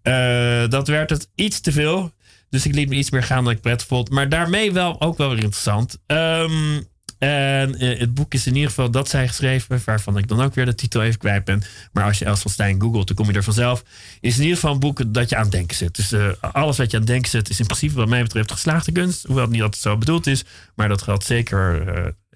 Uh, 0.03 0.69
dat 0.69 0.89
werd 0.89 1.11
het 1.11 1.29
iets 1.35 1.61
te 1.61 1.73
veel. 1.73 2.15
Dus 2.49 2.67
ik 2.67 2.75
liet 2.75 2.89
me 2.89 2.95
iets 2.95 3.11
meer 3.11 3.23
gaan 3.23 3.45
dan 3.45 3.53
ik 3.53 3.61
prettig 3.61 3.87
vond. 3.87 4.11
Maar 4.11 4.29
daarmee 4.29 4.73
wel 4.73 5.01
ook 5.01 5.19
wel 5.19 5.29
weer 5.29 5.43
interessant. 5.43 5.99
Um, 6.07 6.87
en 7.19 7.85
uh, 7.85 7.99
het 7.99 8.15
boek 8.15 8.35
is 8.35 8.47
in 8.47 8.55
ieder 8.55 8.69
geval 8.69 8.91
dat 8.91 9.09
zij 9.09 9.29
geschreven, 9.29 9.81
waarvan 9.85 10.19
ik 10.19 10.29
dan 10.29 10.43
ook 10.43 10.55
weer 10.55 10.65
de 10.65 10.75
titel 10.75 11.03
even 11.03 11.19
kwijt 11.19 11.45
ben. 11.45 11.63
Maar 11.93 12.05
als 12.05 12.19
je 12.19 12.25
Els 12.25 12.41
van 12.41 12.51
Stijn 12.51 12.81
googelt, 12.81 13.07
dan 13.07 13.17
kom 13.17 13.27
je 13.27 13.33
er 13.33 13.43
vanzelf. 13.43 13.85
Is 14.21 14.37
in 14.37 14.43
ieder 14.43 14.57
geval 14.57 14.73
een 14.73 14.81
boek 14.81 15.15
dat 15.15 15.29
je 15.29 15.37
aan 15.37 15.43
het 15.43 15.53
denken 15.53 15.77
zet. 15.77 15.97
Dus 15.97 16.13
uh, 16.13 16.29
alles 16.41 16.77
wat 16.77 16.91
je 16.91 16.97
aan 16.97 17.03
het 17.03 17.13
denken 17.13 17.31
zet, 17.31 17.49
is 17.49 17.61
in 17.61 17.67
principe 17.67 17.95
wat 17.95 18.09
mij 18.09 18.23
betreft 18.23 18.53
geslaagde 18.53 18.93
kunst. 18.93 19.27
Hoewel 19.27 19.45
het 19.45 19.53
niet 19.53 19.63
altijd 19.63 19.83
zo 19.83 19.97
bedoeld 19.97 20.27
is. 20.27 20.45
Maar 20.75 20.89
dat 20.89 21.03
geldt 21.03 21.25
zeker 21.25 21.89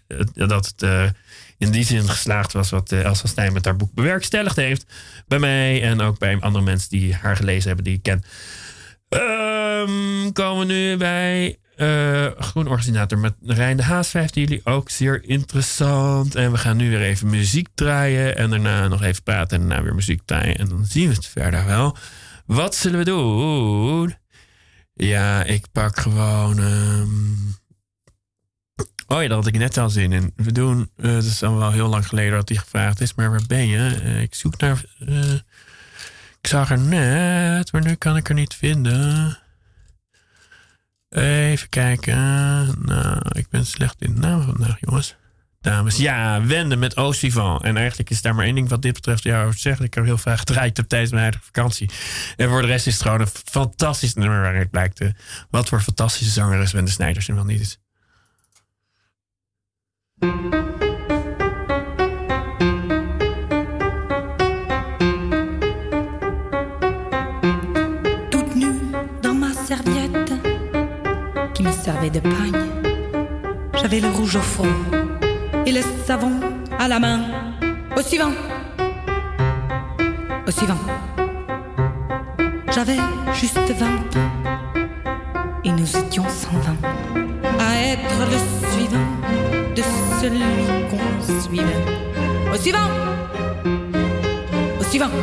uh, 0.09 0.49
dat 0.49 0.75
het 0.77 1.13
in 1.59 1.71
die 1.71 1.85
zin 1.85 2.09
geslaagd 2.09 2.53
was 2.53 2.71
wat 2.71 2.93
Els 2.93 3.21
van 3.21 3.29
Stijn 3.29 3.53
met 3.53 3.65
haar 3.65 3.77
boek 3.77 3.95
bewerkstelligd 3.95 4.57
heeft. 4.57 4.85
Bij 5.27 5.39
mij 5.39 5.83
en 5.83 6.01
ook 6.01 6.19
bij 6.19 6.41
andere 6.41 6.65
mensen 6.65 6.91
die 6.91 7.15
haar 7.15 7.37
gelezen 7.37 7.67
hebben, 7.67 7.85
die 7.85 7.95
ik 7.95 8.03
ken. 8.03 8.23
Um, 9.09 10.33
komen 10.33 10.67
we 10.67 10.73
nu 10.73 10.97
bij 10.97 11.59
uh, 11.81 12.27
groen 12.39 12.69
originator 12.69 13.19
met 13.19 13.35
Rijn 13.43 13.77
de 13.77 13.83
Haas, 13.83 14.09
15 14.09 14.43
juli. 14.43 14.61
Ook 14.65 14.91
zeer 14.91 15.25
interessant. 15.25 16.35
En 16.35 16.53
we 16.53 16.59
gaan 16.59 16.77
nu 16.77 16.91
weer 16.91 17.03
even 17.03 17.31
muziek 17.31 17.69
draaien. 17.75 18.37
En 18.37 18.51
daarna 18.51 18.89
nog 18.89 19.03
even 19.03 19.23
praten. 19.23 19.61
En 19.61 19.69
daarna 19.69 19.85
weer 19.85 19.95
muziek 19.95 20.21
draaien. 20.25 20.57
En 20.57 20.69
dan 20.69 20.85
zien 20.85 21.09
we 21.09 21.15
het 21.15 21.27
verder 21.27 21.65
wel. 21.65 21.97
Wat 22.47 22.75
zullen 22.75 22.99
we 22.99 23.05
doen? 23.05 24.15
Ja, 24.95 25.45
ik 25.45 25.67
pak 25.73 25.99
gewoon. 25.99 26.59
Um... 26.59 27.59
Oh 29.07 29.23
ja, 29.23 29.29
daar 29.29 29.37
had 29.37 29.47
ik 29.47 29.59
net 29.59 29.79
al 29.79 29.91
zin 29.91 30.13
in. 30.13 30.33
We 30.37 30.53
doen. 30.53 30.91
Uh, 30.97 31.15
het 31.15 31.25
is 31.25 31.43
al 31.43 31.59
wel 31.59 31.73
heel 31.73 31.89
lang 31.89 32.07
geleden 32.07 32.33
dat 32.33 32.49
hij 32.49 32.59
gevraagd 32.59 33.01
is. 33.01 33.15
Maar 33.15 33.31
waar 33.31 33.43
ben 33.47 33.67
je? 33.67 34.01
Uh, 34.03 34.23
ik 34.23 34.35
zoek 34.35 34.61
naar. 34.61 34.85
ik 36.41 36.47
zag 36.47 36.71
er 36.71 36.79
net, 36.79 37.73
maar 37.73 37.83
nu 37.83 37.95
kan 37.95 38.17
ik 38.17 38.29
er 38.29 38.35
niet 38.35 38.55
vinden. 38.55 39.39
Even 41.11 41.69
kijken. 41.69 42.17
Nou, 42.85 43.21
ik 43.33 43.49
ben 43.49 43.67
slecht 43.67 44.03
in 44.03 44.21
naam 44.21 44.43
vandaag, 44.43 44.77
jongens. 44.81 45.17
Dames. 45.61 45.97
Ja, 45.97 46.47
Wende 46.47 46.77
met 46.77 46.97
Oostvivan. 46.97 47.63
En 47.63 47.77
eigenlijk 47.77 48.11
is 48.11 48.23
daar 48.23 48.35
maar 48.35 48.45
één 48.45 48.55
ding 48.55 48.69
wat 48.69 48.83
dit 48.83 48.93
betreft 48.93 49.27
over 49.27 49.55
te 49.55 49.61
zeggen. 49.61 49.85
Ik 49.85 49.95
heb 49.95 50.05
heel 50.05 50.19
vaak 50.19 50.39
gedraaid 50.39 50.77
heb 50.77 50.89
tijdens 50.89 51.11
mijn 51.11 51.23
eigen 51.23 51.43
vakantie. 51.43 51.91
En 52.37 52.49
voor 52.49 52.63
de 52.63 52.67
rest 52.67 52.87
is 52.87 52.93
het 52.93 53.03
gewoon 53.03 53.21
een 53.21 53.27
fantastisch 53.45 54.15
nummer 54.15 54.41
waaruit 54.41 54.71
blijkt 54.71 55.01
wat 55.51 55.69
voor 55.69 55.81
fantastische 55.81 56.33
zanger 56.33 56.61
is 56.61 56.73
Wende 56.73 56.91
Snijders 56.91 57.29
en 57.29 57.35
wel 57.35 57.45
niet 57.45 57.61
is. 57.61 57.79
Servait 71.93 72.11
de 72.11 72.21
pagne. 72.21 72.67
J'avais 73.81 74.01
le 74.01 74.09
rouge 74.09 74.37
au 74.37 74.41
front 74.41 74.77
et 75.67 75.73
le 75.73 75.81
savon 76.07 76.35
à 76.79 76.87
la 76.87 76.99
main. 77.01 77.21
Au 77.97 78.03
suivant. 78.03 78.33
Au 80.47 80.51
suivant. 80.51 80.83
J'avais 82.73 83.01
juste 83.33 83.59
20 83.59 83.87
ans 83.87 84.33
et 85.65 85.73
nous 85.73 85.97
étions 86.03 86.29
120 86.29 86.77
à 87.59 87.69
être 87.95 88.19
le 88.33 88.39
suivant 88.73 89.11
de 89.79 89.83
celui 90.21 90.51
qu'on 90.91 91.41
suivait. 91.41 91.83
Au 92.53 92.57
suivant. 92.57 92.91
Au 94.81 94.85
suivant. 94.85 95.15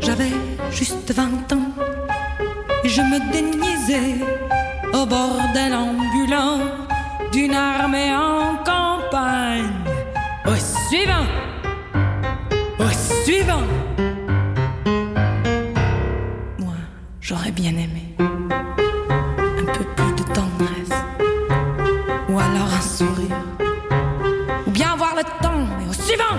J'avais 0.00 0.32
juste 0.70 1.12
20 1.12 1.52
ans 1.54 1.68
et 2.84 2.88
je 2.88 3.02
me 3.02 3.18
déniaisais 3.32 4.51
au 4.92 5.06
bordel 5.06 5.74
ambulant 5.74 6.58
d'une 7.32 7.54
armée 7.54 8.12
en 8.14 8.56
campagne. 8.64 9.72
Au 10.46 10.54
suivant, 10.56 11.26
au 12.78 12.90
suivant. 13.24 13.66
Moi, 16.58 16.74
j'aurais 17.20 17.52
bien 17.52 17.70
aimé 17.70 18.14
un 18.18 19.64
peu 19.64 19.84
plus 19.96 20.14
de 20.16 20.24
tendresse, 20.32 20.98
ou 22.28 22.38
alors 22.38 22.70
un 22.76 22.80
sourire, 22.80 23.36
ou 24.66 24.70
bien 24.70 24.92
avoir 24.92 25.14
le 25.16 25.22
temps, 25.42 25.66
mais 25.78 25.88
au 25.88 25.92
suivant, 25.92 26.36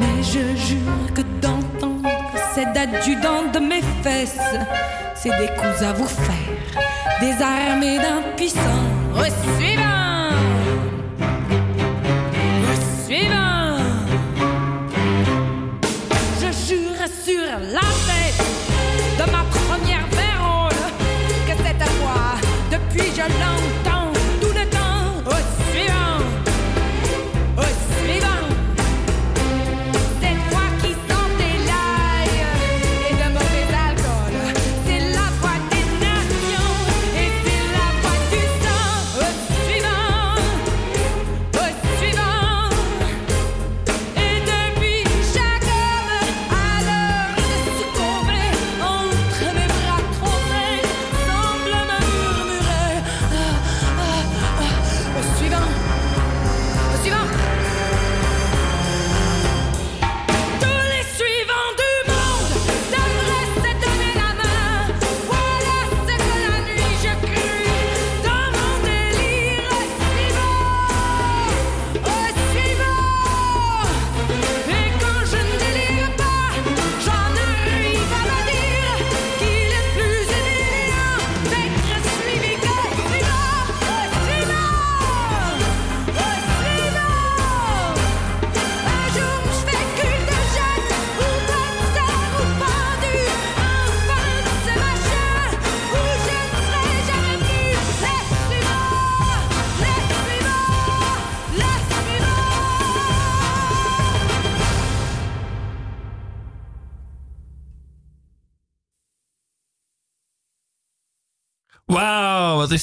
Mais 0.00 0.22
je 0.22 0.56
jure 0.56 1.14
que 1.14 1.22
d'entendre 1.40 2.08
cet 2.54 2.76
adjudant 2.76 3.50
de 3.52 3.58
mes 3.58 3.82
fesses, 4.02 4.38
c'est 5.14 5.30
des 5.30 5.48
coups 5.56 5.82
à 5.82 5.92
vous 5.92 6.06
faire, 6.06 6.80
des 7.20 7.42
armées 7.42 7.98
d'impuissants. 7.98 8.58
Suivant 9.58 10.08
suivant 13.06 13.37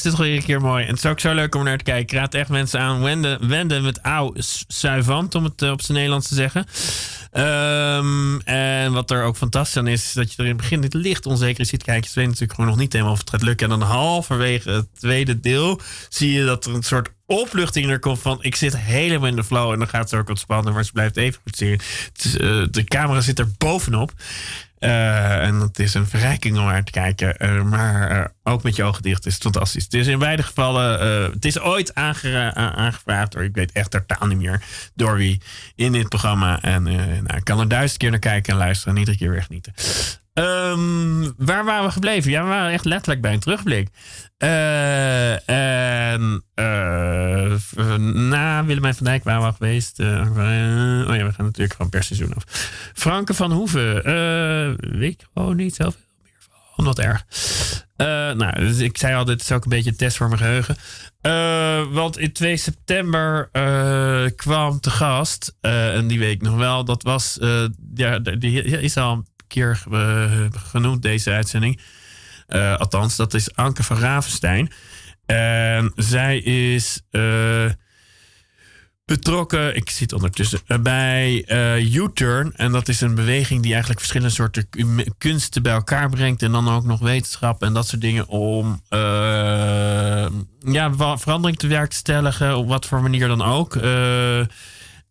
Is 0.05 0.11
dit 0.11 0.19
weer 0.19 0.35
een 0.35 0.43
keer 0.43 0.61
mooi. 0.61 0.83
En 0.83 0.89
het 0.89 0.97
is 0.97 1.05
ook 1.05 1.19
zo 1.19 1.33
leuk 1.33 1.55
om 1.55 1.63
naar 1.63 1.77
te 1.77 1.83
kijken. 1.83 2.17
Raad 2.17 2.33
echt 2.33 2.49
mensen 2.49 2.79
aan. 2.79 3.01
Wende, 3.01 3.37
wende 3.41 3.79
met 3.79 3.99
auw 4.01 4.33
suivant, 4.67 5.35
om 5.35 5.43
het 5.43 5.61
eh, 5.61 5.71
op 5.71 5.81
zijn 5.81 5.93
Nederlands 5.97 6.27
te 6.27 6.35
zeggen. 6.35 6.65
Ehm, 7.31 8.39
en 8.39 8.91
wat 8.91 9.11
er 9.11 9.23
ook 9.23 9.37
fantastisch 9.37 9.77
aan 9.77 9.87
is, 9.87 10.03
is 10.03 10.13
dat 10.13 10.31
je 10.31 10.37
er 10.37 10.43
in 10.43 10.49
het 10.49 10.61
begin 10.61 10.81
dit 10.81 10.93
licht 10.93 11.25
onzeker 11.25 11.65
ziet. 11.65 11.83
Kijk, 11.83 12.03
je 12.03 12.11
weet 12.13 12.25
natuurlijk 12.25 12.53
gewoon 12.53 12.69
nog 12.69 12.79
niet 12.79 12.93
helemaal 12.93 13.13
of 13.13 13.19
het 13.19 13.29
gaat 13.29 13.41
lukken. 13.41 13.71
En 13.71 13.79
dan 13.79 13.87
halverwege 13.87 14.69
het 14.69 14.87
tweede 14.99 15.39
deel 15.39 15.81
zie 16.09 16.31
je 16.31 16.45
dat 16.45 16.65
er 16.65 16.73
een 16.73 16.83
soort 16.83 17.09
opluchting 17.25 17.89
er 17.89 17.99
komt 17.99 18.19
van... 18.19 18.37
ik 18.41 18.55
zit 18.55 18.77
helemaal 18.77 19.27
in 19.27 19.35
de 19.35 19.43
flow 19.43 19.71
en 19.71 19.79
dan 19.79 19.87
gaat 19.87 20.09
het 20.09 20.19
ook 20.19 20.27
wat 20.27 20.39
spannender... 20.39 20.73
maar 20.73 20.85
ze 20.85 20.91
blijft 20.91 21.17
even 21.17 21.41
goed 21.43 21.55
zien. 21.55 21.79
Het 22.13 22.37
eh, 22.39 22.63
de 22.71 22.83
camera 22.83 23.21
zit 23.21 23.39
er 23.39 23.51
bovenop. 23.57 24.13
Eh, 24.85 25.47
en 25.47 25.55
het 25.55 25.79
is 25.79 25.93
een 25.93 26.07
verrijking 26.07 26.57
om 26.57 26.65
naar 26.65 26.83
te 26.83 26.91
kijken. 26.91 27.37
Eh, 27.37 27.61
maar 27.61 28.09
eh, 28.09 28.25
ook 28.43 28.63
met 28.63 28.75
je 28.75 28.83
ogen 28.83 29.01
dicht 29.01 29.25
is 29.25 29.33
het 29.33 29.41
fantastisch. 29.41 29.83
Het 29.83 29.93
is 29.93 30.07
in 30.07 30.19
beide 30.19 30.43
gevallen... 30.43 30.99
het 31.31 31.45
is 31.45 31.59
ooit 31.59 31.95
aangevraagd 31.95 33.31
door... 33.31 33.43
ik 33.43 33.55
weet 33.55 33.71
echt 33.71 33.91
totaal 33.91 34.27
niet 34.27 34.37
meer 34.37 34.61
door 34.93 35.15
wie 35.15 35.41
in 35.75 35.91
dit 35.91 36.09
programma. 36.09 36.61
En 36.61 36.83
nou, 36.83 37.37
ik 37.37 37.43
kan 37.43 37.59
er 37.59 37.67
duizend 37.67 37.99
keer 37.99 38.09
naar 38.09 38.19
kijken 38.19 38.53
en 38.53 38.59
luisteren... 38.59 38.93
en 38.93 38.99
iedere 38.99 39.17
keer 39.17 39.31
weer 39.31 39.43
genieten. 39.43 39.73
Ehm, 40.35 41.31
waar 41.37 41.65
waren 41.65 41.85
we 41.85 41.91
gebleven? 41.91 42.31
Ja, 42.31 42.41
we 42.43 42.47
waren 42.47 42.71
echt 42.71 42.85
letterlijk 42.85 43.21
bij 43.21 43.33
een 43.33 43.39
terugblik. 43.39 43.89
Eh, 44.37 45.49
en 45.49 46.43
eh, 46.53 47.55
na 47.97 48.65
Willemijn 48.65 48.95
van 48.95 49.05
Dijk 49.05 49.23
waren 49.23 49.47
we 49.47 49.53
geweest. 49.53 49.99
eh, 49.99 50.07
oh 51.07 51.15
ja, 51.15 51.25
we 51.25 51.31
gaan 51.33 51.45
natuurlijk 51.45 51.75
van 51.75 51.89
per 51.89 52.03
seizoen 52.03 52.33
af. 52.33 52.43
Franke 52.93 53.33
van 53.33 53.51
Hoeven. 53.51 54.03
weet 54.97 55.13
ik 55.13 55.27
gewoon 55.33 55.55
niet 55.55 55.75
zoveel 55.75 56.01
meer 56.23 56.47
van. 56.75 56.85
Wat 56.85 56.99
erg. 56.99 57.25
Nou, 58.37 58.55
dus 58.59 58.77
ik 58.79 58.97
zei 58.97 59.15
al, 59.15 59.25
dit 59.25 59.41
is 59.41 59.51
ook 59.51 59.63
een 59.63 59.69
beetje 59.69 59.89
een 59.89 59.97
test 59.97 60.17
voor 60.17 60.27
mijn 60.27 60.39
geheugen. 60.39 60.75
Eh, 61.21 61.93
want 61.93 62.17
in 62.17 62.33
2 62.33 62.57
september 62.57 63.49
kwam 64.35 64.79
te 64.79 64.89
gast, 64.89 65.55
en 65.61 66.07
die 66.07 66.19
weet 66.19 66.33
ik 66.35 66.41
nog 66.41 66.55
wel, 66.55 66.85
dat 66.85 67.03
was, 67.03 67.37
ja, 67.93 68.19
die 68.19 68.61
is 68.63 68.97
al 68.97 69.25
keer 69.55 69.83
eh, 69.91 70.45
genoemd, 70.51 71.01
deze 71.01 71.31
uitzending. 71.31 71.79
Eh, 72.47 72.75
althans, 72.77 73.15
dat 73.15 73.33
is 73.33 73.55
Anke 73.55 73.83
van 73.83 73.97
Ravenstein. 73.97 74.71
En 75.25 75.91
zij 75.95 76.37
is 76.37 77.01
eh, 77.11 77.65
betrokken. 79.05 79.75
Ik 79.75 79.89
zit 79.89 80.13
ondertussen 80.13 80.59
bij 80.81 81.45
U-Turn. 81.93 82.53
En 82.55 82.71
dat 82.71 82.87
is 82.87 83.01
een 83.01 83.15
beweging 83.15 83.61
die 83.61 83.71
eigenlijk 83.71 83.99
verschillende 83.99 84.33
soorten 84.33 84.69
ku- 84.69 85.05
kunsten 85.17 85.63
bij 85.63 85.73
elkaar 85.73 86.09
brengt. 86.09 86.41
En 86.41 86.51
dan 86.51 86.69
ook 86.69 86.83
nog 86.85 86.99
wetenschap 86.99 87.61
en 87.63 87.73
dat 87.73 87.87
soort 87.87 88.01
dingen. 88.01 88.27
Om 88.27 88.81
eh, 88.89 90.27
ja, 90.59 90.93
verandering 91.17 91.57
te 91.57 91.67
werk 91.67 91.89
te 91.89 91.95
stellen. 91.95 92.57
Op 92.57 92.67
wat 92.67 92.85
voor 92.85 93.01
manier 93.01 93.27
dan 93.27 93.41
ook. 93.41 93.75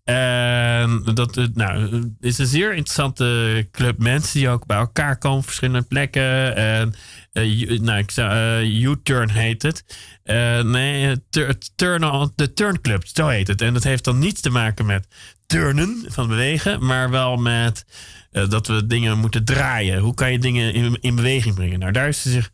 En 0.05 1.03
dat 1.15 1.37
eh, 1.37 1.45
nou, 1.55 1.91
het 1.93 2.11
is 2.21 2.39
een 2.39 2.47
zeer 2.47 2.71
interessante 2.75 3.69
club 3.73 3.99
mensen 3.99 4.39
die 4.39 4.49
ook 4.49 4.67
bij 4.67 4.77
elkaar 4.77 5.19
komen 5.19 5.39
op 5.39 5.45
verschillende 5.45 5.87
plekken. 5.87 6.57
En 6.57 6.95
eh, 7.33 7.81
nou, 7.81 7.99
ik 7.99 8.11
eh, 8.11 8.83
U-Turn 8.83 9.31
heet 9.31 9.63
het. 9.63 9.85
Eh, 10.23 10.61
nee, 10.61 11.11
eh, 11.11 11.17
tur- 11.31 11.57
turn 11.77 12.31
de 12.35 12.53
Turn 12.53 12.81
Club, 12.81 13.07
zo 13.07 13.29
heet 13.29 13.49
het. 13.49 13.61
En 13.61 13.73
dat 13.75 13.83
heeft 13.85 14.05
dan 14.05 14.19
niets 14.19 14.41
te 14.41 14.51
maken 14.51 14.87
met 14.87 15.07
turnen 15.47 16.05
van 16.09 16.29
bewegen, 16.29 16.85
maar 16.87 17.11
wel 17.11 17.37
met 17.37 17.85
eh, 18.31 18.49
dat 18.49 18.67
we 18.67 18.87
dingen 18.87 19.19
moeten 19.19 19.45
draaien. 19.45 19.99
Hoe 19.99 20.15
kan 20.15 20.33
je 20.33 20.39
dingen 20.39 20.75
in, 20.75 20.99
in 21.01 21.15
beweging 21.15 21.55
brengen? 21.55 21.79
Nou, 21.79 21.93
daar 21.93 22.09
is 22.09 22.23
ze 22.23 22.31
zich 22.31 22.51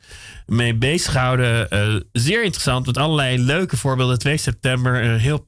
mee 0.47 0.75
bezig 0.75 1.13
gehouden. 1.13 1.71
Eh, 1.71 1.95
zeer 2.13 2.43
interessant, 2.45 2.87
met 2.87 2.97
allerlei 2.99 3.39
leuke 3.39 3.77
voorbeelden. 3.77 4.19
2 4.19 4.37
september, 4.37 5.03
eh, 5.03 5.21
heel 5.21 5.47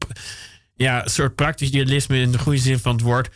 ja, 0.82 1.02
een 1.02 1.10
soort 1.10 1.34
praktisch 1.34 1.68
idealisme 1.68 2.20
in 2.20 2.32
de 2.32 2.38
goede 2.38 2.58
zin 2.58 2.78
van 2.78 2.92
het 2.92 3.00
woord. 3.00 3.30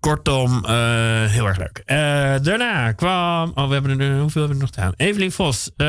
Kortom, 0.00 0.64
eh, 0.64 1.24
heel 1.24 1.46
erg 1.46 1.58
leuk. 1.58 1.82
Eh, 1.84 1.96
daarna 2.42 2.92
kwam. 2.92 3.52
Oh, 3.54 3.66
we 3.66 3.72
hebben 3.72 4.00
er. 4.00 4.18
Hoeveel 4.18 4.40
hebben 4.40 4.58
we 4.58 4.64
nog 4.64 4.72
staan? 4.72 4.92
Evelien 4.96 5.32
Vos, 5.32 5.70
eh, 5.76 5.86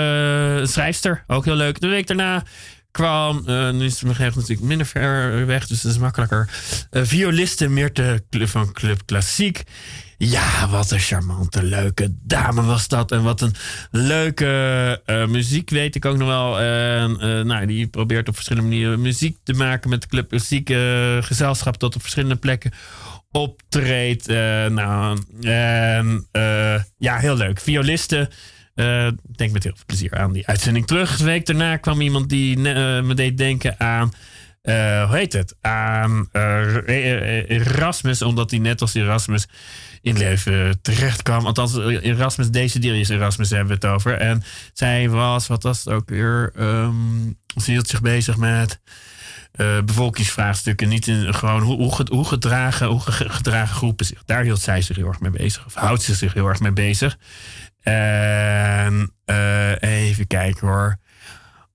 schrijfster. 0.64 1.24
Ook 1.28 1.46
heel 1.46 1.56
leuk. 1.56 1.80
De 1.80 1.88
week 1.88 2.08
daarna 2.08 2.44
kwam. 2.92 3.44
eh, 3.48 3.70
nu 3.72 3.86
is 3.86 4.02
mijn 4.02 4.16
gegeven 4.16 4.40
natuurlijk 4.40 4.68
minder 4.68 4.86
ver 4.88 5.46
weg, 5.46 5.68
dus 5.68 5.82
dat 5.82 5.92
is 5.92 5.98
makkelijker. 5.98 6.50
Eh 6.90 7.02
violiste 7.06 7.68
Meerte 7.68 8.24
Cl- 8.30 8.46
van 8.46 8.72
Club 8.72 9.02
Klassiek. 9.06 9.64
Ja, 10.18 10.70
wat 10.70 10.92
een 10.92 11.00
charmante, 11.00 11.64
leuke 11.64 12.14
dame 12.22 12.62
was 12.64 12.88
dat. 12.88 13.12
En 13.12 13.24
wat 13.24 13.42
een 13.42 13.54
leuke 13.92 15.02
eh, 15.06 15.26
muziek, 15.28 15.70
weet 15.70 15.96
ik 15.96 16.06
ook 16.06 16.18
nog 16.18 16.28
wel. 16.28 16.52
Nou, 17.44 17.66
die 17.66 17.88
probeert 17.88 18.28
op 18.28 18.36
verschillende 18.36 18.70
manieren 18.70 19.02
muziek 19.02 19.38
te 19.44 19.54
maken 19.54 19.90
met 19.90 20.02
de 20.02 20.08
Club 20.08 20.30
Klassiek 20.30 20.70
gezelschap 21.26 21.78
tot 21.78 21.96
op 21.96 22.02
verschillende 22.02 22.36
plekken 22.36 22.72
optreedt. 23.32 24.28
Nou, 24.72 25.22
ja, 26.98 27.18
heel 27.18 27.36
leuk. 27.36 27.60
Violisten. 27.60 28.30
Ik 28.76 29.38
denk 29.38 29.52
met 29.52 29.64
heel 29.64 29.74
veel 29.76 29.84
plezier 29.86 30.18
aan 30.18 30.32
die 30.32 30.48
uitzending 30.48 30.88
terug. 30.88 31.18
De 31.18 31.24
week 31.24 31.46
daarna 31.46 31.78
kwam 31.78 32.02
iemand 32.02 32.30
die 32.30 32.56
eh, 32.56 33.04
me 33.04 33.14
deed 33.14 33.38
denken 33.38 33.80
aan. 33.80 34.14
eh, 34.62 35.08
hoe 35.08 35.18
heet 35.18 35.34
het? 35.34 35.56
Aan 35.62 36.30
Erasmus, 37.48 38.22
omdat 38.22 38.52
hij 38.52 38.60
net 38.60 38.82
als 38.82 38.94
Erasmus 38.94 39.48
in 40.02 40.18
leven 40.18 40.82
terecht 40.82 41.22
kwam. 41.22 41.46
Althans, 41.46 41.78
Erasmus, 41.78 42.50
deze 42.50 42.80
is 42.80 43.10
Erasmus 43.10 43.50
hebben 43.50 43.68
we 43.68 43.74
het 43.74 43.86
over. 43.86 44.14
En 44.14 44.44
zij 44.74 45.10
was, 45.10 45.48
wat 45.48 45.64
was 45.64 45.78
het 45.84 45.94
ook 45.94 46.10
weer? 46.10 46.52
ehm, 46.56 46.94
ze 47.62 47.72
hield 47.72 47.88
zich 47.88 48.02
bezig 48.02 48.38
met 48.38 48.80
bevolkingsvraagstukken. 49.86 50.90
Niet 50.90 51.08
in 51.08 51.34
gewoon 51.34 51.62
hoe, 51.62 51.76
hoe, 51.78 52.06
hoe 52.10 52.26
gedragen, 52.26 52.88
hoe 52.88 53.00
ge- 53.00 53.30
gedragen 53.30 53.76
groepen 53.76 54.06
zich. 54.06 54.24
Daar 54.26 54.44
hield 54.44 54.60
zij 54.62 54.82
zich 54.82 54.96
heel 54.96 55.08
erg 55.08 55.20
mee 55.20 55.32
bezig. 55.32 55.66
Of 55.66 55.74
houdt 55.74 56.02
ze 56.04 56.16
zich 56.16 56.34
heel 56.34 56.48
erg 56.48 56.60
mee 56.60 56.72
bezig. 56.72 57.18
En 57.82 59.14
eh, 59.26 59.82
even 59.82 60.28
kijken 60.28 60.68
hoor. 60.68 60.98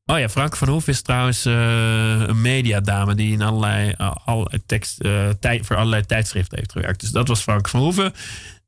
Oh 0.04 0.18
ja, 0.18 0.28
Frank 0.28 0.56
van 0.56 0.68
Hoef 0.68 0.88
is 0.88 1.02
trouwens 1.02 1.44
eh, 1.44 2.20
een 2.26 2.40
mediadame 2.40 3.14
die 3.14 3.32
in 3.32 3.42
allerlei, 3.42 3.94
allerlei 4.24 4.62
tekst, 4.66 5.00
tijd, 5.40 5.66
voor 5.66 5.76
allerlei 5.76 6.06
tijdschriften 6.06 6.58
heeft 6.58 6.72
gewerkt. 6.72 7.00
Dus 7.00 7.10
dat 7.10 7.28
was 7.28 7.42
Frank 7.42 7.68
van 7.68 7.80
Hoeven. 7.80 8.12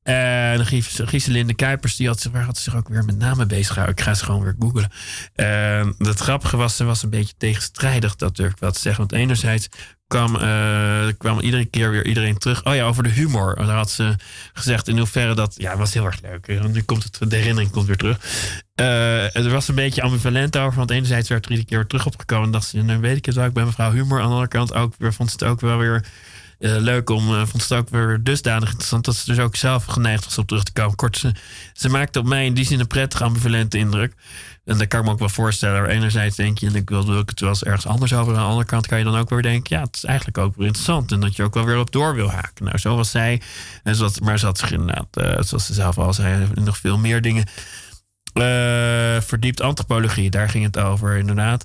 En 0.09 0.67
Gies- 0.67 1.01
Gieselinde 1.05 1.55
Kuipers, 1.55 1.97
die 1.97 2.07
had, 2.07 2.29
waar 2.33 2.43
had 2.43 2.57
ze 2.57 2.63
zich 2.63 2.77
ook 2.77 2.89
weer 2.89 3.05
met 3.05 3.19
name 3.19 3.47
bezig 3.47 3.69
gehouden. 3.69 3.97
Ik 3.97 4.03
ga 4.03 4.15
ze 4.15 4.25
gewoon 4.25 4.43
weer 4.43 4.55
googlen. 4.59 4.91
En 5.35 5.95
het 5.99 6.19
grappige 6.19 6.57
was, 6.57 6.77
ze 6.77 6.85
was 6.85 7.03
een 7.03 7.11
beetje 7.11 7.35
tegenstrijdig, 7.39 8.17
dat 8.17 8.37
durf 8.37 8.53
ik 8.53 8.59
wel 8.59 8.73
te 8.73 8.81
zeggen. 8.81 9.07
Want 9.07 9.23
enerzijds 9.23 9.69
kwam, 10.07 10.37
eh, 10.37 11.07
kwam 11.19 11.41
iedere 11.41 11.65
keer 11.65 11.91
weer 11.91 12.07
iedereen 12.07 12.39
terug. 12.39 12.65
Oh 12.65 12.75
ja, 12.75 12.85
over 12.85 13.03
de 13.03 13.09
humor. 13.09 13.57
Daar 13.57 13.77
had 13.77 13.91
ze 13.91 14.17
gezegd 14.53 14.89
in 14.89 14.99
hoeverre 14.99 15.35
dat... 15.35 15.55
Ja, 15.57 15.77
was 15.77 15.95
heel 15.95 16.05
erg 16.05 16.21
leuk. 16.23 16.73
Nu 16.73 16.83
komt 16.83 17.03
het, 17.03 17.31
de 17.31 17.37
herinnering 17.37 17.71
komt 17.71 17.87
weer 17.87 17.97
terug. 17.97 18.19
Eh, 18.75 19.37
er 19.37 19.51
was 19.51 19.69
een 19.69 19.75
beetje 19.75 20.03
ambivalent 20.03 20.57
over. 20.57 20.79
Want 20.79 20.91
enerzijds 20.91 21.29
werd 21.29 21.45
er 21.45 21.51
iedere 21.51 21.69
keer 21.69 21.79
weer 21.79 21.87
terug 21.87 22.07
opgekomen. 22.07 22.45
En 22.45 22.53
dacht 22.53 22.69
ze, 22.69 22.83
nou 22.83 23.01
weet 23.01 23.17
ik 23.17 23.27
het 23.27 23.37
ik 23.37 23.53
ben 23.53 23.65
mevrouw 23.65 23.93
humor. 23.93 24.19
Aan 24.19 24.27
de 24.27 24.33
andere 24.33 24.49
kant 24.49 24.75
ook 24.75 24.95
vond 24.99 25.31
ze 25.31 25.37
het 25.39 25.45
ook 25.45 25.61
wel 25.61 25.79
weer... 25.79 26.05
eh, 26.59 26.77
leuk 26.77 27.11
om, 27.11 27.35
eh, 27.35 27.47
vond 27.47 27.63
het 27.63 27.73
ook 27.73 27.89
weer 27.89 28.23
dusdanig 28.23 28.69
interessant 28.69 29.05
dat 29.05 29.17
ze 29.17 29.25
dus 29.25 29.39
ook 29.39 29.57
zelf 29.57 29.85
geneigd 29.85 30.25
was 30.25 30.39
om 30.39 30.47
terug 30.47 30.63
te 30.63 30.73
komen. 30.73 30.97
Kort, 30.97 31.17
ze, 31.17 31.33
ze 31.73 31.89
maakte 31.89 32.19
op 32.19 32.27
mij 32.27 32.45
in 32.45 32.55
die 32.55 32.65
zin 32.65 32.81
een 32.81 32.87
prettige 32.87 33.25
ambivalente 33.25 33.79
indruk. 33.79 34.15
En 34.65 34.79
dat 34.79 34.87
kan 34.87 35.01
ik 35.01 35.07
me 35.07 35.13
ook 35.13 35.19
wel 35.19 35.29
voorstellen. 35.29 35.89
Enerzijds 35.89 36.37
denk 36.37 36.59
je, 36.59 36.67
en 36.67 36.75
ik 36.75 36.89
wil, 36.89 37.07
het 37.07 37.41
wel 37.41 37.49
eens 37.49 37.65
ergens 37.65 37.87
anders 37.87 38.13
over. 38.13 38.33
Aan 38.33 38.39
de 38.39 38.47
andere 38.47 38.67
kant 38.67 38.87
kan 38.87 38.99
je 38.99 39.05
dan 39.05 39.17
ook 39.17 39.31
weer 39.31 39.43
denken, 39.43 39.77
ja, 39.77 39.83
het 39.83 39.97
is 39.97 40.05
eigenlijk 40.05 40.39
ook 40.39 40.57
weer 40.57 40.67
interessant. 40.67 41.13
En 41.13 41.21
dat 41.21 41.37
je 41.37 41.43
ook 41.43 41.55
wel 41.55 41.65
weer 41.65 41.79
op 41.79 41.93
door 41.93 42.15
wil 42.15 42.31
haken. 42.31 42.65
Nou, 42.65 42.79
zo 42.79 42.97
was 42.97 43.11
zij. 43.11 43.43
En 43.83 43.97
had, 43.97 44.21
maar 44.21 44.39
ze 44.39 44.47
had 44.47 44.59
zich 44.59 44.73
inderdaad, 44.73 45.07
eh, 45.11 45.43
zoals 45.43 45.67
ze 45.67 45.75
zelf 45.75 45.99
al 45.99 46.13
zei, 46.13 46.47
nog 46.55 46.79
veel 46.79 46.99
meer 46.99 47.23
dingen 47.23 47.47
verdiept. 49.21 49.61
Antropologie, 49.61 50.31
daar 50.31 50.49
ging 50.49 50.65
het 50.65 50.79
over, 50.79 51.17
inderdaad. 51.17 51.65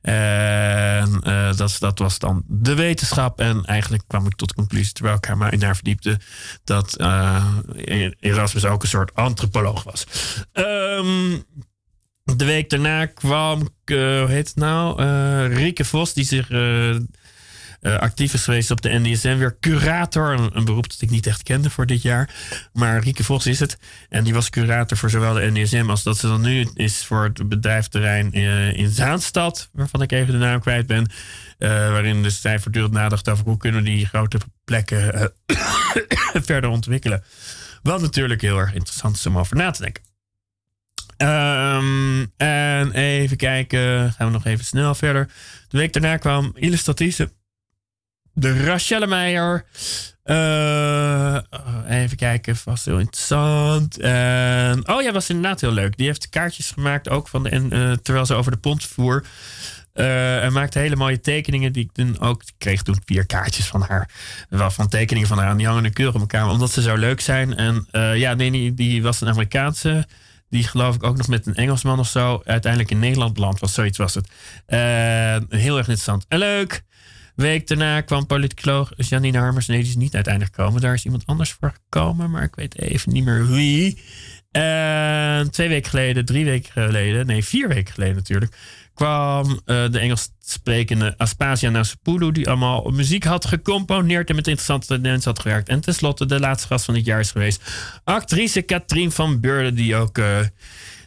En 0.00 1.20
eh, 1.22 1.56
dat, 1.56 1.76
dat 1.78 1.98
was 1.98 2.18
dan 2.18 2.42
de 2.46 2.74
wetenschap. 2.74 3.40
En 3.40 3.64
eigenlijk 3.64 4.02
kwam 4.06 4.26
ik 4.26 4.34
tot 4.34 4.48
de 4.48 4.54
conclusie, 4.54 4.92
terwijl 4.92 5.16
ik 5.16 5.24
haar 5.24 5.36
maar 5.36 5.52
in 5.52 5.62
haar 5.62 5.74
verdiepte, 5.74 6.18
dat 6.64 6.96
eh, 6.96 7.44
Erasmus 8.20 8.64
ook 8.64 8.82
een 8.82 8.88
soort 8.88 9.14
antropoloog 9.14 9.82
was. 9.82 10.06
Ehm, 10.52 11.38
de 12.24 12.44
week 12.44 12.70
daarna 12.70 13.06
kwam, 13.06 13.60
eh, 13.84 13.96
hoe 13.96 14.26
heet 14.28 14.48
het 14.48 14.56
nou? 14.56 15.02
Rieke 15.54 15.84
Vos, 15.84 16.12
die 16.12 16.24
zich 16.24 16.48
eh, 17.80 17.98
actief 17.98 18.34
is 18.34 18.44
geweest 18.44 18.70
op 18.70 18.80
de 18.80 18.98
NDSM. 18.98 19.36
Weer 19.36 19.56
curator, 19.60 20.50
een, 20.52 20.64
beroep 20.64 20.90
dat 20.90 21.00
ik 21.00 21.10
niet 21.10 21.26
echt 21.26 21.42
kende 21.42 21.70
voor 21.70 21.86
dit 21.86 22.02
jaar. 22.02 22.34
Maar 22.72 23.02
Rieke 23.02 23.24
Vos 23.24 23.46
is 23.46 23.60
het. 23.60 23.78
En 24.08 24.24
die 24.24 24.34
was 24.34 24.50
curator 24.50 24.96
voor 24.96 25.10
zowel 25.10 25.34
de 25.34 25.50
NDSM 25.50 25.90
als 25.90 26.02
dat 26.02 26.16
ze 26.18 26.26
dan 26.26 26.40
nu 26.40 26.68
is 26.74 27.04
voor 27.04 27.24
het 27.24 27.48
bedrijfterrein 27.48 28.32
eh, 28.32 28.72
in 28.72 28.90
Zaanstad. 28.90 29.68
Waarvan 29.72 30.02
ik 30.02 30.12
even 30.12 30.32
de 30.32 30.38
naam 30.38 30.60
kwijt 30.60 30.86
ben. 30.86 31.10
Eh, 31.58 31.68
waarin 31.68 32.22
dus 32.22 32.40
zij 32.40 32.58
voortdurend 32.58 32.92
nadacht 32.92 33.28
over 33.28 33.44
hoe 33.44 33.56
kunnen 33.56 33.82
we 33.82 33.90
die 33.90 34.06
grote 34.06 34.38
plekken 34.64 35.32
verder 36.48 36.70
ontwikkelen. 36.70 37.24
Wat 37.82 38.00
natuurlijk 38.00 38.40
heel 38.40 38.58
erg 38.58 38.74
interessant 38.74 39.16
is 39.16 39.26
om 39.26 39.38
over 39.38 39.56
na 39.56 39.70
te 39.70 39.82
denken. 39.82 40.02
Ehm, 41.16 42.26
en 42.36 42.92
even 42.92 43.36
kijken, 43.36 44.12
gaan 44.12 44.26
we 44.26 44.32
nog 44.32 44.44
even 44.44 44.64
snel 44.64 44.94
verder. 44.94 45.28
De 45.68 45.78
week 45.78 45.92
daarna 45.92 46.16
kwam 46.16 46.52
illustratieve 46.54 47.30
de 48.40 48.64
Rachelle 48.64 49.06
Meijer. 49.06 49.64
Eh, 50.22 51.36
even 51.88 52.16
kijken, 52.16 52.56
was 52.64 52.84
heel 52.84 52.98
interessant. 52.98 53.96
Oh 54.88 55.02
ja, 55.02 55.12
was 55.12 55.28
inderdaad 55.28 55.60
heel 55.60 55.72
leuk. 55.72 55.96
Die 55.96 56.06
heeft 56.06 56.28
kaartjes 56.28 56.70
gemaakt 56.70 57.08
ook 57.08 57.28
van 57.28 57.42
de, 57.42 57.50
eh, 57.50 57.92
terwijl 57.92 58.26
ze 58.26 58.34
over 58.34 58.52
de 58.52 58.58
pont 58.58 58.84
voer. 58.84 59.24
Eh, 59.92 60.44
en 60.44 60.52
maakte 60.52 60.78
hele 60.78 60.96
mooie 60.96 61.20
tekeningen 61.20 61.72
die 61.72 61.84
ik 61.84 61.92
toen 61.92 62.20
ook 62.20 62.42
kreeg 62.58 62.82
toen 62.82 63.00
vier 63.04 63.26
kaartjes 63.26 63.66
van 63.66 63.82
haar. 63.82 64.10
Wel 64.48 64.70
van 64.70 64.88
tekeningen 64.88 65.28
van 65.28 65.38
haar. 65.38 65.50
En 65.50 65.56
die 65.56 65.66
hangen 65.66 65.84
in 65.84 65.92
keurig 65.92 66.14
op 66.14 66.20
elkaar. 66.20 66.48
Omdat 66.48 66.70
ze 66.70 66.82
zo 66.82 66.96
leuk 66.96 67.20
zijn. 67.20 67.56
En 67.56 67.86
ja, 68.18 68.34
nee, 68.34 68.50
die, 68.50 68.74
die 68.74 69.02
was 69.02 69.20
een 69.20 69.28
Amerikaanse. 69.28 70.06
Die 70.48 70.64
geloof 70.64 70.94
ik 70.94 71.02
ook 71.02 71.16
nog 71.16 71.28
met 71.28 71.46
een 71.46 71.54
Engelsman 71.54 71.98
of 71.98 72.08
zo. 72.08 72.42
Uiteindelijk 72.44 72.90
in 72.90 72.98
Nederland 72.98 73.34
beland 73.34 73.60
was. 73.60 73.74
Zoiets 73.74 73.98
was 73.98 74.14
het. 74.14 74.28
Heel 75.48 75.76
erg 75.76 75.88
interessant. 75.88 76.24
En 76.28 76.38
leuk. 76.38 76.82
Week 77.40 77.66
daarna 77.66 78.00
kwam 78.00 78.26
politicoloog 78.26 78.92
Janine 78.96 79.38
Harmers. 79.38 79.66
Nee, 79.66 79.78
die 79.78 79.88
is 79.88 79.96
niet 79.96 80.14
uiteindelijk 80.14 80.54
gekomen. 80.54 80.80
Daar 80.80 80.94
is 80.94 81.04
iemand 81.04 81.26
anders 81.26 81.52
voor 81.52 81.72
gekomen. 81.72 82.30
Maar 82.30 82.42
ik 82.42 82.54
weet 82.54 82.78
even 82.78 83.12
niet 83.12 83.24
meer 83.24 83.46
wie. 83.46 83.98
Twee 85.50 85.68
weken 85.68 85.90
geleden, 85.90 86.24
drie 86.24 86.44
weken 86.44 86.72
geleden. 86.72 87.26
Nee, 87.26 87.44
vier 87.44 87.68
weken 87.68 87.94
geleden 87.94 88.16
natuurlijk 88.16 88.56
kwam 89.00 89.60
eh, 89.64 89.90
de 89.90 89.98
Engels 89.98 90.30
sprekende 90.40 91.14
Aspasia 91.16 91.70
Nasupulu, 91.70 92.32
die 92.32 92.48
allemaal 92.48 92.90
muziek 92.90 93.24
had 93.24 93.46
gecomponeerd 93.46 94.28
en 94.28 94.34
met 94.34 94.46
interessante 94.46 94.98
mensen 94.98 95.30
had 95.30 95.40
gewerkt. 95.40 95.68
En 95.68 95.80
tenslotte 95.80 96.26
de 96.26 96.40
laatste 96.40 96.66
gast 96.66 96.84
van 96.84 96.94
dit 96.94 97.04
jaar 97.04 97.20
is 97.20 97.30
geweest. 97.30 97.62
Actrice 98.04 98.62
Katrien 98.62 99.12
van 99.12 99.40
Beurden, 99.40 99.74
die 99.74 99.96
ook 99.96 100.18
eh, 100.18 100.38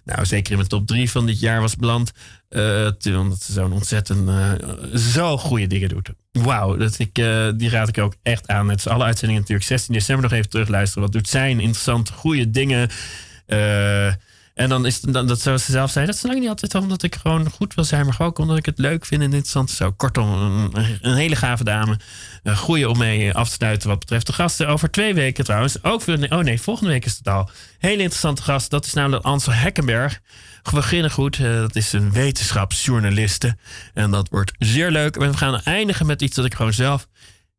nou, 0.04 0.26
zeker 0.26 0.52
in 0.52 0.58
mijn 0.58 0.70
top 0.70 0.88
drie 0.88 1.12
van 1.12 1.26
dit 1.26 1.40
jaar 1.40 1.62
was 1.62 1.76
beland. 1.76 2.12
eh, 2.50 3.20
omdat 3.20 3.42
ze 3.42 3.52
zo'n 3.52 3.74
ontzettend 3.74 4.30
eh, 4.30 4.52
zo 4.96 5.38
goede 5.38 5.68
dingen 5.68 5.90
doet. 5.90 6.10
Wauw, 6.32 6.78
dat 6.78 7.00
ik, 7.00 7.18
eh, 7.18 7.48
die 7.56 7.70
raad 7.70 7.88
ik 7.88 7.98
ook 7.98 8.16
echt 8.24 8.48
aan. 8.48 8.70
Het 8.70 8.80
is 8.80 8.88
alle 8.88 9.04
uitzendingen 9.04 9.42
natuurlijk 9.42 9.68
16 9.68 9.94
december 9.94 10.24
nog 10.24 10.34
even 10.38 10.50
terugluisteren. 10.50 11.04
Wat 11.04 11.12
doet 11.12 11.30
zij? 11.30 11.50
Interessante, 11.50 12.14
goede 12.14 12.50
dingen. 12.50 12.90
Eh, 13.46 14.14
En 14.54 14.70
dan 14.70 14.86
is 14.86 15.02
het 15.02 15.14
dat 15.14 15.42
zoals 15.42 15.66
ze 15.66 15.72
zelf 15.72 15.92
zei, 15.92 16.06
dat 16.06 16.16
is 16.16 16.22
lang 16.22 16.40
niet 16.40 16.50
altijd 16.50 16.76
omdat 16.76 17.04
ik 17.04 17.16
gewoon 17.16 17.50
goed 17.50 17.74
wil 17.74 17.84
zijn, 17.84 18.06
maar 18.06 18.14
gewoon 18.14 18.34
omdat 18.36 18.58
ik 18.58 18.66
het 18.66 18.78
leuk 18.78 19.06
vind 19.06 19.22
en 19.22 19.28
interessant. 19.28 19.70
Zo, 19.70 19.92
kortom, 19.92 20.34
een, 20.34 20.98
een 21.02 21.16
hele 21.16 21.36
gave 21.36 21.64
dame. 21.64 22.00
Een 22.44 22.58
goeie 22.58 22.90
om 22.90 22.98
mee 22.98 23.34
af 23.34 23.48
te 23.48 23.54
sluiten 23.54 23.90
wat 23.90 24.00
betreft 24.00 24.26
de 24.26 24.34
gasten. 24.34 24.68
Over 24.68 24.92
twee 24.92 25.14
weken 25.14 25.44
trouwens. 25.44 25.84
Ook 25.84 26.04
weer, 26.04 26.32
oh 26.32 26.40
nee, 26.40 26.62
volgende 26.62 26.92
week 26.92 27.06
is 27.06 27.18
het 27.18 27.28
al. 27.28 27.50
Hele 27.78 28.02
interessante 28.02 28.42
gast. 28.42 28.70
Dat 28.70 28.86
is 28.86 28.94
namelijk 28.94 29.26
Ansel 29.26 29.54
Hekkenberg. 29.54 30.20
We 30.64 30.72
beginnen 30.72 31.12
goed. 31.12 31.36
eh, 31.40 31.44
dat 31.44 31.76
is 31.76 31.94
een 31.94 32.12
wetenschapsjournaliste. 32.12 33.58
En 33.94 34.12
dat 34.12 34.30
wordt 34.30 34.52
zeer 34.58 34.92
leuk. 34.92 35.16
En 35.16 35.32
we 35.32 35.38
gaan 35.38 35.62
eindigen 35.62 36.06
met 36.06 36.22
iets 36.22 36.36
dat 36.36 36.46
ik 36.46 36.54
gewoon 36.56 36.74
zelf 36.74 37.08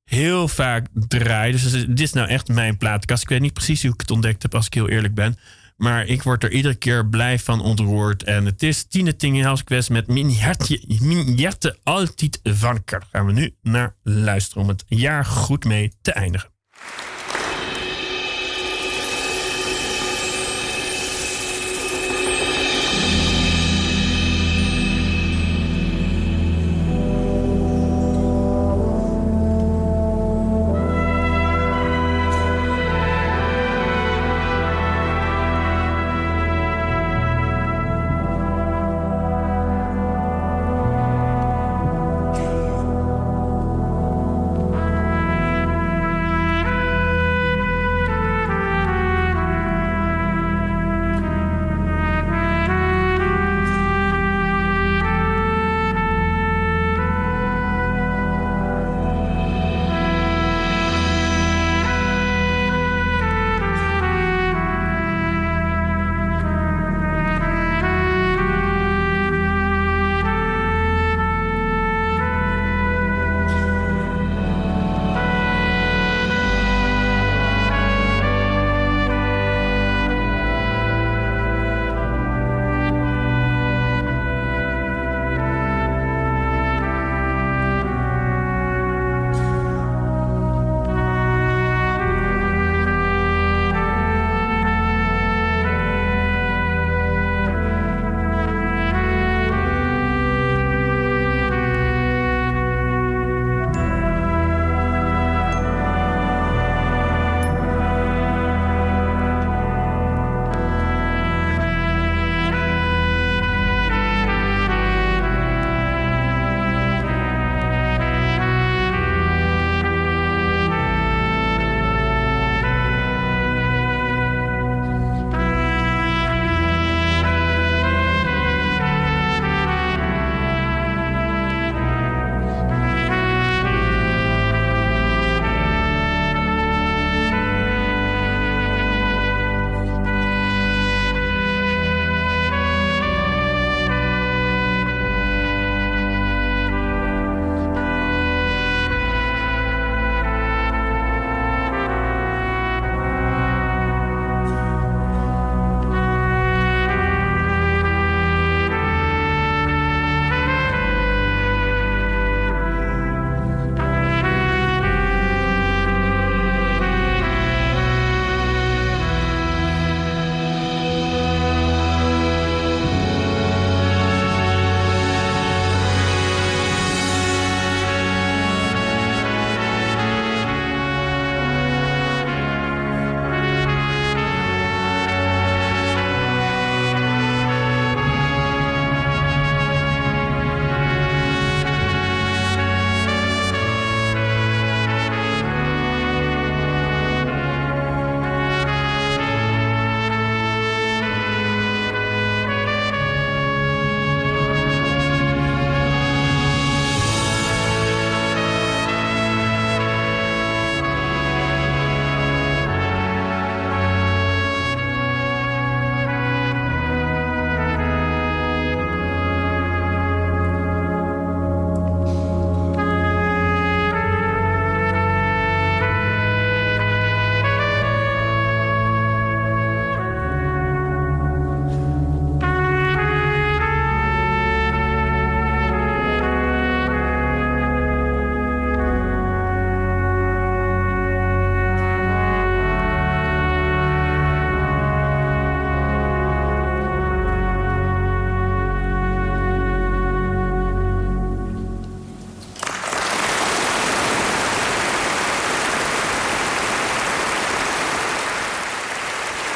heel 0.05 0.49
vaak 0.49 0.87
draai. 0.95 1.53
Dus 1.53 1.71
dit 1.71 2.01
is 2.01 2.13
nou 2.13 2.29
echt 2.29 2.49
mijn 2.49 2.77
plaatkast. 2.77 3.23
Ik 3.23 3.29
weet 3.29 3.41
niet 3.41 3.53
precies 3.53 3.83
hoe 3.83 3.93
ik 3.93 4.01
het 4.01 4.11
ontdekt 4.11 4.43
heb, 4.43 4.55
als 4.55 4.67
ik 4.67 4.75
heel 4.75 4.89
eerlijk 4.89 5.15
ben. 5.15 5.37
Maar 5.85 6.07
ik 6.07 6.23
word 6.23 6.45
er 6.45 6.51
iedere 6.51 6.75
keer 6.75 7.07
blij 7.07 7.39
van 7.39 7.61
ontroerd. 7.61 8.23
En 8.23 8.45
het 8.45 8.63
is 8.63 8.85
Tine 8.85 9.17
Tingenhausquest 9.17 9.91
met 9.91 10.07
Min 10.07 10.31
Hertje, 10.31 10.81
Min 11.01 11.35
Jerte 11.35 11.77
Altijd 11.83 12.41
Vanker. 12.43 12.99
Daar 13.01 13.09
gaan 13.13 13.27
we 13.27 13.33
nu 13.33 13.55
naar 13.63 13.95
luisteren 14.03 14.63
om 14.63 14.69
het 14.69 14.85
jaar 14.87 15.25
goed 15.25 15.65
mee 15.65 15.93
te 16.03 16.13
eindigen. 16.13 16.51